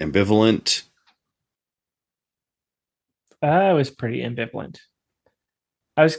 ambivalent? 0.00 0.82
I 3.42 3.72
was 3.72 3.90
pretty 3.90 4.20
ambivalent. 4.22 4.78
I 5.96 6.02
was 6.02 6.18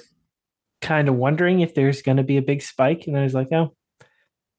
kind 0.82 1.10
of 1.10 1.16
wondering 1.16 1.60
if 1.60 1.76
there's 1.76 2.02
going 2.02 2.18
to 2.18 2.24
be 2.24 2.38
a 2.38 2.42
big 2.42 2.62
spike, 2.62 3.08
and 3.08 3.18
I 3.18 3.24
was 3.24 3.34
like, 3.34 3.52
oh, 3.52 3.74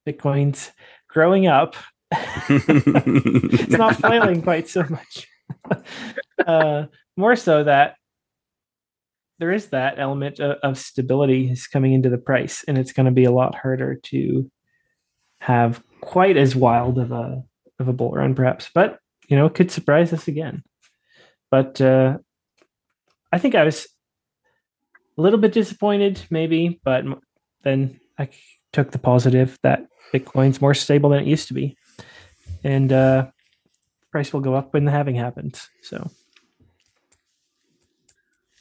Bitcoin's 0.07 0.71
growing 1.09 1.47
up. 1.47 1.77
it's 2.13 3.79
not 3.79 3.97
flailing 4.01 4.43
quite 4.43 4.69
so 4.69 4.85
much. 4.89 5.27
uh, 6.47 6.87
more 7.17 7.37
so 7.37 7.65
that 7.65 7.97
there 9.41 9.51
is 9.51 9.69
that 9.69 9.99
element 9.99 10.39
of, 10.39 10.59
of 10.63 10.79
stability 10.79 11.51
is 11.51 11.67
coming 11.67 11.95
into 11.95 12.11
the 12.11 12.19
price, 12.19 12.63
and 12.69 12.79
it's 12.79 12.93
going 12.93 13.07
to 13.07 13.13
be 13.13 13.25
a 13.25 13.33
lot 13.33 13.55
harder 13.55 13.97
to 14.05 14.49
have 15.41 15.83
quite 16.03 16.37
as 16.37 16.55
wild 16.55 16.99
of 16.99 17.11
a 17.11 17.43
of 17.81 17.89
a 17.89 17.93
bull 17.93 18.13
run, 18.13 18.35
perhaps. 18.35 18.71
But 18.73 18.99
you 19.29 19.37
know, 19.37 19.47
it 19.47 19.55
could 19.55 19.71
surprise 19.71 20.13
us 20.13 20.29
again. 20.29 20.63
But 21.51 21.81
uh, 21.81 22.19
I 23.33 23.39
think 23.39 23.55
I 23.55 23.65
was 23.65 23.89
a 25.17 25.23
little 25.23 25.39
bit 25.39 25.53
disappointed, 25.53 26.21
maybe, 26.31 26.81
but 26.85 27.05
then 27.63 27.99
I 28.19 28.29
took 28.73 28.91
the 28.91 28.99
positive 28.99 29.59
that 29.63 29.87
Bitcoin's 30.13 30.61
more 30.61 30.75
stable 30.75 31.11
than 31.11 31.21
it 31.21 31.27
used 31.27 31.49
to 31.49 31.55
be, 31.55 31.79
and 32.63 32.93
uh, 32.93 33.27
price 34.13 34.35
will 34.35 34.41
go 34.41 34.55
up 34.55 34.75
when 34.75 34.85
the 34.85 34.93
halving 34.93 35.17
happens. 35.17 35.67
So 35.83 36.11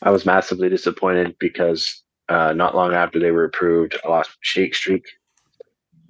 I 0.02 0.12
was 0.12 0.26
massively 0.26 0.70
disappointed 0.70 1.36
because 1.40 2.04
uh, 2.30 2.54
not 2.54 2.76
long 2.76 2.94
after 2.94 3.20
they 3.20 3.32
were 3.32 3.46
approved, 3.46 3.98
I 4.04 4.08
lost 4.10 4.32
Shake 4.42 4.76
Streak. 4.76 5.06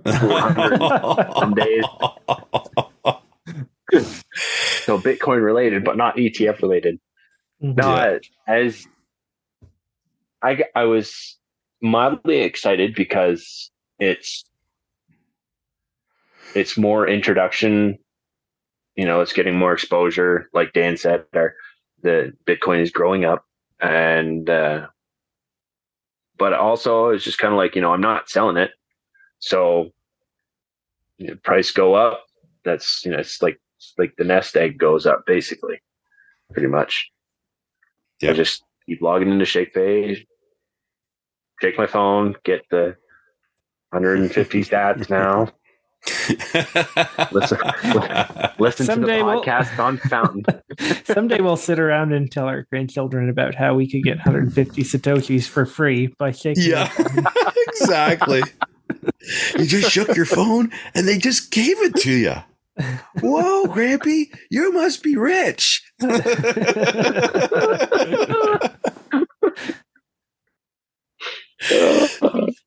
Some 0.05 1.53
days. 1.55 1.83
so 3.93 4.99
Bitcoin 4.99 5.43
related, 5.43 5.83
but 5.83 5.97
not 5.97 6.15
ETF 6.17 6.61
related. 6.61 6.99
mhm. 7.63 7.75
No, 7.77 7.95
Yeah. 7.95 8.17
I- 8.47 8.51
as 8.51 8.85
I 10.41 10.55
g- 10.55 10.63
I 10.75 10.83
was 10.85 11.37
mildly 11.81 12.39
excited 12.41 12.95
because 12.95 13.71
it's 13.99 14.43
it's 16.55 16.77
more 16.77 17.07
introduction. 17.07 17.97
You 18.95 19.05
know, 19.05 19.21
it's 19.21 19.33
getting 19.33 19.55
more 19.57 19.73
exposure. 19.73 20.49
Like 20.53 20.73
Dan 20.73 20.97
said, 20.97 21.25
our, 21.35 21.55
the 22.03 22.33
Bitcoin 22.47 22.81
is 22.81 22.91
growing 22.91 23.25
up, 23.25 23.45
and 23.79 24.49
uh, 24.49 24.87
but 26.37 26.53
also 26.53 27.09
it's 27.09 27.23
just 27.23 27.39
kind 27.39 27.53
of 27.53 27.57
like 27.57 27.75
you 27.75 27.81
know 27.81 27.93
I'm 27.93 28.01
not 28.01 28.29
selling 28.29 28.57
it, 28.57 28.71
so 29.39 29.91
you 31.17 31.27
know, 31.27 31.35
price 31.43 31.71
go 31.71 31.93
up. 31.93 32.25
That's 32.63 33.03
you 33.05 33.11
know 33.11 33.17
it's 33.19 33.41
like 33.41 33.59
like 33.97 34.15
the 34.17 34.23
nest 34.23 34.55
egg 34.57 34.77
goes 34.77 35.05
up 35.05 35.25
basically, 35.25 35.81
pretty 36.51 36.67
much. 36.67 37.11
Yeah. 38.21 38.31
I 38.31 38.33
just 38.33 38.63
keep 38.85 39.01
logging 39.01 39.31
into 39.31 39.45
ShakePay, 39.45 40.25
take 41.61 41.77
my 41.77 41.87
phone, 41.87 42.35
get 42.43 42.65
the 42.69 42.97
150 43.91 44.63
sats 44.63 45.09
now. 45.09 45.49
Listen, 47.31 47.57
listen 48.59 48.77
to 48.77 48.83
the 48.83 48.83
Someday 48.85 49.21
we'll- 49.21 49.43
podcast 49.43 49.77
on 49.79 49.97
Fountain. 49.97 50.45
Someday 51.05 51.41
we'll 51.41 51.57
sit 51.57 51.79
around 51.79 52.13
and 52.13 52.31
tell 52.31 52.45
our 52.45 52.63
grandchildren 52.71 53.29
about 53.29 53.55
how 53.55 53.75
we 53.75 53.89
could 53.89 54.03
get 54.03 54.17
150 54.17 54.83
satoshis 54.83 55.47
for 55.47 55.65
free 55.65 56.07
by 56.17 56.31
shaking. 56.31 56.63
yeah, 56.63 56.91
exactly. 57.67 58.41
You 59.57 59.65
just 59.65 59.91
shook 59.91 60.15
your 60.15 60.25
phone 60.25 60.71
and 60.95 61.07
they 61.07 61.17
just 61.17 61.51
gave 61.51 61.79
it 61.81 61.95
to 61.97 62.11
you. 62.11 62.35
Whoa, 63.21 63.65
Grampy, 63.65 64.33
you 64.49 64.71
must 64.71 65.03
be 65.03 65.17
rich. 65.17 65.83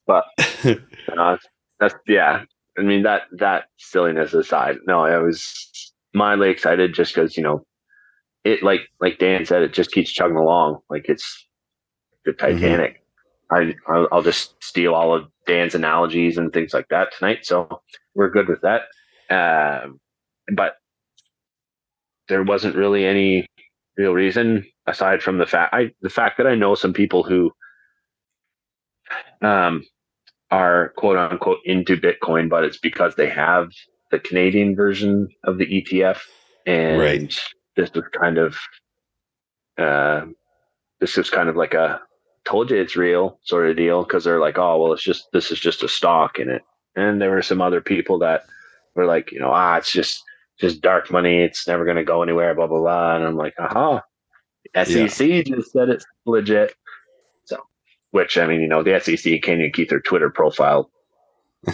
but 0.07 0.24
uh, 1.16 1.37
that's 1.80 1.95
yeah. 2.07 2.45
I 2.79 2.83
mean 2.83 3.03
that 3.03 3.23
that 3.39 3.64
silliness 3.79 4.35
aside, 4.35 4.77
no, 4.87 5.01
I 5.05 5.18
was 5.18 5.93
mildly 6.14 6.51
excited 6.51 6.95
just 6.95 7.14
because 7.14 7.37
you 7.37 7.43
know 7.43 7.64
it 8.45 8.62
like 8.62 8.81
like 9.01 9.18
Dan 9.18 9.45
said, 9.45 9.62
it 9.62 9.73
just 9.73 9.93
keeps 9.93 10.11
chugging 10.11 10.37
along 10.37 10.79
like 10.91 11.07
it's 11.09 11.47
the 12.25 12.33
Titanic. 12.33 13.03
I 13.51 13.75
I'll, 14.11 14.23
just 14.23 14.55
steal 14.62 14.95
all 14.95 15.14
of 15.14 15.27
Dan's 15.47 15.75
analogies 15.75 16.39
and 16.39 16.53
things 16.53 16.73
like 16.73 16.89
that 16.89 17.09
tonight, 17.16 17.41
so 17.45 17.83
we're 18.14 18.31
good 18.31 18.49
with 18.49 18.62
that. 18.62 18.83
Um, 19.29 20.01
but 20.55 20.77
there 22.29 22.43
wasn't 22.43 22.77
really 22.77 23.05
any 23.05 23.47
real 23.99 24.12
reason 24.12 24.64
aside 24.87 25.23
from 25.23 25.39
the 25.39 25.47
fact 25.47 25.75
I 25.75 25.91
the 26.01 26.09
fact 26.09 26.39
that 26.39 26.47
I 26.47 26.55
know 26.55 26.75
some 26.75 26.93
people 26.95 27.23
who 27.23 27.53
um 29.43 29.85
are 30.53 30.90
quote 30.98 31.16
unquote 31.16 31.61
into 31.64 31.96
Bitcoin, 31.96 32.48
but 32.50 32.62
it's 32.62 32.76
because 32.76 33.14
they 33.16 33.28
have 33.28 33.70
the 34.11 34.18
Canadian 34.18 34.76
version 34.76 35.28
of 35.44 35.57
the 35.57 35.66
ETF, 35.66 36.20
and 36.66 36.98
Right. 37.00 37.40
this 37.74 37.90
was 37.94 38.05
kind 38.12 38.36
of 38.38 38.57
uh, 39.78 40.26
this 41.00 41.16
is 41.16 41.30
kind 41.30 41.48
of 41.48 41.57
like 41.57 41.72
a 41.74 42.00
told 42.44 42.70
you 42.70 42.76
it's 42.76 42.96
real 42.96 43.38
sort 43.44 43.70
of 43.70 43.76
deal 43.76 44.03
because 44.05 44.24
they're 44.24 44.40
like, 44.40 44.59
oh 44.59 44.80
well, 44.80 44.92
it's 44.92 45.03
just 45.03 45.24
this 45.32 45.50
is 45.50 45.59
just 45.59 45.82
a 45.82 45.88
stock 45.88 46.38
in 46.38 46.50
it, 46.50 46.62
and 46.96 47.20
there 47.20 47.30
were 47.30 47.42
some 47.42 47.62
other 47.62 47.80
people 47.80 48.18
that 48.18 48.42
were 48.94 49.07
like, 49.07 49.32
you 49.32 49.40
know, 49.40 49.50
ah, 49.50 49.78
it's 49.78 49.90
just 49.90 50.22
just 50.61 50.82
dark 50.82 51.11
money, 51.11 51.42
it's 51.42 51.66
never 51.66 51.86
going 51.86 51.96
to 51.96 52.05
go 52.05 52.22
anywhere, 52.22 52.55
blah 52.55 52.66
blah 52.66 52.78
blah, 52.80 53.16
and 53.16 53.24
I'm 53.24 53.36
like, 53.36 53.55
aha, 53.59 54.03
SEC 54.76 55.46
just 55.46 55.72
said 55.72 55.88
it's 55.88 56.05
legit 56.26 56.74
which 58.12 58.38
I 58.38 58.46
mean, 58.46 58.60
you 58.60 58.68
know, 58.68 58.82
the 58.82 59.00
SEC 59.00 59.42
can't 59.42 59.58
even 59.60 59.72
keep 59.72 59.88
their 59.88 60.00
Twitter 60.00 60.30
profile 60.30 60.90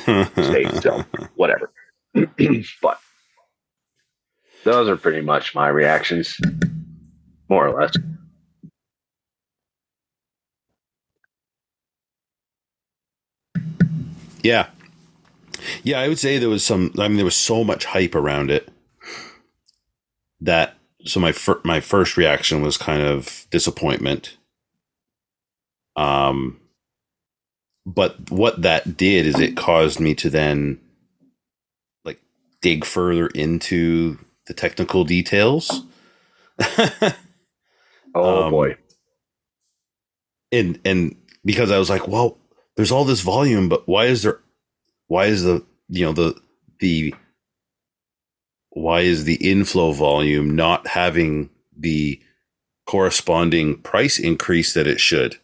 safe, 0.05 0.83
so 0.83 1.05
whatever. 1.35 1.71
but 2.83 2.99
those 4.65 4.89
are 4.89 4.97
pretty 4.97 5.21
much 5.21 5.55
my 5.55 5.69
reactions, 5.69 6.39
more 7.49 7.69
or 7.69 7.81
less. 7.81 7.95
Yeah. 14.43 14.69
Yeah, 15.83 16.01
I 16.01 16.09
would 16.09 16.19
say 16.19 16.39
there 16.39 16.49
was 16.49 16.65
some 16.65 16.93
I 16.99 17.09
mean 17.09 17.17
there 17.17 17.25
was 17.25 17.37
so 17.37 17.65
much 17.65 17.85
hype 17.87 18.15
around 18.15 18.51
it 18.51 18.69
that 20.41 20.77
so 21.05 21.19
my 21.19 21.33
fir- 21.33 21.61
my 21.65 21.81
first 21.81 22.17
reaction 22.17 22.63
was 22.63 22.77
kind 22.77 23.03
of 23.03 23.47
disappointment. 23.51 24.37
Um 25.99 26.61
but 27.87 28.31
what 28.31 28.63
that 28.63 28.97
did 28.97 29.27
is 29.27 29.39
it 29.41 29.57
caused 29.57 30.01
me 30.01 30.15
to 30.17 30.31
then 30.31 30.81
like 32.05 32.21
dig 32.63 32.85
further 32.85 33.29
into 33.29 34.19
the 34.47 34.55
technical 34.55 35.05
details. 35.05 35.83
Oh 38.15 38.45
Um, 38.45 38.45
boy, 38.45 38.77
and 40.53 40.81
and 40.85 41.17
because 41.45 41.71
I 41.71 41.79
was 41.79 41.91
like, 41.91 42.09
well, 42.09 42.39
there's 42.77 42.93
all 42.93 43.05
this 43.05 43.21
volume, 43.23 43.69
but 43.69 43.89
why 43.89 44.07
is 44.07 44.23
there 44.23 44.41
why 45.09 45.27
is 45.27 45.45
the 45.45 45.65
you 45.89 46.05
know 46.07 46.13
the 46.13 46.41
the 46.81 47.15
why 48.71 49.01
is 49.03 49.25
the 49.25 49.37
inflow 49.37 49.93
volume 49.93 50.57
not 50.57 50.89
having 50.89 51.51
the 51.77 52.21
corresponding 52.87 53.79
price 53.83 54.19
increase 54.19 54.75
that 54.75 54.87
it 54.89 55.01
should? 55.01 55.39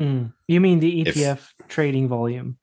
Mm. 0.00 0.32
You 0.48 0.60
mean 0.60 0.80
the 0.80 1.02
If- 1.02 1.14
ETF 1.14 1.48
trading 1.68 2.08
volume 2.08 2.58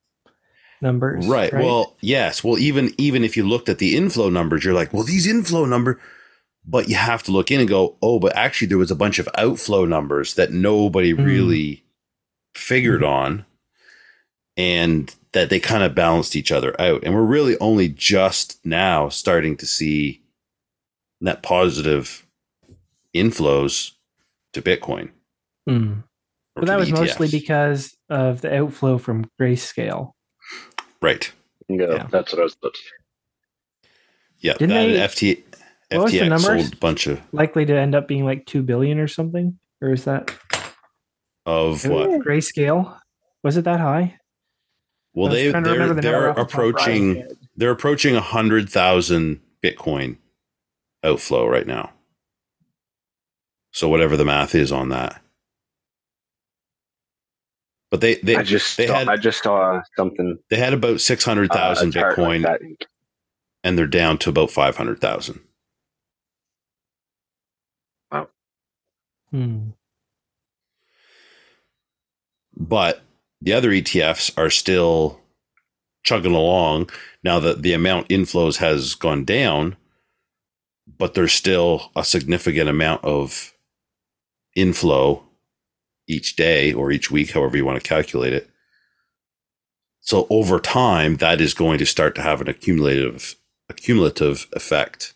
numbers? 0.81 1.25
Right. 1.27 1.53
Well, 1.53 1.95
yes. 2.01 2.43
Well, 2.43 2.57
even 2.59 2.93
even 2.97 3.23
if 3.23 3.37
you 3.37 3.47
looked 3.47 3.69
at 3.69 3.77
the 3.77 3.95
inflow 3.95 4.29
numbers, 4.29 4.65
you're 4.65 4.73
like, 4.73 4.93
well, 4.93 5.03
these 5.03 5.27
inflow 5.27 5.65
number, 5.65 5.99
but 6.65 6.89
you 6.89 6.95
have 6.95 7.23
to 7.23 7.31
look 7.31 7.49
in 7.51 7.59
and 7.59 7.69
go, 7.69 7.97
oh, 8.01 8.19
but 8.19 8.35
actually 8.35 8.67
there 8.67 8.77
was 8.77 8.91
a 8.91 8.95
bunch 8.95 9.17
of 9.19 9.29
outflow 9.37 9.85
numbers 9.85 10.33
that 10.35 10.51
nobody 10.51 11.13
Mm. 11.13 11.25
really 11.25 11.83
figured 12.55 13.03
on, 13.03 13.45
and 14.57 15.15
that 15.31 15.49
they 15.49 15.59
kind 15.59 15.83
of 15.83 15.95
balanced 15.95 16.35
each 16.35 16.51
other 16.51 16.79
out. 16.81 17.03
And 17.03 17.13
we're 17.15 17.23
really 17.23 17.57
only 17.59 17.87
just 17.87 18.59
now 18.65 19.07
starting 19.07 19.55
to 19.57 19.65
see 19.65 20.21
net 21.21 21.41
positive 21.41 22.25
inflows 23.15 23.91
to 24.53 24.61
Bitcoin. 24.61 25.11
Mm. 25.69 26.03
Or 26.55 26.61
But 26.61 26.65
that 26.67 26.73
to 26.75 26.79
was 26.79 26.91
mostly 26.91 27.27
because 27.29 27.95
of 28.09 28.41
the 28.41 28.55
outflow 28.55 28.97
from 28.97 29.25
Grayscale. 29.39 30.11
right. 31.01 31.31
yeah, 31.69 31.85
yeah. 31.89 32.07
that's 32.11 32.33
what 32.33 32.39
I 32.41 32.43
was. 32.43 32.57
That's, 32.61 32.81
Yeah, 34.39 34.53
Didn't 34.53 34.69
that 34.69 35.13
they- 35.15 35.35
FT, 35.35 35.43
what 35.91 36.03
was 36.03 36.11
the 36.11 36.19
FTX 36.19 36.29
numbers? 36.29 36.63
sold 36.63 36.73
a 36.73 36.77
bunch 36.77 37.07
of 37.07 37.21
Likely 37.31 37.65
to 37.65 37.75
end 37.77 37.95
up 37.95 38.07
being 38.07 38.25
like 38.25 38.45
two 38.45 38.63
billion 38.63 38.99
or 38.99 39.07
something, 39.07 39.59
or 39.81 39.91
is 39.91 40.05
that 40.05 40.31
of 41.45 41.85
what? 41.85 42.09
Grayscale? 42.21 42.97
Was 43.43 43.57
it 43.57 43.63
that 43.65 43.79
high? 43.79 44.17
Well, 45.13 45.29
they 45.31 45.51
they're, 45.51 45.61
the 45.93 46.01
they're 46.01 46.29
off 46.29 46.35
the 46.35 46.43
top 46.43 46.53
of 46.53 46.63
my 46.63 46.69
approaching 46.69 47.27
they're 47.57 47.71
approaching 47.71 48.15
a 48.15 48.21
hundred 48.21 48.69
thousand 48.69 49.41
Bitcoin 49.63 50.17
outflow 51.03 51.45
right 51.47 51.67
now. 51.67 51.91
So 53.71 53.89
whatever 53.89 54.15
the 54.17 54.25
math 54.25 54.55
is 54.55 54.71
on 54.71 54.89
that, 54.89 55.21
but 57.91 57.99
they 58.01 58.15
they 58.15 58.37
I 58.37 58.43
just 58.43 58.77
they 58.77 58.87
saw, 58.87 58.95
had 58.95 59.09
I 59.09 59.17
just 59.17 59.43
saw 59.43 59.81
something. 59.97 60.39
they 60.49 60.55
had 60.55 60.73
about 60.73 61.01
six 61.01 61.25
hundred 61.25 61.51
thousand 61.51 61.89
uh, 61.89 61.99
thousand 62.01 62.15
a 62.15 62.15
chart 62.15 62.17
like 62.17 62.41
Bitcoin, 62.41 62.75
and 63.63 63.77
they're 63.77 63.85
down 63.85 64.17
to 64.19 64.29
about 64.29 64.49
five 64.49 64.77
hundred 64.77 64.99
thousand. 64.99 65.41
Wow. 68.11 68.29
Hmm. 69.29 69.69
but 72.57 73.01
the 73.41 73.53
other 73.53 73.71
ETFs 73.71 74.37
are 74.37 74.49
still 74.49 75.19
chugging 76.03 76.33
along. 76.35 76.89
Now 77.23 77.39
that 77.39 77.61
the 77.61 77.73
amount 77.73 78.09
inflows 78.09 78.57
has 78.57 78.95
gone 78.95 79.25
down, 79.25 79.75
but 80.97 81.13
there's 81.13 81.33
still 81.33 81.91
a 81.95 82.03
significant 82.03 82.69
amount 82.69 83.03
of 83.03 83.53
inflow 84.55 85.23
each 86.07 86.35
day 86.35 86.73
or 86.73 86.91
each 86.91 87.11
week, 87.11 87.31
however 87.31 87.57
you 87.57 87.65
want 87.65 87.81
to 87.81 87.87
calculate 87.87 88.33
it. 88.33 88.49
So 90.01 90.27
over 90.29 90.59
time, 90.59 91.17
that 91.17 91.39
is 91.39 91.53
going 91.53 91.77
to 91.77 91.85
start 91.85 92.15
to 92.15 92.21
have 92.21 92.41
an 92.41 92.49
accumulative 92.49 93.35
accumulative 93.69 94.47
effect. 94.53 95.13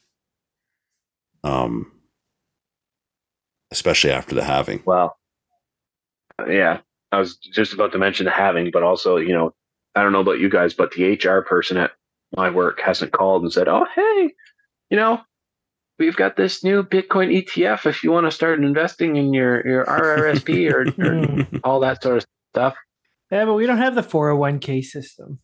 Um, 1.43 1.91
especially 3.71 4.11
after 4.11 4.33
the 4.33 4.43
halving. 4.43 4.81
Well, 4.85 5.17
yeah, 6.47 6.79
I 7.11 7.19
was 7.19 7.35
just 7.37 7.73
about 7.73 7.91
to 7.91 7.97
mention 7.97 8.25
the 8.25 8.31
having, 8.31 8.71
but 8.71 8.83
also, 8.83 9.17
you 9.17 9.33
know, 9.33 9.53
I 9.95 10.03
don't 10.03 10.11
know 10.11 10.21
about 10.21 10.39
you 10.39 10.49
guys, 10.49 10.73
but 10.73 10.91
the 10.91 11.13
HR 11.13 11.41
person 11.41 11.77
at 11.77 11.91
my 12.35 12.49
work 12.49 12.79
hasn't 12.81 13.11
called 13.11 13.43
and 13.43 13.51
said, 13.51 13.67
"Oh, 13.67 13.85
hey, 13.95 14.33
you 14.89 14.97
know, 14.97 15.21
we've 15.99 16.15
got 16.15 16.35
this 16.35 16.63
new 16.63 16.83
Bitcoin 16.83 17.43
ETF. 17.43 17.85
If 17.85 18.03
you 18.03 18.11
want 18.11 18.25
to 18.25 18.31
start 18.31 18.59
investing 18.63 19.15
in 19.15 19.33
your 19.33 19.65
your 19.67 19.85
RRSP 19.85 20.71
or, 20.71 20.85
or 21.03 21.45
all 21.63 21.79
that 21.81 22.01
sort 22.03 22.17
of 22.17 22.25
stuff." 22.53 22.75
Yeah, 23.31 23.45
but 23.45 23.53
we 23.55 23.65
don't 23.65 23.77
have 23.77 23.95
the 23.95 24.01
401k 24.03 24.83
system. 24.83 25.39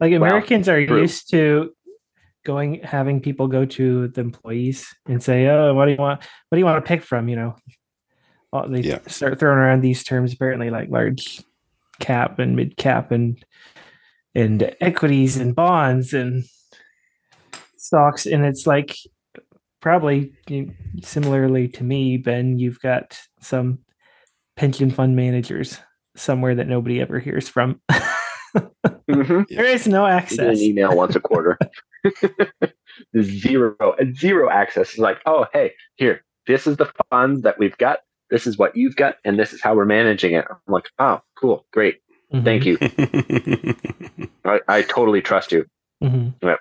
Like 0.00 0.12
Well, 0.12 0.22
Americans 0.22 0.68
are 0.68 0.84
true. 0.84 1.02
used 1.02 1.30
to 1.30 1.72
going 2.44 2.80
having 2.82 3.20
people 3.20 3.46
go 3.46 3.64
to 3.64 4.08
the 4.08 4.20
employees 4.20 4.86
and 5.06 5.22
say, 5.22 5.46
"Oh, 5.46 5.74
what 5.74 5.86
do 5.86 5.92
you 5.92 5.98
want? 5.98 6.20
What 6.48 6.56
do 6.56 6.58
you 6.58 6.64
want 6.64 6.84
to 6.84 6.88
pick 6.88 7.02
from?" 7.02 7.28
You 7.28 7.36
know, 7.36 7.56
Well, 8.52 8.68
they 8.68 8.80
Yeah. 8.80 8.98
start 9.06 9.38
throwing 9.38 9.58
around 9.58 9.80
these 9.80 10.04
terms 10.04 10.32
apparently, 10.34 10.68
like 10.70 10.90
large 10.90 11.42
cap 12.00 12.38
and 12.38 12.54
mid 12.56 12.76
cap 12.76 13.10
and 13.10 13.42
and 14.34 14.74
equities 14.80 15.36
and 15.36 15.54
bonds 15.54 16.12
and 16.14 16.44
stocks, 17.76 18.26
and 18.26 18.44
it's 18.44 18.66
like 18.66 18.96
probably 19.82 20.32
you, 20.48 20.72
similarly 21.02 21.68
to 21.68 21.84
me, 21.84 22.16
Ben. 22.16 22.58
You've 22.58 22.80
got 22.80 23.18
some 23.40 23.80
pension 24.56 24.90
fund 24.90 25.14
managers 25.16 25.78
somewhere 26.16 26.54
that 26.54 26.68
nobody 26.68 27.00
ever 27.02 27.18
hears 27.18 27.48
from. 27.48 27.80
Mm-hmm. 27.90 29.42
there 29.54 29.64
is 29.66 29.86
no 29.86 30.06
You 30.06 30.12
get 30.12 30.22
access. 30.22 30.58
an 30.58 30.64
email 30.64 30.96
once 30.96 31.14
a 31.16 31.20
quarter. 31.20 31.58
zero, 33.20 33.76
zero 34.16 34.50
access. 34.50 34.90
It's 34.90 34.98
like, 34.98 35.18
oh, 35.26 35.46
hey, 35.52 35.72
here, 35.96 36.24
this 36.46 36.66
is 36.66 36.76
the 36.76 36.90
funds 37.10 37.42
that 37.42 37.58
we've 37.58 37.76
got. 37.78 37.98
This 38.30 38.46
is 38.46 38.56
what 38.56 38.74
you've 38.76 38.96
got, 38.96 39.16
and 39.24 39.38
this 39.38 39.52
is 39.52 39.60
how 39.60 39.74
we're 39.74 39.84
managing 39.84 40.34
it. 40.34 40.46
I'm 40.48 40.56
like, 40.72 40.88
oh, 40.98 41.20
cool, 41.38 41.66
great, 41.72 41.98
Mhm, 42.32 42.44
thank 42.44 42.64
you. 42.64 42.78
I, 44.44 44.60
I 44.68 44.82
totally 44.82 45.20
trust 45.20 45.52
you. 45.52 45.66
mhm. 46.02 46.34
Yep. 46.42 46.58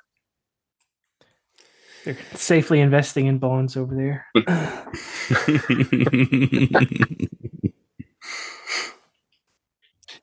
They're 2.04 2.18
safely 2.34 2.80
investing 2.80 3.28
in 3.28 3.38
bonds 3.38 3.78
over 3.78 3.96
there. 3.96 4.26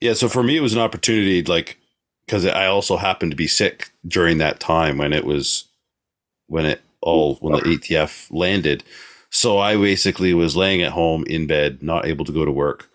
yeah, 0.00 0.14
so 0.14 0.28
for 0.28 0.42
me, 0.42 0.56
it 0.56 0.62
was 0.62 0.74
an 0.74 0.80
opportunity, 0.80 1.42
like, 1.44 1.78
because 2.26 2.44
I 2.46 2.66
also 2.66 2.96
happened 2.96 3.30
to 3.32 3.36
be 3.36 3.46
sick 3.46 3.90
during 4.06 4.38
that 4.38 4.60
time 4.60 4.98
when 4.98 5.12
it 5.12 5.24
was 5.24 5.64
when 6.48 6.66
it 6.66 6.82
all 7.00 7.36
when 7.36 7.54
the 7.54 7.60
ETF 7.60 8.28
landed. 8.30 8.84
So 9.30 9.58
I 9.58 9.76
basically 9.76 10.34
was 10.34 10.56
laying 10.56 10.82
at 10.82 10.92
home 10.92 11.24
in 11.26 11.46
bed, 11.46 11.82
not 11.82 12.06
able 12.06 12.24
to 12.24 12.32
go 12.32 12.44
to 12.44 12.50
work, 12.50 12.90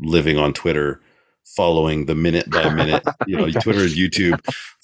living 0.00 0.38
on 0.38 0.52
Twitter, 0.52 1.00
following 1.56 2.06
the 2.06 2.14
minute 2.14 2.48
by 2.50 2.72
minute, 2.72 3.02
you 3.26 3.36
know, 3.36 3.50
Twitter 3.60 3.82
and 3.82 3.90
YouTube, 3.90 4.40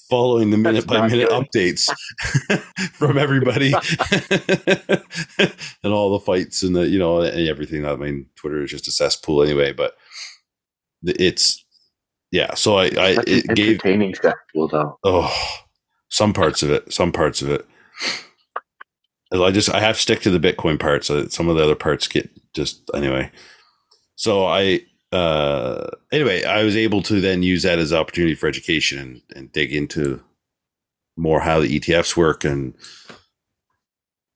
following 0.09 0.51
the 0.51 0.57
minute 0.57 0.87
by 0.87 1.07
minute 1.07 1.29
updates 1.29 1.89
from 2.93 3.17
everybody 3.17 3.73
and 5.83 5.93
all 5.93 6.11
the 6.11 6.23
fights 6.23 6.63
and 6.63 6.75
the, 6.75 6.87
you 6.87 6.99
know, 6.99 7.21
and 7.21 7.47
everything. 7.47 7.85
I 7.85 7.95
mean, 7.95 8.27
Twitter 8.35 8.63
is 8.63 8.71
just 8.71 8.87
a 8.87 8.91
cesspool 8.91 9.43
anyway, 9.43 9.73
but 9.73 9.95
it's, 11.03 11.63
yeah. 12.31 12.53
So 12.53 12.77
I, 12.77 12.85
I, 12.85 13.15
That's 13.15 13.31
it 13.31 13.55
gave, 13.55 13.69
entertaining 13.69 14.15
sexual 14.15 14.67
though. 14.67 14.99
oh, 15.03 15.33
some 16.09 16.33
parts 16.33 16.63
of 16.63 16.71
it, 16.71 16.93
some 16.93 17.11
parts 17.11 17.41
of 17.41 17.49
it. 17.49 17.65
I 19.33 19.51
just 19.51 19.73
I 19.73 19.79
have 19.79 19.95
to 19.95 20.01
stick 20.01 20.21
to 20.21 20.29
the 20.29 20.39
Bitcoin 20.39 20.79
parts. 20.79 21.09
Uh, 21.09 21.27
Some 21.29 21.49
of 21.49 21.57
the 21.57 21.63
other 21.63 21.75
parts 21.75 22.07
get 22.07 22.29
just 22.53 22.89
anyway. 22.93 23.31
So 24.15 24.45
I 24.45 24.81
uh 25.11 25.87
anyway, 26.11 26.43
I 26.43 26.63
was 26.63 26.75
able 26.75 27.01
to 27.03 27.21
then 27.21 27.43
use 27.43 27.63
that 27.63 27.79
as 27.79 27.93
opportunity 27.93 28.35
for 28.35 28.47
education 28.47 28.99
and, 28.99 29.21
and 29.35 29.51
dig 29.51 29.73
into 29.73 30.21
more 31.17 31.41
how 31.41 31.61
the 31.61 31.79
ETFs 31.79 32.17
work 32.17 32.43
and 32.43 32.75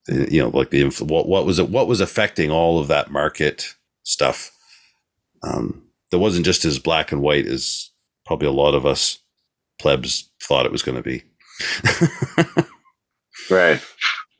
you 0.08 0.42
know 0.42 0.50
like 0.50 0.70
the 0.72 0.84
what 1.06 1.28
what 1.28 1.46
was 1.46 1.60
it 1.60 1.70
what 1.70 1.88
was 1.88 2.02
affecting 2.02 2.50
all 2.52 2.80
of 2.80 2.88
that 2.88 3.12
market 3.12 3.76
stuff. 4.04 4.52
Um, 5.44 5.84
that 6.12 6.20
wasn't 6.20 6.46
just 6.46 6.66
as 6.66 6.80
black 6.80 7.12
and 7.12 7.22
white 7.22 7.46
as 7.46 7.92
probably 8.26 8.48
a 8.48 8.52
lot 8.52 8.74
of 8.74 8.86
us 8.86 9.20
plebs 9.80 10.30
thought 10.42 10.66
it 10.66 10.72
was 10.72 10.82
going 10.82 11.02
to 11.02 11.04
be. 11.04 11.24
Right. 13.50 13.82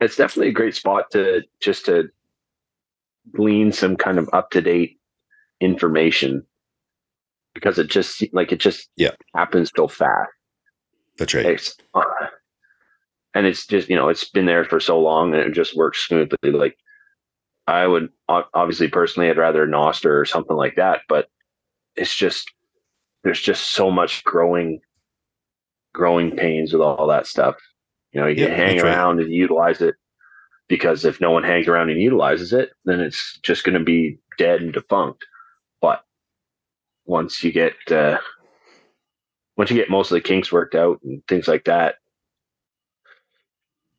it's 0.00 0.16
definitely 0.16 0.48
a 0.48 0.52
great 0.52 0.74
spot 0.74 1.10
to 1.12 1.42
just 1.60 1.86
to 1.86 2.08
glean 3.34 3.72
some 3.72 3.96
kind 3.96 4.18
of 4.18 4.28
up 4.32 4.50
to 4.50 4.60
date 4.60 4.98
information 5.60 6.44
because 7.54 7.78
it 7.78 7.88
just 7.88 8.22
like 8.32 8.52
it 8.52 8.60
just 8.60 8.90
Yeah. 8.96 9.12
happens 9.34 9.70
so 9.74 9.88
fast. 9.88 10.30
That's 11.18 11.34
right. 11.34 11.46
It's, 11.46 11.76
uh, 11.94 12.02
and 13.34 13.46
it's 13.46 13.66
just 13.66 13.88
you 13.88 13.96
know 13.96 14.08
it's 14.08 14.28
been 14.28 14.46
there 14.46 14.64
for 14.64 14.80
so 14.80 14.98
long 15.00 15.34
and 15.34 15.42
it 15.42 15.52
just 15.52 15.76
works 15.76 16.06
smoothly. 16.06 16.50
Like 16.50 16.76
I 17.66 17.86
would 17.86 18.10
obviously 18.28 18.88
personally 18.88 19.30
I'd 19.30 19.38
rather 19.38 19.66
Nostr 19.66 20.20
or 20.20 20.24
something 20.24 20.56
like 20.56 20.76
that, 20.76 21.00
but 21.08 21.28
it's 21.96 22.14
just 22.14 22.52
there's 23.24 23.40
just 23.40 23.72
so 23.72 23.90
much 23.90 24.22
growing 24.24 24.80
growing 25.94 26.36
pains 26.36 26.72
with 26.72 26.82
all 26.82 27.06
that 27.08 27.26
stuff. 27.26 27.56
You 28.12 28.20
know, 28.20 28.26
you 28.26 28.36
Yeah, 28.36 28.46
can 28.48 28.56
hang 28.56 28.68
that's 28.72 28.84
right. 28.84 28.90
around 28.92 29.20
and 29.20 29.32
utilize 29.32 29.80
it 29.80 29.94
because 30.68 31.04
if 31.04 31.20
no 31.20 31.30
one 31.30 31.44
hangs 31.44 31.68
around 31.68 31.90
and 31.90 32.00
utilizes 32.00 32.52
it, 32.52 32.70
then 32.84 33.00
it's 33.00 33.38
just 33.42 33.64
going 33.64 33.78
to 33.78 33.84
be 33.84 34.18
dead 34.38 34.60
and 34.60 34.72
defunct. 34.72 35.24
But 35.80 36.02
once 37.04 37.42
you 37.44 37.52
get 37.52 37.74
uh, 37.90 38.18
once 39.56 39.70
you 39.70 39.76
get 39.76 39.90
most 39.90 40.10
of 40.10 40.16
the 40.16 40.20
kinks 40.20 40.52
worked 40.52 40.74
out 40.74 41.00
and 41.02 41.22
things 41.28 41.48
like 41.48 41.64
that, 41.64 41.96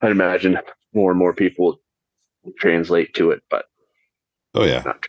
I'd 0.02 0.12
imagine 0.12 0.60
more 0.94 1.12
and 1.12 1.20
more 1.20 1.34
people 1.34 1.80
will 2.44 2.54
translate 2.60 3.14
to 3.16 3.32
it. 3.32 3.42
But 3.50 3.66
Oh 4.54 4.66
yeah. 4.66 4.84
not. 4.86 5.06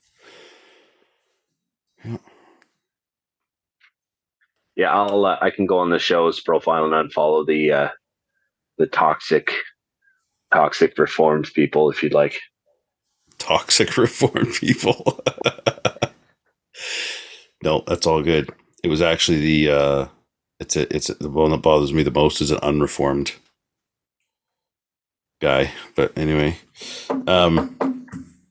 Yeah, 4.77 4.93
I'll 4.93 5.27
uh, 5.27 5.39
I 5.41 5.51
can 5.51 5.67
go 5.67 5.79
on 5.79 5.91
the 5.91 5.99
show's 5.99 6.41
profile 6.41 6.85
and 6.85 7.11
unfollow 7.11 7.45
the 7.45 7.73
uh, 7.73 7.89
the 8.79 8.87
toxic 8.87 9.53
toxic 10.53 10.97
reformed 10.99 11.51
people 11.55 11.91
if 11.91 12.03
you'd 12.03 12.15
like. 12.15 12.39
Toxic 13.39 13.97
reform 13.97 14.47
people. 14.53 15.23
no, 17.63 17.83
that's 17.87 18.07
all 18.07 18.23
good. 18.23 18.51
It 18.83 18.89
was 18.89 19.03
actually 19.03 19.41
the 19.41 19.71
uh 19.73 20.07
it's 20.61 20.77
a, 20.77 20.95
it's 20.95 21.07
the 21.09 21.29
one 21.31 21.51
that 21.53 21.59
bothers 21.63 21.93
me 21.93 22.03
the 22.03 22.11
most 22.11 22.41
is 22.41 22.51
an 22.51 22.59
unreformed 22.63 23.35
guy. 25.41 25.71
But 25.95 26.17
anyway. 26.17 26.59
Um 27.27 27.77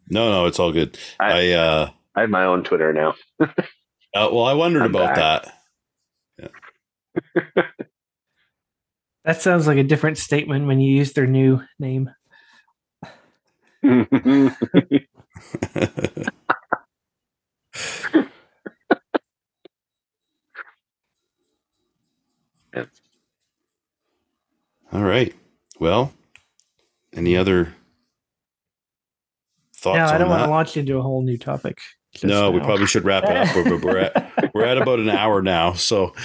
no, 0.10 0.30
no, 0.32 0.46
it's 0.46 0.60
all 0.60 0.72
good. 0.72 0.98
I, 1.20 1.50
I- 1.50 1.52
uh 1.54 1.90
I 2.16 2.22
have 2.22 2.30
my 2.32 2.46
own 2.46 2.64
Twitter 2.64 2.92
now. 2.94 3.14
uh, 3.42 3.46
well, 4.16 4.46
I 4.46 4.54
wondered 4.54 4.82
I'm 4.84 4.90
about 4.96 5.16
back. 5.16 5.54
that. 6.40 7.66
That 9.28 9.42
sounds 9.42 9.68
like 9.68 9.78
a 9.78 9.84
different 9.84 10.18
statement 10.18 10.68
when 10.68 10.80
you 10.80 10.90
use 10.90 11.12
their 11.12 11.28
new 11.28 11.62
name. 11.80 12.10
All 24.94 25.04
right. 25.04 25.36
Well, 25.78 26.14
any 27.12 27.36
other 27.36 27.76
thoughts? 29.76 29.98
No, 29.98 30.06
I 30.06 30.18
don't 30.18 30.30
want 30.30 30.46
to 30.46 30.50
launch 30.50 30.78
into 30.78 30.98
a 30.98 31.02
whole 31.02 31.22
new 31.22 31.38
topic. 31.38 31.80
No, 32.24 32.44
now. 32.44 32.52
we 32.52 32.62
probably 32.62 32.88
should 32.88 33.04
wrap 33.04 33.26
it 33.26 33.36
up. 33.36 33.54
We're, 33.54 33.78
we're, 33.78 33.98
at 33.98 34.54
we're 34.54 34.64
at 34.64 34.78
about 34.78 35.00
an 35.00 35.10
hour 35.10 35.42
now, 35.42 35.74
so. 35.74 36.16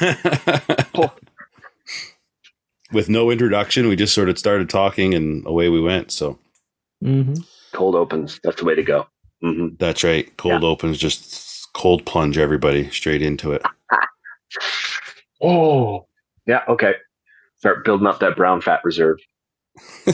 with 2.92 3.08
no 3.08 3.30
introduction, 3.30 3.88
we 3.88 3.96
just 3.96 4.14
sort 4.14 4.28
of 4.28 4.38
started 4.38 4.68
talking 4.70 5.14
and 5.14 5.46
away 5.46 5.68
we 5.68 5.80
went. 5.80 6.10
So 6.10 6.38
Mhm. 7.04 7.44
Cold 7.72 7.94
opens. 7.94 8.40
That's 8.42 8.56
the 8.58 8.64
way 8.64 8.74
to 8.74 8.82
go. 8.82 9.06
hmm 9.40 9.68
that's 9.78 10.02
right. 10.02 10.34
Cold 10.36 10.64
opens, 10.64 10.98
just 10.98 11.72
cold 11.74 12.04
plunge 12.04 12.38
everybody 12.38 12.90
straight 12.90 13.22
into 13.22 13.52
it. 13.52 13.62
Oh, 15.40 16.08
yeah. 16.46 16.62
Okay. 16.68 16.94
Start 17.58 17.84
building 17.84 18.08
up 18.08 18.18
that 18.18 18.34
brown 18.34 18.60
fat 18.60 18.80
reserve. 18.82 19.18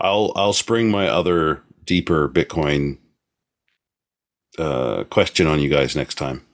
I'll 0.00 0.32
I'll 0.36 0.52
spring 0.52 0.90
my 0.90 1.08
other 1.08 1.62
deeper 1.84 2.28
Bitcoin 2.28 2.98
uh, 4.58 5.04
question 5.04 5.46
on 5.46 5.60
you 5.60 5.70
guys 5.70 5.96
next 5.96 6.16
time. 6.16 6.44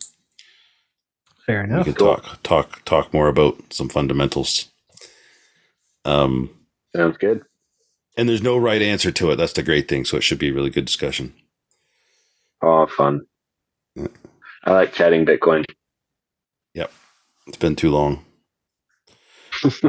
Fair 1.46 1.64
enough. 1.64 1.86
we 1.86 1.92
enough. 1.92 1.96
can 1.98 2.06
Cool. 2.06 2.16
talk 2.16 2.42
talk 2.42 2.84
talk 2.84 3.12
more 3.14 3.28
about 3.28 3.56
some 3.72 3.88
fundamentals. 3.88 4.68
Um, 6.04 6.50
Sounds 6.94 7.16
good. 7.18 7.42
and 8.16 8.28
there's 8.28 8.42
no 8.42 8.56
right 8.58 8.80
answer 8.82 9.10
to 9.12 9.30
it. 9.30 9.36
That's 9.36 9.52
the 9.54 9.62
great 9.62 9.88
thing. 9.88 10.04
So 10.04 10.16
it 10.16 10.22
should 10.22 10.38
be 10.38 10.48
a 10.50 10.54
really 10.54 10.70
good 10.70 10.84
discussion. 10.84 11.34
Oh, 12.62 12.86
fun. 12.86 13.22
Yeah. 13.94 14.06
I 14.64 14.72
like 14.72 14.92
chatting 14.94 15.26
Bitcoin. 15.26 15.64
Yep, 16.74 16.90
it's 17.46 17.58
been 17.58 17.76
too 17.76 17.90
long. 17.90 18.24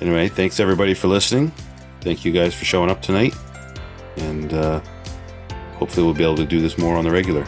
Anyway, 0.00 0.28
thanks 0.28 0.60
everybody 0.60 0.92
for 0.92 1.06
listening. 1.08 1.50
Thank 2.00 2.24
you 2.24 2.32
guys 2.32 2.52
for 2.54 2.64
showing 2.64 2.90
up 2.90 3.00
tonight, 3.00 3.32
and 4.16 4.52
uh, 4.52 4.80
hopefully 5.78 6.04
we'll 6.04 6.14
be 6.14 6.24
able 6.24 6.36
to 6.36 6.44
do 6.44 6.60
this 6.60 6.76
more 6.76 6.96
on 6.96 7.04
the 7.04 7.10
regular. 7.10 7.46